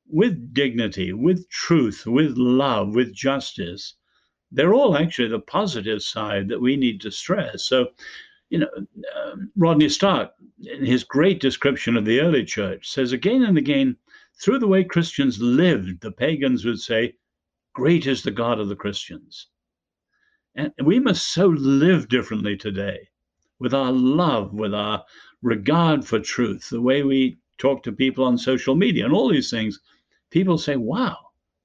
with 0.07 0.55
dignity, 0.55 1.13
with 1.13 1.47
truth, 1.51 2.07
with 2.07 2.39
love, 2.39 2.95
with 2.95 3.13
justice, 3.13 3.97
they're 4.51 4.73
all 4.73 4.97
actually 4.97 5.29
the 5.29 5.41
positive 5.41 6.03
side 6.03 6.49
that 6.49 6.61
we 6.63 6.75
need 6.75 7.03
to 7.03 7.11
stress. 7.11 7.67
So, 7.67 7.89
you 8.49 8.61
know, 8.61 8.71
um, 9.15 9.53
Rodney 9.57 9.91
Stark, 9.91 10.31
in 10.63 10.87
his 10.87 11.05
great 11.05 11.39
description 11.39 11.99
of 11.99 12.07
the 12.07 12.21
early 12.21 12.47
church, 12.47 12.89
says 12.89 13.13
again 13.13 13.43
and 13.43 13.59
again, 13.59 13.99
through 14.41 14.61
the 14.61 14.69
way 14.69 14.85
Christians 14.85 15.43
lived, 15.43 16.01
the 16.01 16.13
pagans 16.13 16.65
would 16.65 16.81
say, 16.81 17.15
Great 17.79 18.09
is 18.09 18.25
the 18.25 18.33
God 18.33 18.59
of 18.59 18.69
the 18.69 18.75
Christians. 18.75 19.47
And 20.57 20.73
we 20.83 20.99
must 20.99 21.33
so 21.33 21.47
live 21.47 22.09
differently 22.09 22.57
today 22.57 23.09
with 23.61 23.73
our 23.73 23.93
love, 23.93 24.53
with 24.53 24.75
our 24.75 25.05
regard 25.43 26.05
for 26.05 26.19
truth, 26.19 26.71
the 26.71 26.81
way 26.81 27.05
we 27.05 27.39
talk 27.57 27.85
to 27.85 27.93
people 27.93 28.25
on 28.25 28.37
social 28.37 28.75
media 28.75 29.05
and 29.05 29.15
all 29.15 29.29
these 29.29 29.49
things. 29.49 29.79
People 30.31 30.59
say, 30.59 30.75
wow, 30.75 31.19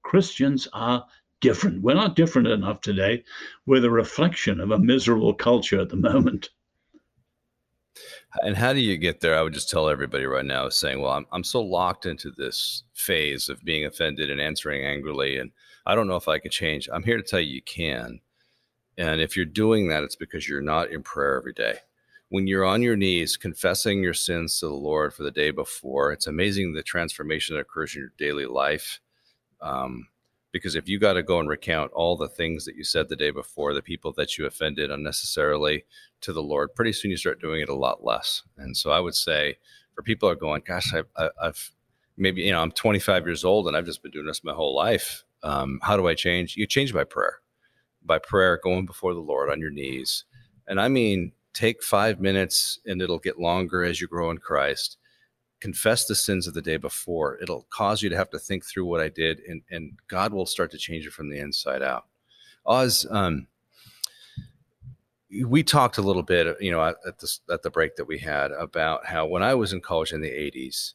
Christians 0.04 0.68
are 0.72 1.04
different. 1.42 1.82
We're 1.82 1.96
not 1.96 2.16
different 2.16 2.48
enough 2.48 2.82
today. 2.82 3.24
We're 3.66 3.80
the 3.80 3.90
reflection 3.90 4.60
of 4.60 4.70
a 4.70 4.78
miserable 4.78 5.34
culture 5.34 5.82
at 5.82 5.90
the 5.90 5.96
moment. 5.96 6.52
And 8.44 8.56
how 8.56 8.74
do 8.74 8.82
you 8.82 8.98
get 8.98 9.20
there? 9.20 9.36
I 9.36 9.42
would 9.42 9.56
just 9.56 9.72
tell 9.72 9.90
everybody 9.90 10.28
right 10.28 10.46
now 10.46 10.70
saying, 10.70 11.02
well, 11.02 11.14
I'm, 11.14 11.26
I'm 11.32 11.44
so 11.44 11.60
locked 11.60 12.06
into 12.06 12.30
this 12.30 12.84
phase 12.94 13.50
of 13.50 13.64
being 13.64 13.84
offended 13.84 14.30
and 14.30 14.40
answering 14.40 14.86
angrily 14.86 15.40
and 15.40 15.50
I 15.86 15.96
don't 15.96 16.08
know 16.08 16.16
if 16.16 16.28
I 16.28 16.40
can 16.40 16.52
change. 16.52 16.90
I'm 16.92 17.04
here 17.04 17.18
to 17.18 17.24
tell 17.24 17.40
you 17.40 17.56
you 17.56 17.62
can. 17.62 18.20
And 18.98 19.22
if 19.22 19.36
you're 19.36 19.46
doing 19.46 19.90
that, 19.90 20.04
it's 20.04 20.16
because 20.16 20.48
you're 20.48 20.62
not 20.62 20.92
in 20.92 21.04
prayer 21.04 21.38
every 21.38 21.54
day. 21.54 21.80
When 22.30 22.48
you're 22.48 22.66
on 22.66 22.82
your 22.82 22.96
knees 22.96 23.38
confessing 23.38 24.02
your 24.02 24.14
sins 24.14 24.60
to 24.60 24.68
the 24.68 24.74
Lord 24.74 25.14
for 25.14 25.24
the 25.24 25.32
day 25.32 25.52
before, 25.52 26.12
it's 26.12 26.28
amazing 26.28 26.74
the 26.74 26.84
transformation 26.84 27.56
that 27.56 27.62
occurs 27.62 27.96
in 27.96 28.02
your 28.02 28.14
daily 28.18 28.46
life. 28.46 29.00
Um, 29.62 30.08
because 30.52 30.76
if 30.76 30.88
you 30.88 31.00
got 31.00 31.14
to 31.14 31.24
go 31.24 31.40
and 31.40 31.50
recount 31.50 31.92
all 31.94 32.16
the 32.16 32.28
things 32.28 32.66
that 32.66 32.76
you 32.76 32.84
said 32.84 33.10
the 33.10 33.16
day 33.16 33.32
before, 33.32 33.74
the 33.74 33.82
people 33.82 34.14
that 34.14 34.38
you 34.38 34.46
offended 34.46 34.92
unnecessarily 34.92 35.84
to 36.22 36.32
the 36.32 36.44
Lord, 36.44 36.76
pretty 36.76 36.94
soon 36.94 37.12
you 37.12 37.18
start 37.18 37.42
doing 37.42 37.62
it 37.62 37.70
a 37.70 37.76
lot 37.76 38.06
less. 38.06 38.44
And 38.58 38.78
so 38.78 38.92
I 38.92 39.00
would 39.00 39.16
say 39.16 39.58
for 39.96 40.04
people 40.04 40.30
are 40.30 40.36
going, 40.36 40.62
gosh, 40.66 40.94
I, 40.94 41.04
I, 41.18 41.30
I've 41.42 41.72
maybe, 42.18 42.44
you 42.44 42.52
know, 42.52 42.62
I'm 42.62 42.72
25 42.72 43.26
years 43.26 43.44
old 43.44 43.68
and 43.68 43.76
I've 43.76 43.86
just 43.86 44.04
been 44.04 44.12
doing 44.12 44.28
this 44.28 44.44
my 44.44 44.54
whole 44.54 44.76
life 44.76 45.24
um, 45.44 45.80
how 45.84 45.98
do 45.98 46.08
I 46.08 46.16
change? 46.16 46.56
You 46.56 46.66
change 46.66 46.94
by 46.94 47.04
prayer, 47.04 47.40
by 48.04 48.20
prayer, 48.20 48.60
going 48.64 48.86
before 48.86 49.14
the 49.14 49.20
Lord 49.20 49.50
on 49.50 49.60
your 49.60 49.72
knees. 49.72 50.26
And 50.68 50.80
I 50.80 50.88
mean, 50.88 51.34
take 51.54 51.84
five 51.84 52.20
minutes 52.20 52.80
and 52.86 53.02
it'll 53.02 53.20
get 53.20 53.40
longer 53.40 53.84
as 53.84 54.02
you 54.02 54.08
grow 54.08 54.32
in 54.32 54.38
Christ. 54.40 54.98
confess 55.64 56.06
the 56.06 56.14
sins 56.14 56.46
of 56.46 56.54
the 56.54 56.62
day 56.62 56.76
before. 56.76 57.40
It'll 57.42 57.66
cause 57.70 58.02
you 58.04 58.10
to 58.10 58.18
have 58.18 58.30
to 58.32 58.38
think 58.38 58.66
through 58.66 58.86
what 58.86 59.00
I 59.00 59.08
did, 59.08 59.40
and, 59.48 59.62
and 59.72 59.94
God 60.10 60.34
will 60.34 60.46
start 60.46 60.72
to 60.72 60.78
change 60.78 61.08
it 61.08 61.14
from 61.14 61.30
the 61.30 61.40
inside 61.40 61.82
out. 61.82 62.06
Os, 62.66 63.06
um, 63.10 63.48
we 65.46 65.64
talked 65.64 65.98
a 65.98 66.02
little 66.02 66.22
bit, 66.22 66.58
you 66.60 66.70
know, 66.70 66.84
at, 66.84 66.98
at 67.08 67.20
the 67.20 67.38
at 67.50 67.64
the 67.64 67.72
break 67.72 67.96
that 67.96 68.06
we 68.06 68.20
had 68.20 68.52
about 68.52 69.06
how 69.06 69.26
when 69.26 69.42
I 69.42 69.56
was 69.56 69.72
in 69.72 69.80
college 69.80 70.12
in 70.12 70.20
the 70.20 70.30
'80s, 70.30 70.94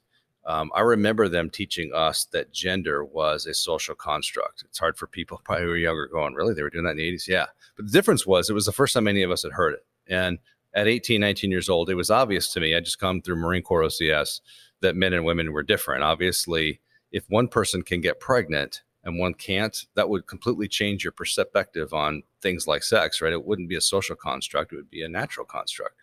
um, 0.49 0.70
I 0.74 0.80
remember 0.80 1.28
them 1.28 1.51
teaching 1.51 1.92
us 1.94 2.24
that 2.32 2.53
gender 2.53 3.05
was 3.05 3.44
a 3.44 3.53
social 3.53 3.94
construct. 3.94 4.64
It's 4.64 4.78
hard 4.78 4.96
for 4.96 5.07
people 5.07 5.40
probably 5.44 5.64
who 5.64 5.70
were 5.70 5.76
younger 5.76 6.07
going, 6.07 6.34
really? 6.34 6.55
They 6.55 6.62
were 6.62 6.70
doing 6.70 6.84
that 6.84 6.92
in 6.92 6.96
the 6.96 7.12
80s? 7.12 7.28
Yeah. 7.28 7.46
But 7.76 7.86
the 7.86 7.92
difference 7.92 8.26
was 8.26 8.49
it 8.49 8.55
was 8.55 8.64
the 8.64 8.72
first 8.72 8.94
time 8.94 9.07
any 9.07 9.22
of 9.22 9.30
us 9.30 9.42
had 9.42 9.53
heard 9.53 9.74
it. 9.74 9.84
And 10.09 10.38
at 10.72 10.88
18, 10.88 11.20
19 11.20 11.51
years 11.51 11.68
old, 11.68 11.90
it 11.90 11.94
was 11.94 12.11
obvious 12.11 12.51
to 12.53 12.61
me. 12.61 12.74
I 12.74 12.80
just 12.80 12.99
come 12.99 13.20
through 13.20 13.36
Marine 13.36 13.62
Corps 13.62 13.82
OCS 13.82 14.40
that 14.80 14.96
men 14.96 15.12
and 15.12 15.26
women 15.26 15.53
were 15.53 15.62
different. 15.62 16.03
Obviously, 16.03 16.80
if 17.12 17.28
one 17.28 17.49
person 17.49 17.82
can 17.82 18.01
get 18.01 18.18
pregnant 18.18 18.82
and 19.05 19.18
one 19.18 19.34
can't, 19.34 19.84
that 19.96 20.09
would 20.09 20.26
completely 20.26 20.66
change 20.66 21.05
your 21.05 21.12
perspective 21.12 21.92
on 21.92 22.22
things 22.40 22.66
like 22.66 22.82
sex, 22.82 23.20
right? 23.20 23.32
It 23.34 23.44
wouldn't 23.44 23.68
be 23.68 23.76
a 23.76 23.82
social 23.82 24.16
construct, 24.16 24.72
it 24.72 24.76
would 24.76 24.90
be 24.90 25.03
a 25.03 25.09
natural 25.09 25.44
construct. 25.44 25.94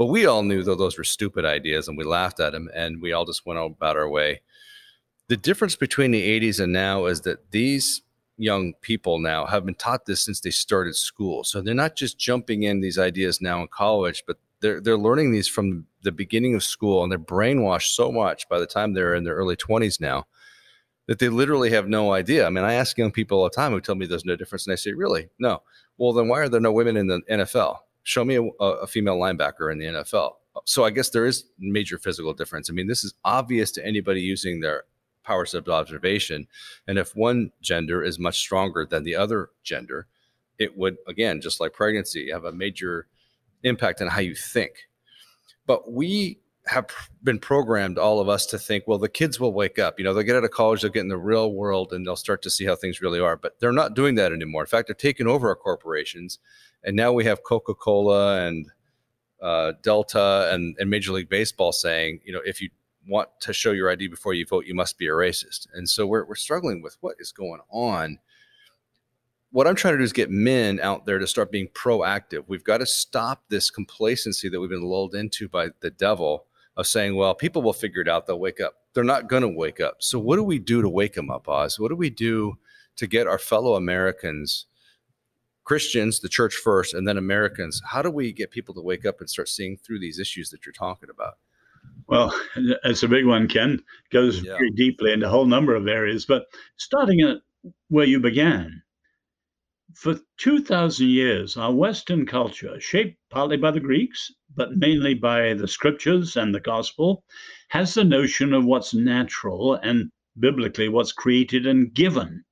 But 0.00 0.06
we 0.06 0.24
all 0.24 0.42
knew 0.42 0.62
that 0.62 0.78
those 0.78 0.96
were 0.96 1.04
stupid 1.04 1.44
ideas 1.44 1.86
and 1.86 1.98
we 1.98 2.04
laughed 2.04 2.40
at 2.40 2.52
them 2.52 2.70
and 2.74 3.02
we 3.02 3.12
all 3.12 3.26
just 3.26 3.44
went 3.44 3.60
about 3.60 3.98
our 3.98 4.08
way. 4.08 4.40
The 5.28 5.36
difference 5.36 5.76
between 5.76 6.10
the 6.10 6.40
80s 6.40 6.58
and 6.58 6.72
now 6.72 7.04
is 7.04 7.20
that 7.20 7.50
these 7.50 8.00
young 8.38 8.72
people 8.80 9.18
now 9.18 9.44
have 9.44 9.66
been 9.66 9.74
taught 9.74 10.06
this 10.06 10.22
since 10.22 10.40
they 10.40 10.48
started 10.48 10.96
school. 10.96 11.44
So 11.44 11.60
they're 11.60 11.74
not 11.74 11.96
just 11.96 12.18
jumping 12.18 12.62
in 12.62 12.80
these 12.80 12.98
ideas 12.98 13.42
now 13.42 13.60
in 13.60 13.68
college, 13.68 14.24
but 14.26 14.38
they're 14.60 14.80
they're 14.80 14.96
learning 14.96 15.32
these 15.32 15.48
from 15.48 15.84
the 16.02 16.12
beginning 16.12 16.54
of 16.54 16.64
school 16.64 17.02
and 17.02 17.12
they're 17.12 17.18
brainwashed 17.18 17.94
so 17.94 18.10
much 18.10 18.48
by 18.48 18.58
the 18.58 18.66
time 18.66 18.94
they're 18.94 19.14
in 19.14 19.24
their 19.24 19.34
early 19.34 19.54
20s 19.54 20.00
now 20.00 20.26
that 21.08 21.18
they 21.18 21.28
literally 21.28 21.72
have 21.72 21.88
no 21.88 22.14
idea. 22.14 22.46
I 22.46 22.48
mean, 22.48 22.64
I 22.64 22.72
ask 22.72 22.96
young 22.96 23.12
people 23.12 23.36
all 23.36 23.44
the 23.44 23.50
time 23.50 23.72
who 23.72 23.82
tell 23.82 23.96
me 23.96 24.06
there's 24.06 24.24
no 24.24 24.34
difference 24.34 24.66
and 24.66 24.72
I 24.72 24.76
say, 24.76 24.94
"Really? 24.94 25.28
No." 25.38 25.62
Well, 25.98 26.14
then 26.14 26.28
why 26.28 26.38
are 26.38 26.48
there 26.48 26.58
no 26.58 26.72
women 26.72 26.96
in 26.96 27.08
the 27.08 27.20
NFL? 27.28 27.80
Show 28.02 28.24
me 28.24 28.36
a, 28.36 28.64
a 28.64 28.86
female 28.86 29.16
linebacker 29.16 29.70
in 29.70 29.78
the 29.78 29.86
NFL. 29.86 30.32
So 30.64 30.84
I 30.84 30.90
guess 30.90 31.10
there 31.10 31.26
is 31.26 31.44
major 31.58 31.98
physical 31.98 32.32
difference. 32.32 32.68
I 32.68 32.72
mean, 32.72 32.88
this 32.88 33.04
is 33.04 33.14
obvious 33.24 33.70
to 33.72 33.86
anybody 33.86 34.20
using 34.20 34.60
their 34.60 34.84
powers 35.22 35.54
of 35.54 35.68
observation. 35.68 36.46
And 36.88 36.98
if 36.98 37.14
one 37.14 37.52
gender 37.60 38.02
is 38.02 38.18
much 38.18 38.38
stronger 38.38 38.86
than 38.86 39.04
the 39.04 39.16
other 39.16 39.50
gender, 39.62 40.06
it 40.58 40.76
would, 40.76 40.96
again, 41.06 41.40
just 41.40 41.60
like 41.60 41.72
pregnancy, 41.72 42.30
have 42.30 42.44
a 42.44 42.52
major 42.52 43.06
impact 43.62 44.00
on 44.02 44.08
how 44.08 44.20
you 44.20 44.34
think. 44.34 44.88
But 45.66 45.92
we 45.92 46.40
have 46.66 46.86
been 47.22 47.38
programmed, 47.38 47.98
all 47.98 48.20
of 48.20 48.28
us, 48.28 48.46
to 48.46 48.58
think, 48.58 48.84
well, 48.86 48.98
the 48.98 49.08
kids 49.08 49.40
will 49.40 49.52
wake 49.52 49.78
up. 49.78 49.98
You 49.98 50.04
know, 50.04 50.14
they'll 50.14 50.22
get 50.22 50.36
out 50.36 50.44
of 50.44 50.50
college, 50.50 50.82
they'll 50.82 50.90
get 50.90 51.00
in 51.00 51.08
the 51.08 51.16
real 51.16 51.52
world, 51.52 51.92
and 51.92 52.06
they'll 52.06 52.16
start 52.16 52.42
to 52.42 52.50
see 52.50 52.64
how 52.64 52.76
things 52.76 53.00
really 53.00 53.20
are. 53.20 53.36
But 53.36 53.58
they're 53.60 53.72
not 53.72 53.94
doing 53.94 54.14
that 54.16 54.32
anymore. 54.32 54.62
In 54.62 54.66
fact, 54.66 54.88
they're 54.88 54.94
taking 54.94 55.26
over 55.26 55.48
our 55.48 55.56
corporations. 55.56 56.38
And 56.84 56.96
now 56.96 57.12
we 57.12 57.24
have 57.24 57.42
Coca 57.42 57.74
Cola 57.74 58.46
and 58.46 58.66
uh, 59.42 59.72
Delta 59.82 60.50
and, 60.52 60.76
and 60.78 60.90
Major 60.90 61.12
League 61.12 61.28
Baseball 61.28 61.72
saying, 61.72 62.20
you 62.24 62.32
know, 62.32 62.40
if 62.44 62.60
you 62.60 62.70
want 63.08 63.28
to 63.40 63.52
show 63.52 63.72
your 63.72 63.90
ID 63.90 64.08
before 64.08 64.34
you 64.34 64.46
vote, 64.46 64.66
you 64.66 64.74
must 64.74 64.98
be 64.98 65.06
a 65.06 65.10
racist. 65.10 65.66
And 65.72 65.88
so 65.88 66.06
we're, 66.06 66.24
we're 66.24 66.34
struggling 66.34 66.82
with 66.82 66.96
what 67.00 67.16
is 67.18 67.32
going 67.32 67.60
on. 67.70 68.18
What 69.52 69.66
I'm 69.66 69.74
trying 69.74 69.94
to 69.94 69.98
do 69.98 70.04
is 70.04 70.12
get 70.12 70.30
men 70.30 70.78
out 70.80 71.06
there 71.06 71.18
to 71.18 71.26
start 71.26 71.50
being 71.50 71.68
proactive. 71.68 72.44
We've 72.46 72.62
got 72.62 72.78
to 72.78 72.86
stop 72.86 73.42
this 73.48 73.70
complacency 73.70 74.48
that 74.48 74.60
we've 74.60 74.70
been 74.70 74.84
lulled 74.84 75.14
into 75.14 75.48
by 75.48 75.70
the 75.80 75.90
devil 75.90 76.46
of 76.80 76.86
saying, 76.86 77.14
well, 77.14 77.34
people 77.34 77.60
will 77.60 77.74
figure 77.74 78.00
it 78.00 78.08
out. 78.08 78.26
They'll 78.26 78.40
wake 78.40 78.60
up. 78.60 78.74
They're 78.94 79.04
not 79.04 79.28
going 79.28 79.42
to 79.42 79.48
wake 79.48 79.80
up. 79.80 79.96
So, 80.00 80.18
what 80.18 80.36
do 80.36 80.42
we 80.42 80.58
do 80.58 80.80
to 80.82 80.88
wake 80.88 81.14
them 81.14 81.30
up, 81.30 81.48
Os? 81.48 81.78
What 81.78 81.90
do 81.90 81.96
we 81.96 82.10
do 82.10 82.54
to 82.96 83.06
get 83.06 83.26
our 83.26 83.38
fellow 83.38 83.74
Americans, 83.74 84.66
Christians, 85.62 86.20
the 86.20 86.28
church 86.28 86.54
first, 86.54 86.94
and 86.94 87.06
then 87.06 87.18
Americans? 87.18 87.82
How 87.84 88.02
do 88.02 88.10
we 88.10 88.32
get 88.32 88.50
people 88.50 88.74
to 88.74 88.80
wake 88.80 89.04
up 89.04 89.20
and 89.20 89.28
start 89.28 89.48
seeing 89.48 89.76
through 89.76 90.00
these 90.00 90.18
issues 90.18 90.48
that 90.50 90.64
you're 90.64 90.72
talking 90.72 91.10
about? 91.10 91.34
Well, 92.06 92.34
it's 92.84 93.02
a 93.02 93.08
big 93.08 93.26
one, 93.26 93.46
Ken. 93.46 93.82
Goes 94.10 94.42
yeah. 94.42 94.52
very 94.52 94.70
deeply 94.70 95.12
into 95.12 95.26
a 95.26 95.30
whole 95.30 95.46
number 95.46 95.74
of 95.74 95.86
areas. 95.86 96.24
But 96.24 96.46
starting 96.78 97.20
at 97.20 97.36
where 97.88 98.06
you 98.06 98.20
began, 98.20 98.82
for 99.94 100.18
2,000 100.38 101.08
years, 101.08 101.56
our 101.56 101.72
Western 101.72 102.26
culture, 102.26 102.80
shaped 102.80 103.18
partly 103.30 103.56
by 103.56 103.70
the 103.70 103.80
Greeks, 103.80 104.32
but 104.54 104.76
mainly 104.76 105.14
by 105.14 105.54
the 105.54 105.68
scriptures 105.68 106.36
and 106.36 106.54
the 106.54 106.60
gospel, 106.60 107.24
has 107.68 107.94
the 107.94 108.04
notion 108.04 108.52
of 108.52 108.64
what's 108.64 108.94
natural 108.94 109.74
and 109.74 110.10
biblically 110.38 110.88
what's 110.88 111.12
created 111.12 111.66
and 111.66 111.94
given. 111.94 112.44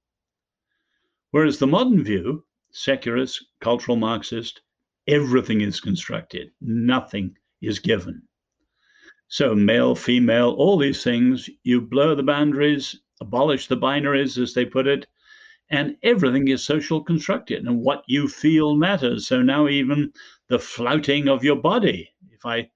Whereas 1.31 1.59
the 1.59 1.67
modern 1.67 2.03
view, 2.03 2.45
secularist, 2.71 3.45
cultural 3.61 3.97
Marxist, 3.97 4.61
everything 5.07 5.61
is 5.61 5.81
constructed, 5.81 6.51
nothing 6.61 7.37
is 7.61 7.79
given. 7.79 8.23
So, 9.29 9.55
male, 9.55 9.95
female, 9.95 10.51
all 10.53 10.79
these 10.79 11.05
things, 11.05 11.51
you 11.63 11.81
blur 11.81 12.15
the 12.15 12.23
boundaries, 12.23 12.99
abolish 13.21 13.67
the 13.69 13.77
binaries, 13.77 14.41
as 14.41 14.55
they 14.55 14.65
put 14.65 14.87
it, 14.87 15.07
and 15.71 15.97
everything 16.03 16.49
is 16.49 16.65
social 16.65 17.03
constructed, 17.03 17.67
and 17.67 17.81
what 17.81 18.03
you 18.07 18.29
feel 18.29 18.77
matters. 18.77 19.27
So 19.27 19.43
now, 19.43 19.69
even 19.69 20.13
the 20.49 20.59
flouting 20.59 21.29
of 21.29 21.45
your 21.45 21.57
body. 21.57 22.11
If 22.31 22.47
I 22.47 22.71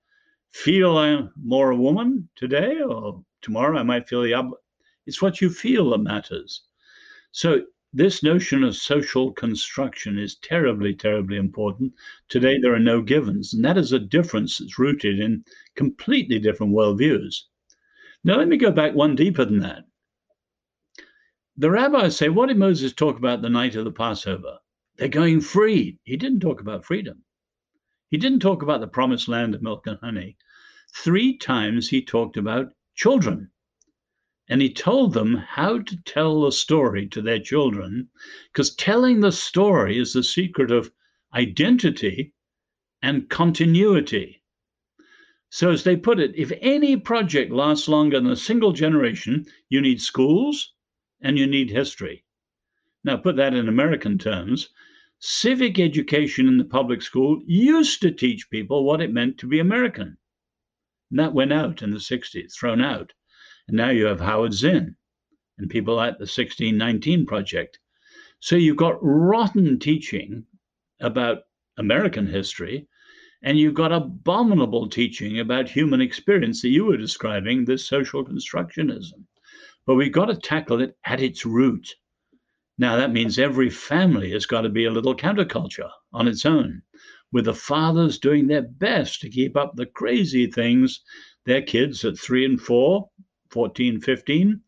feel 0.50 0.98
I'm 0.98 1.30
more 1.42 1.70
a 1.70 1.76
woman 1.76 2.28
today, 2.36 2.80
or 2.80 3.24
tomorrow 3.40 3.78
I 3.78 3.82
might 3.82 4.08
feel 4.08 4.22
the 4.22 4.34
other, 4.34 4.56
it's 5.06 5.22
what 5.22 5.40
you 5.40 5.48
feel 5.48 5.90
that 5.90 5.98
matters. 5.98 6.62
So 7.32 7.62
this 7.94 8.22
notion 8.22 8.64
of 8.64 8.76
social 8.76 9.32
construction 9.32 10.18
is 10.18 10.36
terribly, 10.36 10.94
terribly 10.94 11.36
important. 11.36 11.92
Today, 12.28 12.58
there 12.58 12.74
are 12.74 12.78
no 12.78 13.02
givens, 13.02 13.54
and 13.54 13.64
that 13.64 13.78
is 13.78 13.92
a 13.92 13.98
difference 13.98 14.58
that's 14.58 14.78
rooted 14.78 15.20
in 15.20 15.44
completely 15.76 16.38
different 16.38 16.74
worldviews. 16.74 17.42
Now, 18.24 18.36
let 18.36 18.48
me 18.48 18.56
go 18.56 18.70
back 18.70 18.94
one 18.94 19.14
deeper 19.14 19.44
than 19.44 19.60
that. 19.60 19.84
The 21.54 21.70
rabbis 21.70 22.16
say, 22.16 22.30
What 22.30 22.46
did 22.46 22.56
Moses 22.56 22.94
talk 22.94 23.18
about 23.18 23.42
the 23.42 23.50
night 23.50 23.76
of 23.76 23.84
the 23.84 23.92
Passover? 23.92 24.60
They're 24.96 25.08
going 25.08 25.42
free. 25.42 25.98
He 26.02 26.16
didn't 26.16 26.40
talk 26.40 26.62
about 26.62 26.86
freedom. 26.86 27.24
He 28.08 28.16
didn't 28.16 28.40
talk 28.40 28.62
about 28.62 28.80
the 28.80 28.86
promised 28.86 29.28
land 29.28 29.54
of 29.54 29.60
milk 29.60 29.86
and 29.86 29.98
honey. 29.98 30.38
Three 30.94 31.36
times 31.36 31.90
he 31.90 32.02
talked 32.02 32.38
about 32.38 32.72
children 32.94 33.50
and 34.48 34.62
he 34.62 34.72
told 34.72 35.12
them 35.12 35.34
how 35.34 35.80
to 35.80 35.96
tell 36.04 36.40
the 36.40 36.52
story 36.52 37.06
to 37.08 37.20
their 37.20 37.38
children, 37.38 38.08
because 38.50 38.74
telling 38.74 39.20
the 39.20 39.30
story 39.30 39.98
is 39.98 40.14
the 40.14 40.22
secret 40.22 40.70
of 40.70 40.90
identity 41.34 42.32
and 43.02 43.28
continuity. 43.28 44.42
So, 45.50 45.70
as 45.70 45.84
they 45.84 45.96
put 45.96 46.18
it, 46.18 46.34
if 46.34 46.50
any 46.62 46.96
project 46.96 47.52
lasts 47.52 47.88
longer 47.88 48.18
than 48.18 48.32
a 48.32 48.36
single 48.36 48.72
generation, 48.72 49.44
you 49.68 49.82
need 49.82 50.00
schools 50.00 50.72
and 51.22 51.38
you 51.38 51.46
need 51.46 51.70
history. 51.70 52.24
Now, 53.04 53.16
put 53.16 53.36
that 53.36 53.54
in 53.54 53.68
American 53.68 54.18
terms. 54.18 54.68
Civic 55.18 55.78
education 55.78 56.48
in 56.48 56.58
the 56.58 56.64
public 56.64 57.00
school 57.00 57.40
used 57.46 58.02
to 58.02 58.10
teach 58.10 58.50
people 58.50 58.84
what 58.84 59.00
it 59.00 59.12
meant 59.12 59.38
to 59.38 59.46
be 59.46 59.60
American. 59.60 60.16
And 61.10 61.18
that 61.18 61.34
went 61.34 61.52
out 61.52 61.82
in 61.82 61.90
the 61.90 61.98
60s, 61.98 62.54
thrown 62.54 62.80
out. 62.80 63.12
And 63.68 63.76
now 63.76 63.90
you 63.90 64.06
have 64.06 64.20
Howard 64.20 64.52
Zinn 64.52 64.96
and 65.58 65.70
people 65.70 65.94
like 65.94 66.14
the 66.14 66.22
1619 66.22 67.26
Project. 67.26 67.78
So 68.40 68.56
you've 68.56 68.76
got 68.76 68.98
rotten 69.00 69.78
teaching 69.78 70.44
about 71.00 71.44
American 71.76 72.26
history, 72.26 72.88
and 73.42 73.58
you've 73.58 73.74
got 73.74 73.92
abominable 73.92 74.88
teaching 74.88 75.38
about 75.38 75.68
human 75.68 76.00
experience 76.00 76.62
that 76.62 76.70
you 76.70 76.84
were 76.84 76.96
describing, 76.96 77.64
this 77.64 77.86
social 77.86 78.24
constructionism. 78.24 79.24
But 79.86 79.96
we've 79.96 80.12
got 80.12 80.26
to 80.26 80.36
tackle 80.36 80.80
it 80.80 80.96
at 81.04 81.20
its 81.20 81.44
root. 81.44 81.94
Now, 82.78 82.96
that 82.96 83.12
means 83.12 83.38
every 83.38 83.70
family 83.70 84.30
has 84.32 84.46
got 84.46 84.62
to 84.62 84.68
be 84.68 84.84
a 84.84 84.90
little 84.90 85.14
counterculture 85.14 85.90
on 86.12 86.28
its 86.28 86.46
own, 86.46 86.82
with 87.32 87.44
the 87.44 87.54
fathers 87.54 88.18
doing 88.18 88.46
their 88.46 88.62
best 88.62 89.20
to 89.20 89.30
keep 89.30 89.56
up 89.56 89.74
the 89.74 89.86
crazy 89.86 90.46
things 90.46 91.00
their 91.44 91.62
kids 91.62 92.04
at 92.04 92.18
three 92.18 92.44
and 92.44 92.60
four 92.60 93.10
14, 93.50 94.00
15, 94.00 94.60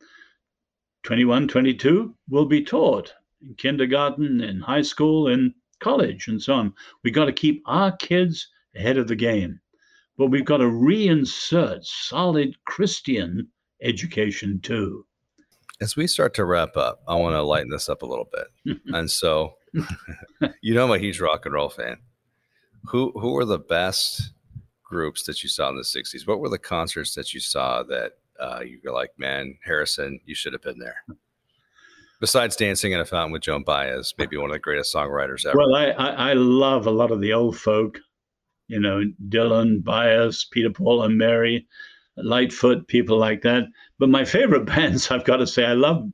21, 1.05 1.49
22 1.49 2.15
will 2.29 2.45
be 2.45 2.63
taught 2.63 3.15
in 3.41 3.55
kindergarten, 3.55 4.43
in 4.43 4.61
high 4.61 4.83
school, 4.83 5.29
in 5.29 5.55
college, 5.81 6.29
and 6.29 6.43
so 6.43 6.55
on. 6.55 6.75
We've 7.03 7.15
got 7.15 7.27
to 7.27 7.33
keep 7.33 7.63
our 7.67 7.97
kids 7.97 8.49
ahead 8.75 8.99
of 8.99 9.09
the 9.09 9.17
game, 9.17 9.61
but 10.19 10.27
we've 10.27 10.45
got 10.45 10.59
to 10.59 10.65
reinsert 10.65 11.85
solid 11.85 12.57
Christian 12.65 13.51
education 13.85 14.61
too. 14.61 15.07
As 15.81 15.97
we 15.97 16.07
start 16.07 16.35
to 16.35 16.45
wrap 16.45 16.77
up, 16.77 17.03
I 17.07 17.15
want 17.17 17.35
to 17.35 17.43
lighten 17.43 17.71
this 17.71 17.89
up 17.89 18.03
a 18.03 18.07
little 18.07 18.29
bit. 18.33 18.79
and 18.87 19.11
so, 19.11 19.55
you 20.63 20.75
know, 20.75 20.85
I'm 20.85 20.93
a 20.93 20.99
huge 20.99 21.21
rock 21.21 21.47
and 21.47 21.55
roll 21.55 21.69
fan. 21.69 21.99
Who 22.89 23.13
who 23.19 23.37
are 23.37 23.45
the 23.45 23.59
best 23.59 24.33
groups 24.83 25.25
that 25.25 25.43
you 25.43 25.49
saw 25.49 25.69
in 25.71 25.77
the 25.77 25.83
60s? 25.83 26.27
What 26.27 26.39
were 26.39 26.49
the 26.49 26.59
concerts 26.59 27.15
that 27.15 27.35
you 27.35 27.41
saw 27.41 27.83
that 27.85 28.13
uh, 28.39 28.61
you 28.61 28.79
were 28.85 28.93
like, 28.93 29.11
man, 29.19 29.59
Harrison, 29.65 30.21
you 30.25 30.35
should 30.35 30.53
have 30.53 30.63
been 30.63 30.79
there? 30.79 31.05
Besides 32.21 32.57
dancing 32.57 32.93
in 32.93 33.01
a 33.01 33.05
fountain 33.05 33.33
with 33.33 33.43
Joan 33.43 33.65
Baez, 33.65 34.15
maybe 34.17 34.37
one 34.37 34.51
of 34.51 34.55
the 34.55 34.61
greatest 34.61 34.95
songwriters 34.95 35.45
ever. 35.45 35.59
Well, 35.59 35.75
I, 35.75 35.91
I, 35.91 36.31
I 36.31 36.33
love 36.35 36.87
a 36.87 36.91
lot 36.91 37.11
of 37.11 37.21
the 37.21 37.33
old 37.33 37.59
folk, 37.59 37.99
you 38.69 38.81
know, 38.81 39.03
Dylan, 39.29 39.83
Baez, 39.83 40.47
Peter, 40.51 40.71
Paul, 40.71 41.03
and 41.03 41.19
Mary, 41.19 41.67
Lightfoot, 42.17 42.87
people 42.89 43.19
like 43.19 43.43
that. 43.43 43.65
But 43.99 44.09
my 44.09 44.25
favorite 44.25 44.67
bands, 44.75 45.11
I've 45.11 45.25
got 45.25 45.39
to 45.39 45.47
say, 45.47 45.65
I 45.65 45.75
love 45.75 46.11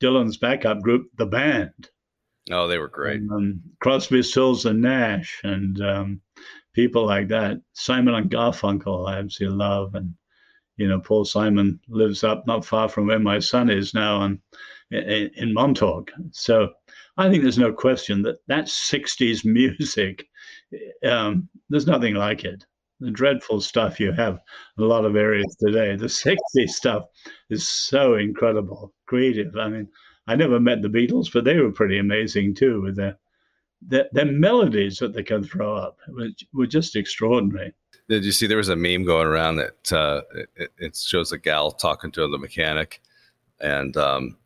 Dylan's 0.00 0.36
backup 0.36 0.80
group, 0.80 1.10
The 1.16 1.26
Band. 1.26 1.90
Oh, 2.50 2.68
they 2.68 2.78
were 2.78 2.88
great. 2.88 3.22
Um, 3.30 3.60
Crosby, 3.80 4.22
Stills, 4.22 4.66
and 4.66 4.80
Nash, 4.80 5.40
and 5.42 5.80
um, 5.80 6.20
people 6.74 7.04
like 7.04 7.28
that. 7.28 7.60
Simon 7.72 8.14
and 8.14 8.30
Garfunkel, 8.30 9.08
I 9.08 9.18
absolutely 9.18 9.58
love, 9.58 9.94
and 9.94 10.14
you 10.76 10.86
know, 10.86 11.00
Paul 11.00 11.24
Simon 11.24 11.80
lives 11.88 12.22
up 12.22 12.46
not 12.46 12.64
far 12.64 12.88
from 12.88 13.08
where 13.08 13.18
my 13.18 13.40
son 13.40 13.68
is 13.68 13.94
now, 13.94 14.22
and 14.22 14.38
in, 14.90 15.30
in 15.34 15.54
Montauk. 15.54 16.12
So 16.30 16.70
I 17.16 17.28
think 17.28 17.42
there's 17.42 17.58
no 17.58 17.72
question 17.72 18.22
that 18.22 18.36
that 18.46 18.66
'60s 18.66 19.44
music, 19.44 20.28
um, 21.04 21.48
there's 21.68 21.86
nothing 21.86 22.14
like 22.14 22.44
it. 22.44 22.64
The 23.00 23.10
dreadful 23.10 23.60
stuff 23.60 24.00
you 24.00 24.12
have 24.12 24.40
in 24.78 24.84
a 24.84 24.86
lot 24.86 25.04
of 25.04 25.16
areas 25.16 25.56
today. 25.60 25.96
The 25.96 26.06
'60s 26.06 26.70
stuff 26.70 27.04
is 27.50 27.68
so 27.68 28.14
incredible, 28.14 28.94
creative. 29.06 29.54
I 29.56 29.68
mean, 29.68 29.88
I 30.26 30.34
never 30.34 30.58
met 30.58 30.82
the 30.82 30.88
Beatles, 30.88 31.32
but 31.32 31.44
they 31.44 31.58
were 31.58 31.72
pretty 31.72 31.98
amazing 31.98 32.54
too 32.54 32.82
with 32.82 32.96
their 32.96 33.18
their, 33.82 34.06
their 34.12 34.24
melodies 34.24 34.98
that 34.98 35.12
they 35.12 35.22
can 35.22 35.44
throw 35.44 35.76
up 35.76 35.98
which 36.08 36.46
were 36.52 36.66
just 36.66 36.96
extraordinary. 36.96 37.72
Did 38.08 38.24
you 38.24 38.32
see 38.32 38.46
there 38.46 38.56
was 38.56 38.68
a 38.68 38.76
meme 38.76 39.04
going 39.04 39.26
around 39.26 39.56
that 39.56 39.92
uh, 39.92 40.22
it, 40.56 40.72
it, 40.78 40.96
shows 40.96 41.32
a 41.32 41.38
gal 41.38 41.72
talking 41.72 42.12
to 42.12 42.28
the 42.28 42.38
mechanic, 42.38 43.02
and 43.60 43.96
um, 43.96 44.36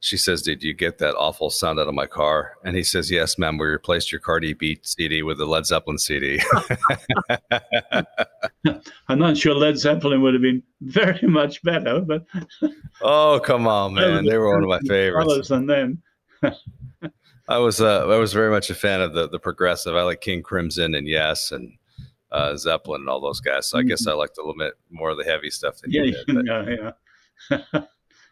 she 0.00 0.16
says, 0.16 0.42
"Did 0.42 0.62
you 0.62 0.74
get 0.74 0.98
that 0.98 1.16
awful 1.16 1.50
sound 1.50 1.80
out 1.80 1.88
of 1.88 1.94
my 1.94 2.06
car?" 2.06 2.56
And 2.64 2.76
he 2.76 2.82
says, 2.82 3.10
"Yes, 3.10 3.38
ma'am. 3.38 3.58
We 3.58 3.66
replaced 3.66 4.12
your 4.12 4.20
Cardi 4.20 4.54
B 4.54 4.78
CD 4.82 5.22
with 5.22 5.40
a 5.40 5.46
Led 5.46 5.66
Zeppelin 5.66 5.98
CD." 5.98 6.40
I'm 9.08 9.18
not 9.18 9.36
sure 9.36 9.54
Led 9.54 9.78
Zeppelin 9.78 10.22
would 10.22 10.34
have 10.34 10.42
been 10.42 10.62
very 10.80 11.26
much 11.26 11.62
better, 11.62 12.00
but 12.00 12.24
oh 13.02 13.40
come 13.44 13.66
on, 13.66 13.94
man, 13.94 14.24
they 14.24 14.38
were 14.38 14.50
one 14.50 14.62
of 14.62 14.68
my 14.68 14.80
favorites. 14.86 15.48
Than 15.48 15.66
them. 15.66 16.02
I 17.48 17.58
was 17.58 17.80
uh, 17.80 18.06
I 18.06 18.18
was 18.18 18.32
very 18.32 18.50
much 18.50 18.70
a 18.70 18.74
fan 18.74 19.00
of 19.00 19.14
the 19.14 19.28
the 19.28 19.40
progressive. 19.40 19.96
I 19.96 20.02
like 20.02 20.20
King 20.20 20.42
Crimson 20.42 20.94
and 20.94 21.08
Yes 21.08 21.50
and 21.50 21.72
uh, 22.30 22.56
Zeppelin 22.56 23.02
and 23.02 23.08
all 23.08 23.20
those 23.20 23.40
guys. 23.40 23.68
So 23.68 23.78
I 23.78 23.82
guess 23.82 24.02
mm-hmm. 24.02 24.10
I 24.10 24.14
liked 24.14 24.38
a 24.38 24.42
little 24.42 24.58
bit 24.58 24.74
more 24.90 25.10
of 25.10 25.18
the 25.18 25.24
heavy 25.24 25.50
stuff 25.50 25.78
than 25.78 25.90
yeah, 25.90 26.02
you 26.02 26.24
did. 26.26 26.46
Yeah, 26.46 26.92
yeah. 27.72 27.80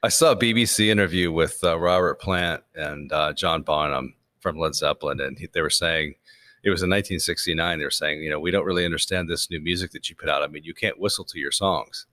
I 0.03 0.09
saw 0.09 0.33
a 0.33 0.37
BBC 0.37 0.89
interview 0.89 1.33
with 1.33 1.65
uh, 1.65 1.79
Robert 1.79 2.21
Plant 2.21 2.63
and 2.75 3.11
uh, 3.13 3.33
John 3.33 3.63
Bonham 3.63 4.15
from 4.41 4.59
Led 4.59 4.75
Zeppelin, 4.75 5.21
and 5.21 5.39
he, 5.39 5.49
they 5.53 5.63
were 5.63 5.71
saying 5.71 6.15
it 6.63 6.71
was 6.71 6.83
in 6.83 6.91
1969. 6.91 7.79
They 7.79 7.85
were 7.85 7.91
saying, 7.91 8.23
you 8.23 8.31
know, 8.31 8.39
we 8.39 8.51
don't 8.51 8.67
really 8.67 8.85
understand 8.85 9.29
this 9.29 9.51
new 9.51 9.61
music 9.61 9.93
that 9.93 10.11
you 10.11 10.17
put 10.17 10.29
out. 10.29 10.43
I 10.43 10.49
mean, 10.49 10.65
you 10.65 10.75
can't 10.75 11.01
whistle 11.01 11.25
to 11.25 11.39
your 11.39 11.53
songs, 11.53 12.07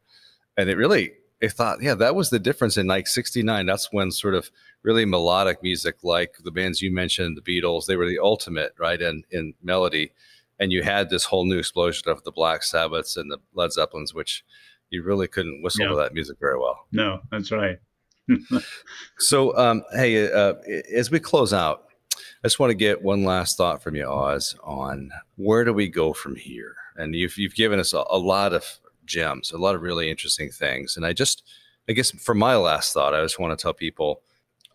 and 0.57 0.69
it 0.69 0.77
really. 0.77 1.13
I 1.41 1.49
thought, 1.49 1.81
yeah, 1.81 1.93
that 1.95 2.15
was 2.15 2.29
the 2.29 2.39
difference 2.39 2.77
in 2.77 2.87
like 2.87 3.05
'69. 3.05 3.65
That's 3.65 3.91
when 3.91 4.11
sort 4.11 4.33
of 4.33 4.49
really 4.81 5.03
melodic 5.03 5.61
music, 5.61 5.97
like 6.01 6.37
the 6.41 6.51
bands 6.51 6.81
you 6.81 6.89
mentioned, 6.89 7.37
the 7.37 7.41
Beatles, 7.41 7.85
they 7.85 7.97
were 7.97 8.07
the 8.07 8.19
ultimate, 8.19 8.73
right, 8.77 9.01
in 9.01 9.23
in 9.29 9.53
melody. 9.61 10.13
And 10.59 10.71
you 10.71 10.83
had 10.83 11.09
this 11.09 11.25
whole 11.25 11.45
new 11.45 11.57
explosion 11.59 12.09
of 12.09 12.23
the 12.23 12.31
Black 12.31 12.63
Sabbaths 12.63 13.17
and 13.17 13.29
the 13.29 13.39
Led 13.53 13.73
Zeppelins, 13.73 14.13
which 14.13 14.45
you 14.93 15.03
really 15.03 15.27
couldn't 15.27 15.61
whistle 15.61 15.85
yeah. 15.85 15.89
to 15.89 15.95
that 15.95 16.13
music 16.13 16.37
very 16.39 16.57
well. 16.57 16.85
No, 16.91 17.21
that's 17.31 17.51
right. 17.51 17.79
so, 19.17 19.57
um, 19.57 19.83
hey, 19.93 20.31
uh, 20.31 20.53
as 20.93 21.11
we 21.11 21.19
close 21.19 21.51
out, 21.51 21.85
I 22.15 22.47
just 22.47 22.59
want 22.59 22.71
to 22.71 22.75
get 22.75 23.01
one 23.01 23.23
last 23.23 23.57
thought 23.57 23.81
from 23.81 23.95
you, 23.95 24.05
Os, 24.05 24.55
on 24.63 25.11
where 25.35 25.63
do 25.65 25.73
we 25.73 25.87
go 25.87 26.13
from 26.13 26.35
here? 26.35 26.75
And 26.95 27.15
you've 27.15 27.37
you've 27.37 27.55
given 27.55 27.79
us 27.79 27.93
a, 27.93 28.03
a 28.09 28.17
lot 28.17 28.53
of 28.53 28.79
gems, 29.05 29.51
a 29.51 29.57
lot 29.57 29.75
of 29.75 29.81
really 29.81 30.09
interesting 30.09 30.49
things. 30.49 30.95
And 30.95 31.05
I 31.05 31.13
just, 31.13 31.43
I 31.89 31.93
guess, 31.93 32.11
for 32.11 32.35
my 32.35 32.55
last 32.55 32.93
thought, 32.93 33.13
I 33.13 33.21
just 33.21 33.39
want 33.39 33.57
to 33.57 33.61
tell 33.61 33.73
people 33.73 34.21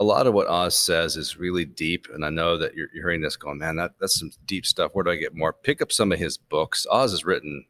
a 0.01 0.05
lot 0.05 0.27
of 0.27 0.35
what 0.35 0.47
Os 0.47 0.77
says 0.79 1.17
is 1.17 1.39
really 1.39 1.65
deep. 1.65 2.07
And 2.13 2.25
I 2.25 2.31
know 2.31 2.57
that 2.57 2.75
you're, 2.75 2.89
you're 2.93 3.05
hearing 3.05 3.21
this 3.21 3.37
going, 3.37 3.59
man, 3.59 3.77
that, 3.77 3.93
that's 4.01 4.19
some 4.19 4.31
deep 4.47 4.65
stuff. 4.65 4.93
Where 4.95 5.05
do 5.05 5.11
I 5.11 5.17
get 5.17 5.35
more? 5.35 5.53
Pick 5.53 5.83
up 5.83 5.93
some 5.93 6.13
of 6.13 6.19
his 6.19 6.39
books. 6.39 6.87
Os 6.91 7.11
has 7.11 7.25
written 7.25 7.65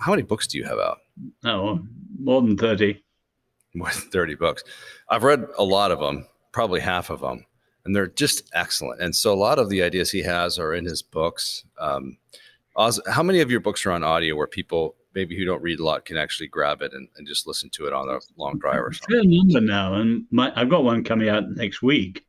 how 0.00 0.12
many 0.12 0.22
books 0.22 0.46
do 0.46 0.58
you 0.58 0.64
have 0.64 0.78
out? 0.78 0.98
Oh, 1.44 1.80
more 2.18 2.42
than 2.42 2.56
30. 2.56 3.02
More 3.74 3.90
than 3.90 4.10
30 4.10 4.34
books. 4.36 4.64
I've 5.08 5.22
read 5.22 5.46
a 5.58 5.64
lot 5.64 5.90
of 5.90 5.98
them, 5.98 6.26
probably 6.52 6.80
half 6.80 7.10
of 7.10 7.20
them, 7.20 7.44
and 7.84 7.94
they're 7.94 8.06
just 8.06 8.50
excellent. 8.54 9.00
And 9.00 9.14
so 9.14 9.32
a 9.32 9.34
lot 9.34 9.58
of 9.58 9.68
the 9.68 9.82
ideas 9.82 10.10
he 10.10 10.22
has 10.22 10.58
are 10.58 10.74
in 10.74 10.84
his 10.84 11.02
books. 11.02 11.64
Um, 11.78 12.18
how 12.76 13.22
many 13.22 13.40
of 13.40 13.50
your 13.50 13.60
books 13.60 13.84
are 13.84 13.92
on 13.92 14.02
audio 14.02 14.34
where 14.34 14.46
people 14.46 14.94
maybe 15.14 15.36
who 15.36 15.44
don't 15.44 15.62
read 15.62 15.78
a 15.78 15.84
lot 15.84 16.06
can 16.06 16.16
actually 16.16 16.48
grab 16.48 16.80
it 16.80 16.92
and, 16.94 17.08
and 17.16 17.26
just 17.26 17.46
listen 17.46 17.68
to 17.70 17.86
it 17.86 17.92
on 17.92 18.08
a 18.08 18.18
long 18.36 18.58
drive 18.58 18.80
or 18.80 18.92
something? 18.92 19.20
a 19.20 19.24
number 19.24 19.60
now, 19.60 19.94
and 19.94 20.24
my, 20.30 20.52
I've 20.56 20.70
got 20.70 20.84
one 20.84 21.04
coming 21.04 21.28
out 21.28 21.50
next 21.50 21.82
week 21.82 22.24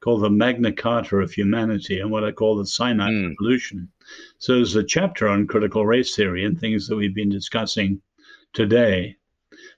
called 0.00 0.22
the 0.22 0.30
Magna 0.30 0.72
Carta 0.72 1.16
of 1.16 1.32
Humanity 1.32 2.00
and 2.00 2.10
what 2.10 2.24
I 2.24 2.32
call 2.32 2.56
the 2.56 2.66
Sinai 2.66 3.10
mm. 3.10 3.28
Revolution. 3.30 3.88
So 4.38 4.56
there's 4.56 4.76
a 4.76 4.84
chapter 4.84 5.28
on 5.28 5.46
critical 5.46 5.86
race 5.86 6.16
theory 6.16 6.44
and 6.44 6.58
things 6.58 6.88
that 6.88 6.96
we've 6.96 7.14
been 7.14 7.28
discussing 7.28 8.02
today. 8.52 9.16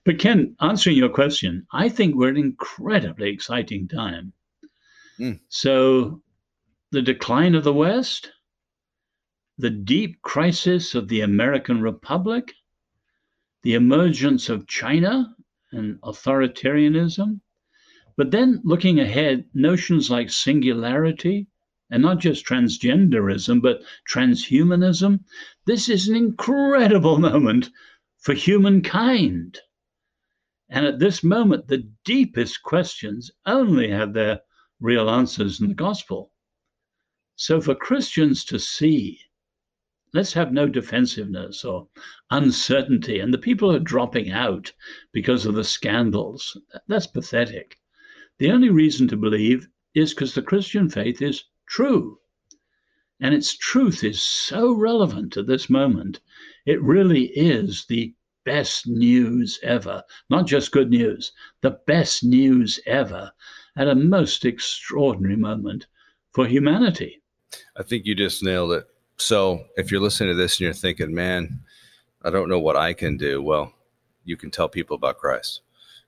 But 0.04 0.18
Ken, 0.18 0.56
answering 0.60 0.96
your 0.96 1.08
question, 1.08 1.66
I 1.72 1.88
think 1.88 2.14
we're 2.14 2.28
an 2.28 2.36
incredibly 2.36 3.30
exciting 3.30 3.88
time. 3.88 4.32
Mm. 5.18 5.40
So 5.48 6.22
the 6.90 7.02
decline 7.02 7.54
of 7.54 7.64
the 7.64 7.72
West, 7.72 8.32
the 9.58 9.70
deep 9.70 10.20
crisis 10.22 10.94
of 10.94 11.08
the 11.08 11.20
American 11.20 11.80
Republic, 11.80 12.52
the 13.62 13.74
emergence 13.74 14.48
of 14.48 14.66
China 14.66 15.34
and 15.72 16.00
authoritarianism, 16.02 17.40
but 18.16 18.30
then 18.30 18.60
looking 18.64 19.00
ahead, 19.00 19.44
notions 19.54 20.10
like 20.10 20.30
singularity, 20.30 21.48
and 21.90 22.02
not 22.02 22.18
just 22.18 22.46
transgenderism, 22.46 23.60
but 23.60 23.82
transhumanism, 24.10 25.20
this 25.66 25.88
is 25.88 26.08
an 26.08 26.16
incredible 26.16 27.18
moment 27.30 27.70
for 28.18 28.34
humankind. 28.34 29.60
And 30.70 30.86
at 30.86 30.98
this 30.98 31.22
moment, 31.22 31.68
the 31.68 31.88
deepest 32.04 32.62
questions 32.62 33.30
only 33.44 33.90
have 33.90 34.14
their 34.14 34.40
real 34.80 35.10
answers 35.10 35.60
in 35.60 35.68
the 35.68 35.74
gospel. 35.74 36.32
So 37.36 37.60
for 37.60 37.74
Christians 37.74 38.44
to 38.46 38.58
see, 38.58 39.20
let's 40.12 40.32
have 40.32 40.52
no 40.52 40.68
defensiveness 40.68 41.64
or 41.64 41.88
uncertainty, 42.30 43.18
and 43.20 43.34
the 43.34 43.38
people 43.38 43.70
are 43.72 43.78
dropping 43.78 44.30
out 44.30 44.72
because 45.12 45.44
of 45.44 45.54
the 45.54 45.64
scandals. 45.64 46.56
That's 46.88 47.06
pathetic. 47.06 47.76
The 48.38 48.50
only 48.50 48.70
reason 48.70 49.06
to 49.08 49.16
believe 49.16 49.68
is 49.94 50.14
because 50.14 50.34
the 50.34 50.42
Christian 50.42 50.88
faith 50.88 51.20
is 51.20 51.44
true. 51.66 52.18
And 53.20 53.34
its 53.34 53.56
truth 53.56 54.04
is 54.04 54.20
so 54.20 54.72
relevant 54.72 55.36
at 55.36 55.46
this 55.46 55.70
moment. 55.70 56.20
It 56.66 56.82
really 56.82 57.26
is 57.26 57.86
the 57.88 58.14
best 58.44 58.86
news 58.86 59.58
ever. 59.62 60.02
Not 60.30 60.46
just 60.46 60.72
good 60.72 60.90
news, 60.90 61.32
the 61.62 61.78
best 61.86 62.24
news 62.24 62.80
ever 62.86 63.32
at 63.76 63.88
a 63.88 63.94
most 63.94 64.44
extraordinary 64.44 65.36
moment 65.36 65.86
for 66.32 66.46
humanity. 66.46 67.22
I 67.76 67.82
think 67.82 68.04
you 68.04 68.14
just 68.14 68.42
nailed 68.42 68.72
it. 68.72 68.86
So 69.16 69.64
if 69.76 69.90
you're 69.90 70.00
listening 70.00 70.30
to 70.30 70.34
this 70.34 70.54
and 70.54 70.64
you're 70.64 70.74
thinking, 70.74 71.14
man, 71.14 71.60
I 72.22 72.30
don't 72.30 72.48
know 72.48 72.58
what 72.58 72.76
I 72.76 72.92
can 72.92 73.16
do, 73.16 73.42
well, 73.42 73.72
you 74.24 74.36
can 74.36 74.50
tell 74.50 74.68
people 74.68 74.96
about 74.96 75.18
Christ 75.18 75.60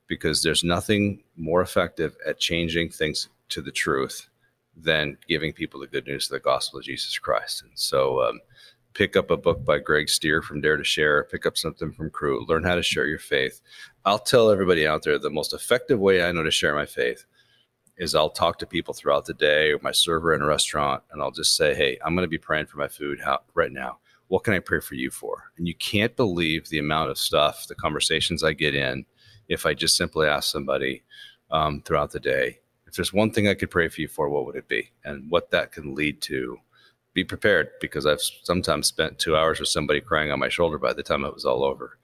because 0.06 0.42
there's 0.42 0.64
nothing 0.64 1.22
more 1.36 1.62
effective 1.62 2.16
at 2.26 2.38
changing 2.38 2.90
things 2.90 3.28
to 3.50 3.62
the 3.62 3.72
truth 3.72 4.28
than 4.76 5.16
giving 5.28 5.52
people 5.52 5.80
the 5.80 5.86
good 5.86 6.06
news 6.06 6.26
of 6.26 6.32
the 6.32 6.40
gospel 6.40 6.78
of 6.78 6.84
Jesus 6.84 7.18
Christ. 7.18 7.62
And 7.62 7.72
so, 7.74 8.22
um, 8.22 8.40
pick 8.96 9.14
up 9.14 9.30
a 9.30 9.36
book 9.36 9.62
by 9.62 9.78
Greg 9.78 10.08
Stier 10.08 10.40
from 10.40 10.62
Dare 10.62 10.78
to 10.78 10.84
Share, 10.84 11.24
pick 11.24 11.44
up 11.44 11.58
something 11.58 11.92
from 11.92 12.10
Cru, 12.10 12.46
learn 12.46 12.64
how 12.64 12.74
to 12.74 12.82
share 12.82 13.06
your 13.06 13.18
faith. 13.18 13.60
I'll 14.06 14.18
tell 14.18 14.50
everybody 14.50 14.86
out 14.86 15.02
there 15.02 15.18
the 15.18 15.28
most 15.28 15.52
effective 15.52 15.98
way 15.98 16.24
I 16.24 16.32
know 16.32 16.42
to 16.42 16.50
share 16.50 16.74
my 16.74 16.86
faith 16.86 17.26
is 17.98 18.14
I'll 18.14 18.30
talk 18.30 18.58
to 18.58 18.66
people 18.66 18.94
throughout 18.94 19.26
the 19.26 19.34
day 19.34 19.70
or 19.70 19.78
my 19.82 19.92
server 19.92 20.34
in 20.34 20.42
a 20.42 20.46
restaurant 20.46 21.02
and 21.10 21.22
I'll 21.22 21.30
just 21.30 21.56
say, 21.56 21.74
Hey, 21.74 21.98
I'm 22.04 22.14
going 22.14 22.24
to 22.24 22.28
be 22.28 22.38
praying 22.38 22.66
for 22.66 22.78
my 22.78 22.88
food 22.88 23.20
right 23.54 23.72
now. 23.72 23.98
What 24.28 24.44
can 24.44 24.54
I 24.54 24.58
pray 24.58 24.80
for 24.80 24.94
you 24.94 25.10
for? 25.10 25.50
And 25.58 25.68
you 25.68 25.74
can't 25.74 26.16
believe 26.16 26.68
the 26.68 26.78
amount 26.78 27.10
of 27.10 27.18
stuff, 27.18 27.66
the 27.68 27.74
conversations 27.74 28.42
I 28.42 28.54
get 28.54 28.74
in 28.74 29.04
if 29.48 29.66
I 29.66 29.74
just 29.74 29.96
simply 29.96 30.26
ask 30.26 30.50
somebody 30.50 31.04
um, 31.50 31.82
throughout 31.82 32.10
the 32.10 32.20
day, 32.20 32.58
if 32.86 32.94
there's 32.94 33.12
one 33.12 33.30
thing 33.30 33.48
I 33.48 33.54
could 33.54 33.70
pray 33.70 33.88
for 33.88 34.00
you 34.00 34.08
for, 34.08 34.28
what 34.28 34.46
would 34.46 34.56
it 34.56 34.68
be? 34.68 34.90
And 35.04 35.30
what 35.30 35.50
that 35.50 35.72
can 35.72 35.94
lead 35.94 36.20
to 36.22 36.58
be 37.14 37.24
prepared 37.24 37.70
because 37.80 38.06
I've 38.06 38.20
sometimes 38.20 38.86
spent 38.86 39.18
two 39.18 39.36
hours 39.36 39.58
with 39.58 39.68
somebody 39.68 40.00
crying 40.00 40.30
on 40.30 40.38
my 40.38 40.48
shoulder 40.48 40.78
by 40.78 40.92
the 40.92 41.02
time 41.02 41.24
it 41.24 41.34
was 41.34 41.44
all 41.44 41.64
over. 41.64 41.98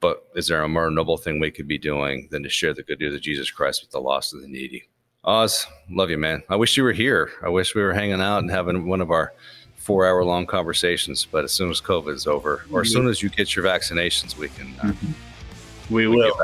But 0.00 0.28
is 0.36 0.46
there 0.46 0.62
a 0.62 0.68
more 0.68 0.90
noble 0.90 1.16
thing 1.16 1.40
we 1.40 1.50
could 1.50 1.66
be 1.66 1.76
doing 1.76 2.28
than 2.30 2.44
to 2.44 2.48
share 2.48 2.72
the 2.72 2.84
good 2.84 3.00
news 3.00 3.14
of 3.14 3.20
Jesus 3.20 3.50
Christ 3.50 3.82
with 3.82 3.90
the 3.90 4.00
lost 4.00 4.32
and 4.32 4.42
the 4.42 4.48
needy? 4.48 4.88
Os, 5.24 5.66
love 5.90 6.08
you, 6.08 6.18
man. 6.18 6.42
I 6.48 6.56
wish 6.56 6.76
you 6.76 6.84
were 6.84 6.92
here. 6.92 7.30
I 7.42 7.48
wish 7.48 7.74
we 7.74 7.82
were 7.82 7.92
hanging 7.92 8.20
out 8.20 8.38
and 8.38 8.50
having 8.50 8.86
one 8.86 9.00
of 9.00 9.10
our 9.10 9.32
four 9.74 10.06
hour 10.06 10.24
long 10.24 10.46
conversations. 10.46 11.26
But 11.26 11.44
as 11.44 11.52
soon 11.52 11.70
as 11.70 11.80
COVID 11.80 12.14
is 12.14 12.26
over, 12.26 12.64
or 12.70 12.82
as 12.82 12.92
soon 12.92 13.08
as 13.08 13.22
you 13.22 13.28
get 13.28 13.56
your 13.56 13.64
vaccinations, 13.64 14.36
we 14.36 14.48
can. 14.50 14.68
Uh, 14.78 14.92
mm-hmm. 14.92 15.94
We, 15.94 16.06
we 16.06 16.16
will. 16.16 16.36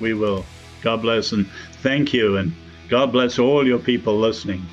We 0.00 0.14
will. 0.14 0.44
God 0.82 1.00
bless 1.00 1.32
and 1.32 1.48
thank 1.80 2.12
you, 2.12 2.36
and 2.36 2.52
God 2.92 3.10
bless 3.10 3.38
all 3.38 3.66
your 3.66 3.78
people 3.78 4.18
listening. 4.18 4.66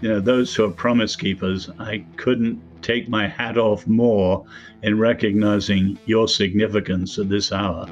You 0.00 0.08
know, 0.08 0.20
those 0.20 0.54
who 0.54 0.64
are 0.64 0.70
promise 0.70 1.14
keepers, 1.14 1.68
I 1.78 2.02
couldn't 2.16 2.62
take 2.80 3.10
my 3.10 3.28
hat 3.28 3.58
off 3.58 3.86
more 3.86 4.46
in 4.82 4.98
recognizing 4.98 5.98
your 6.06 6.28
significance 6.28 7.18
at 7.18 7.28
this 7.28 7.52
hour. 7.52 7.84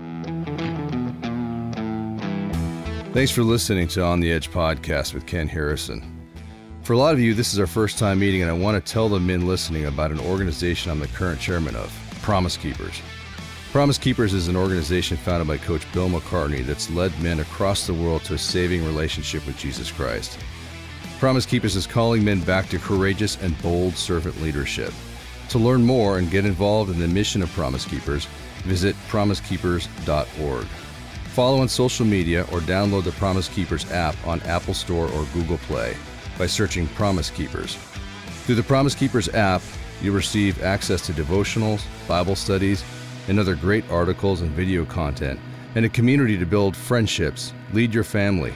Thanks 3.13 3.31
for 3.31 3.43
listening 3.43 3.87
to 3.89 4.03
On 4.03 4.21
the 4.21 4.33
Edge 4.33 4.51
podcast 4.51 5.13
with 5.13 5.27
Ken 5.27 5.47
Harrison. 5.47 6.27
For 6.81 6.95
a 6.95 6.99
lot 6.99 7.13
of 7.13 7.21
you, 7.21 7.35
this 7.35 7.53
is 7.53 7.61
our 7.61 7.67
first 7.67 7.99
time 7.99 8.21
meeting, 8.21 8.41
and 8.41 8.51
I 8.51 8.55
want 8.55 8.83
to 8.83 8.93
tell 8.93 9.11
the 9.11 9.21
men 9.21 9.47
listening 9.47 9.85
about 9.85 10.11
an 10.11 10.21
organization 10.21 10.91
I'm 10.91 11.01
the 11.01 11.09
current 11.09 11.39
chairman 11.39 11.77
of 11.77 11.93
Promise 12.23 12.57
Keepers. 12.57 13.03
Promise 13.77 13.99
Keepers 13.99 14.33
is 14.33 14.49
an 14.49 14.57
organization 14.57 15.19
founded 15.19 15.47
by 15.47 15.59
Coach 15.59 15.83
Bill 15.93 16.09
McCartney 16.09 16.65
that's 16.65 16.89
led 16.89 17.13
men 17.21 17.41
across 17.41 17.87
the 17.87 17.93
world 17.93 18.25
to 18.25 18.33
a 18.33 18.39
saving 18.39 18.83
relationship 18.87 19.47
with 19.47 19.59
Jesus 19.59 19.93
Christ. 19.93 20.39
Promise 21.19 21.45
Keepers 21.45 21.77
is 21.77 21.87
calling 21.87 22.25
men 22.25 22.41
back 22.41 22.71
to 22.71 22.79
courageous 22.79 23.37
and 23.43 23.61
bold 23.61 23.95
servant 23.95 24.41
leadership. 24.41 24.95
To 25.51 25.59
learn 25.59 25.85
more 25.85 26.17
and 26.17 26.31
get 26.31 26.47
involved 26.47 26.91
in 26.91 26.99
the 26.99 27.07
mission 27.07 27.43
of 27.43 27.51
Promise 27.51 27.85
Keepers, 27.85 28.25
visit 28.65 28.97
promisekeepers.org. 29.09 30.65
Follow 31.35 31.61
on 31.61 31.69
social 31.69 32.07
media 32.07 32.45
or 32.53 32.61
download 32.61 33.05
the 33.05 33.13
Promise 33.13 33.49
Keepers 33.51 33.93
app 33.93 34.17
on 34.27 34.41
Apple 34.45 34.73
Store 34.73 35.11
or 35.11 35.27
Google 35.35 35.59
Play 35.59 35.95
by 36.39 36.47
searching 36.47 36.89
Promise 36.89 37.29
Keepers. 37.29 37.75
Through 38.45 38.55
the 38.55 38.63
Promise 38.63 38.95
Keepers 38.95 39.29
app, 39.35 39.61
you'll 40.01 40.15
receive 40.15 40.63
access 40.63 41.05
to 41.05 41.13
devotionals, 41.13 41.85
Bible 42.09 42.37
studies, 42.37 42.83
and 43.29 43.39
other 43.39 43.55
great 43.55 43.89
articles 43.91 44.41
and 44.41 44.51
video 44.51 44.85
content, 44.85 45.39
and 45.75 45.85
a 45.85 45.89
community 45.89 46.39
to 46.39 46.47
build 46.47 46.77
friendships, 46.77 47.53
lead 47.73 47.93
your 47.93 48.05
family, 48.05 48.53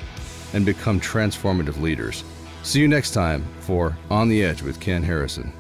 and 0.53 0.67
become 0.67 1.01
transformative 1.01 1.81
leaders. 1.81 2.25
See 2.63 2.81
you 2.81 2.89
next 2.89 3.13
time 3.13 3.45
for 3.61 3.97
On 4.11 4.29
the 4.29 4.45
Edge 4.45 4.63
with 4.63 4.81
Ken 4.81 5.03
Harrison. 5.03 5.53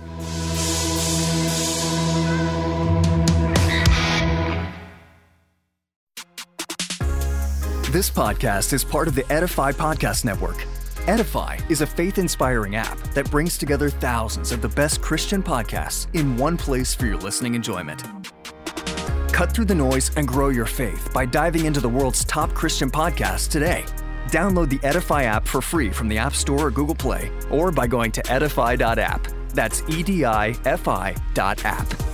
This 7.90 8.08
podcast 8.08 8.72
is 8.72 8.84
part 8.84 9.08
of 9.08 9.16
the 9.16 9.30
Edify 9.32 9.72
Podcast 9.72 10.24
Network. 10.24 10.64
Edify 11.08 11.58
is 11.68 11.80
a 11.80 11.86
faith 11.86 12.18
inspiring 12.18 12.76
app 12.76 12.96
that 13.14 13.28
brings 13.32 13.58
together 13.58 13.90
thousands 13.90 14.52
of 14.52 14.62
the 14.62 14.68
best 14.68 15.00
Christian 15.02 15.42
podcasts 15.42 16.06
in 16.14 16.36
one 16.36 16.56
place 16.56 16.94
for 16.94 17.06
your 17.06 17.16
listening 17.16 17.56
enjoyment. 17.56 18.04
Cut 19.40 19.52
through 19.52 19.64
the 19.64 19.74
noise 19.74 20.10
and 20.16 20.28
grow 20.28 20.50
your 20.50 20.66
faith 20.66 21.10
by 21.14 21.24
diving 21.24 21.64
into 21.64 21.80
the 21.80 21.88
world's 21.88 22.26
top 22.26 22.52
Christian 22.52 22.90
podcasts 22.90 23.48
today. 23.48 23.86
Download 24.28 24.68
the 24.68 24.86
Edify 24.86 25.22
app 25.22 25.48
for 25.48 25.62
free 25.62 25.88
from 25.88 26.08
the 26.08 26.18
App 26.18 26.34
Store 26.34 26.66
or 26.66 26.70
Google 26.70 26.94
Play, 26.94 27.32
or 27.50 27.72
by 27.72 27.86
going 27.86 28.12
to 28.12 28.30
edify.app. 28.30 29.26
That's 29.54 29.82
E 29.88 30.02
D 30.02 30.26
I 30.26 30.54
F 30.66 30.88
I 30.88 31.16
dot 31.32 31.64
app. 31.64 32.09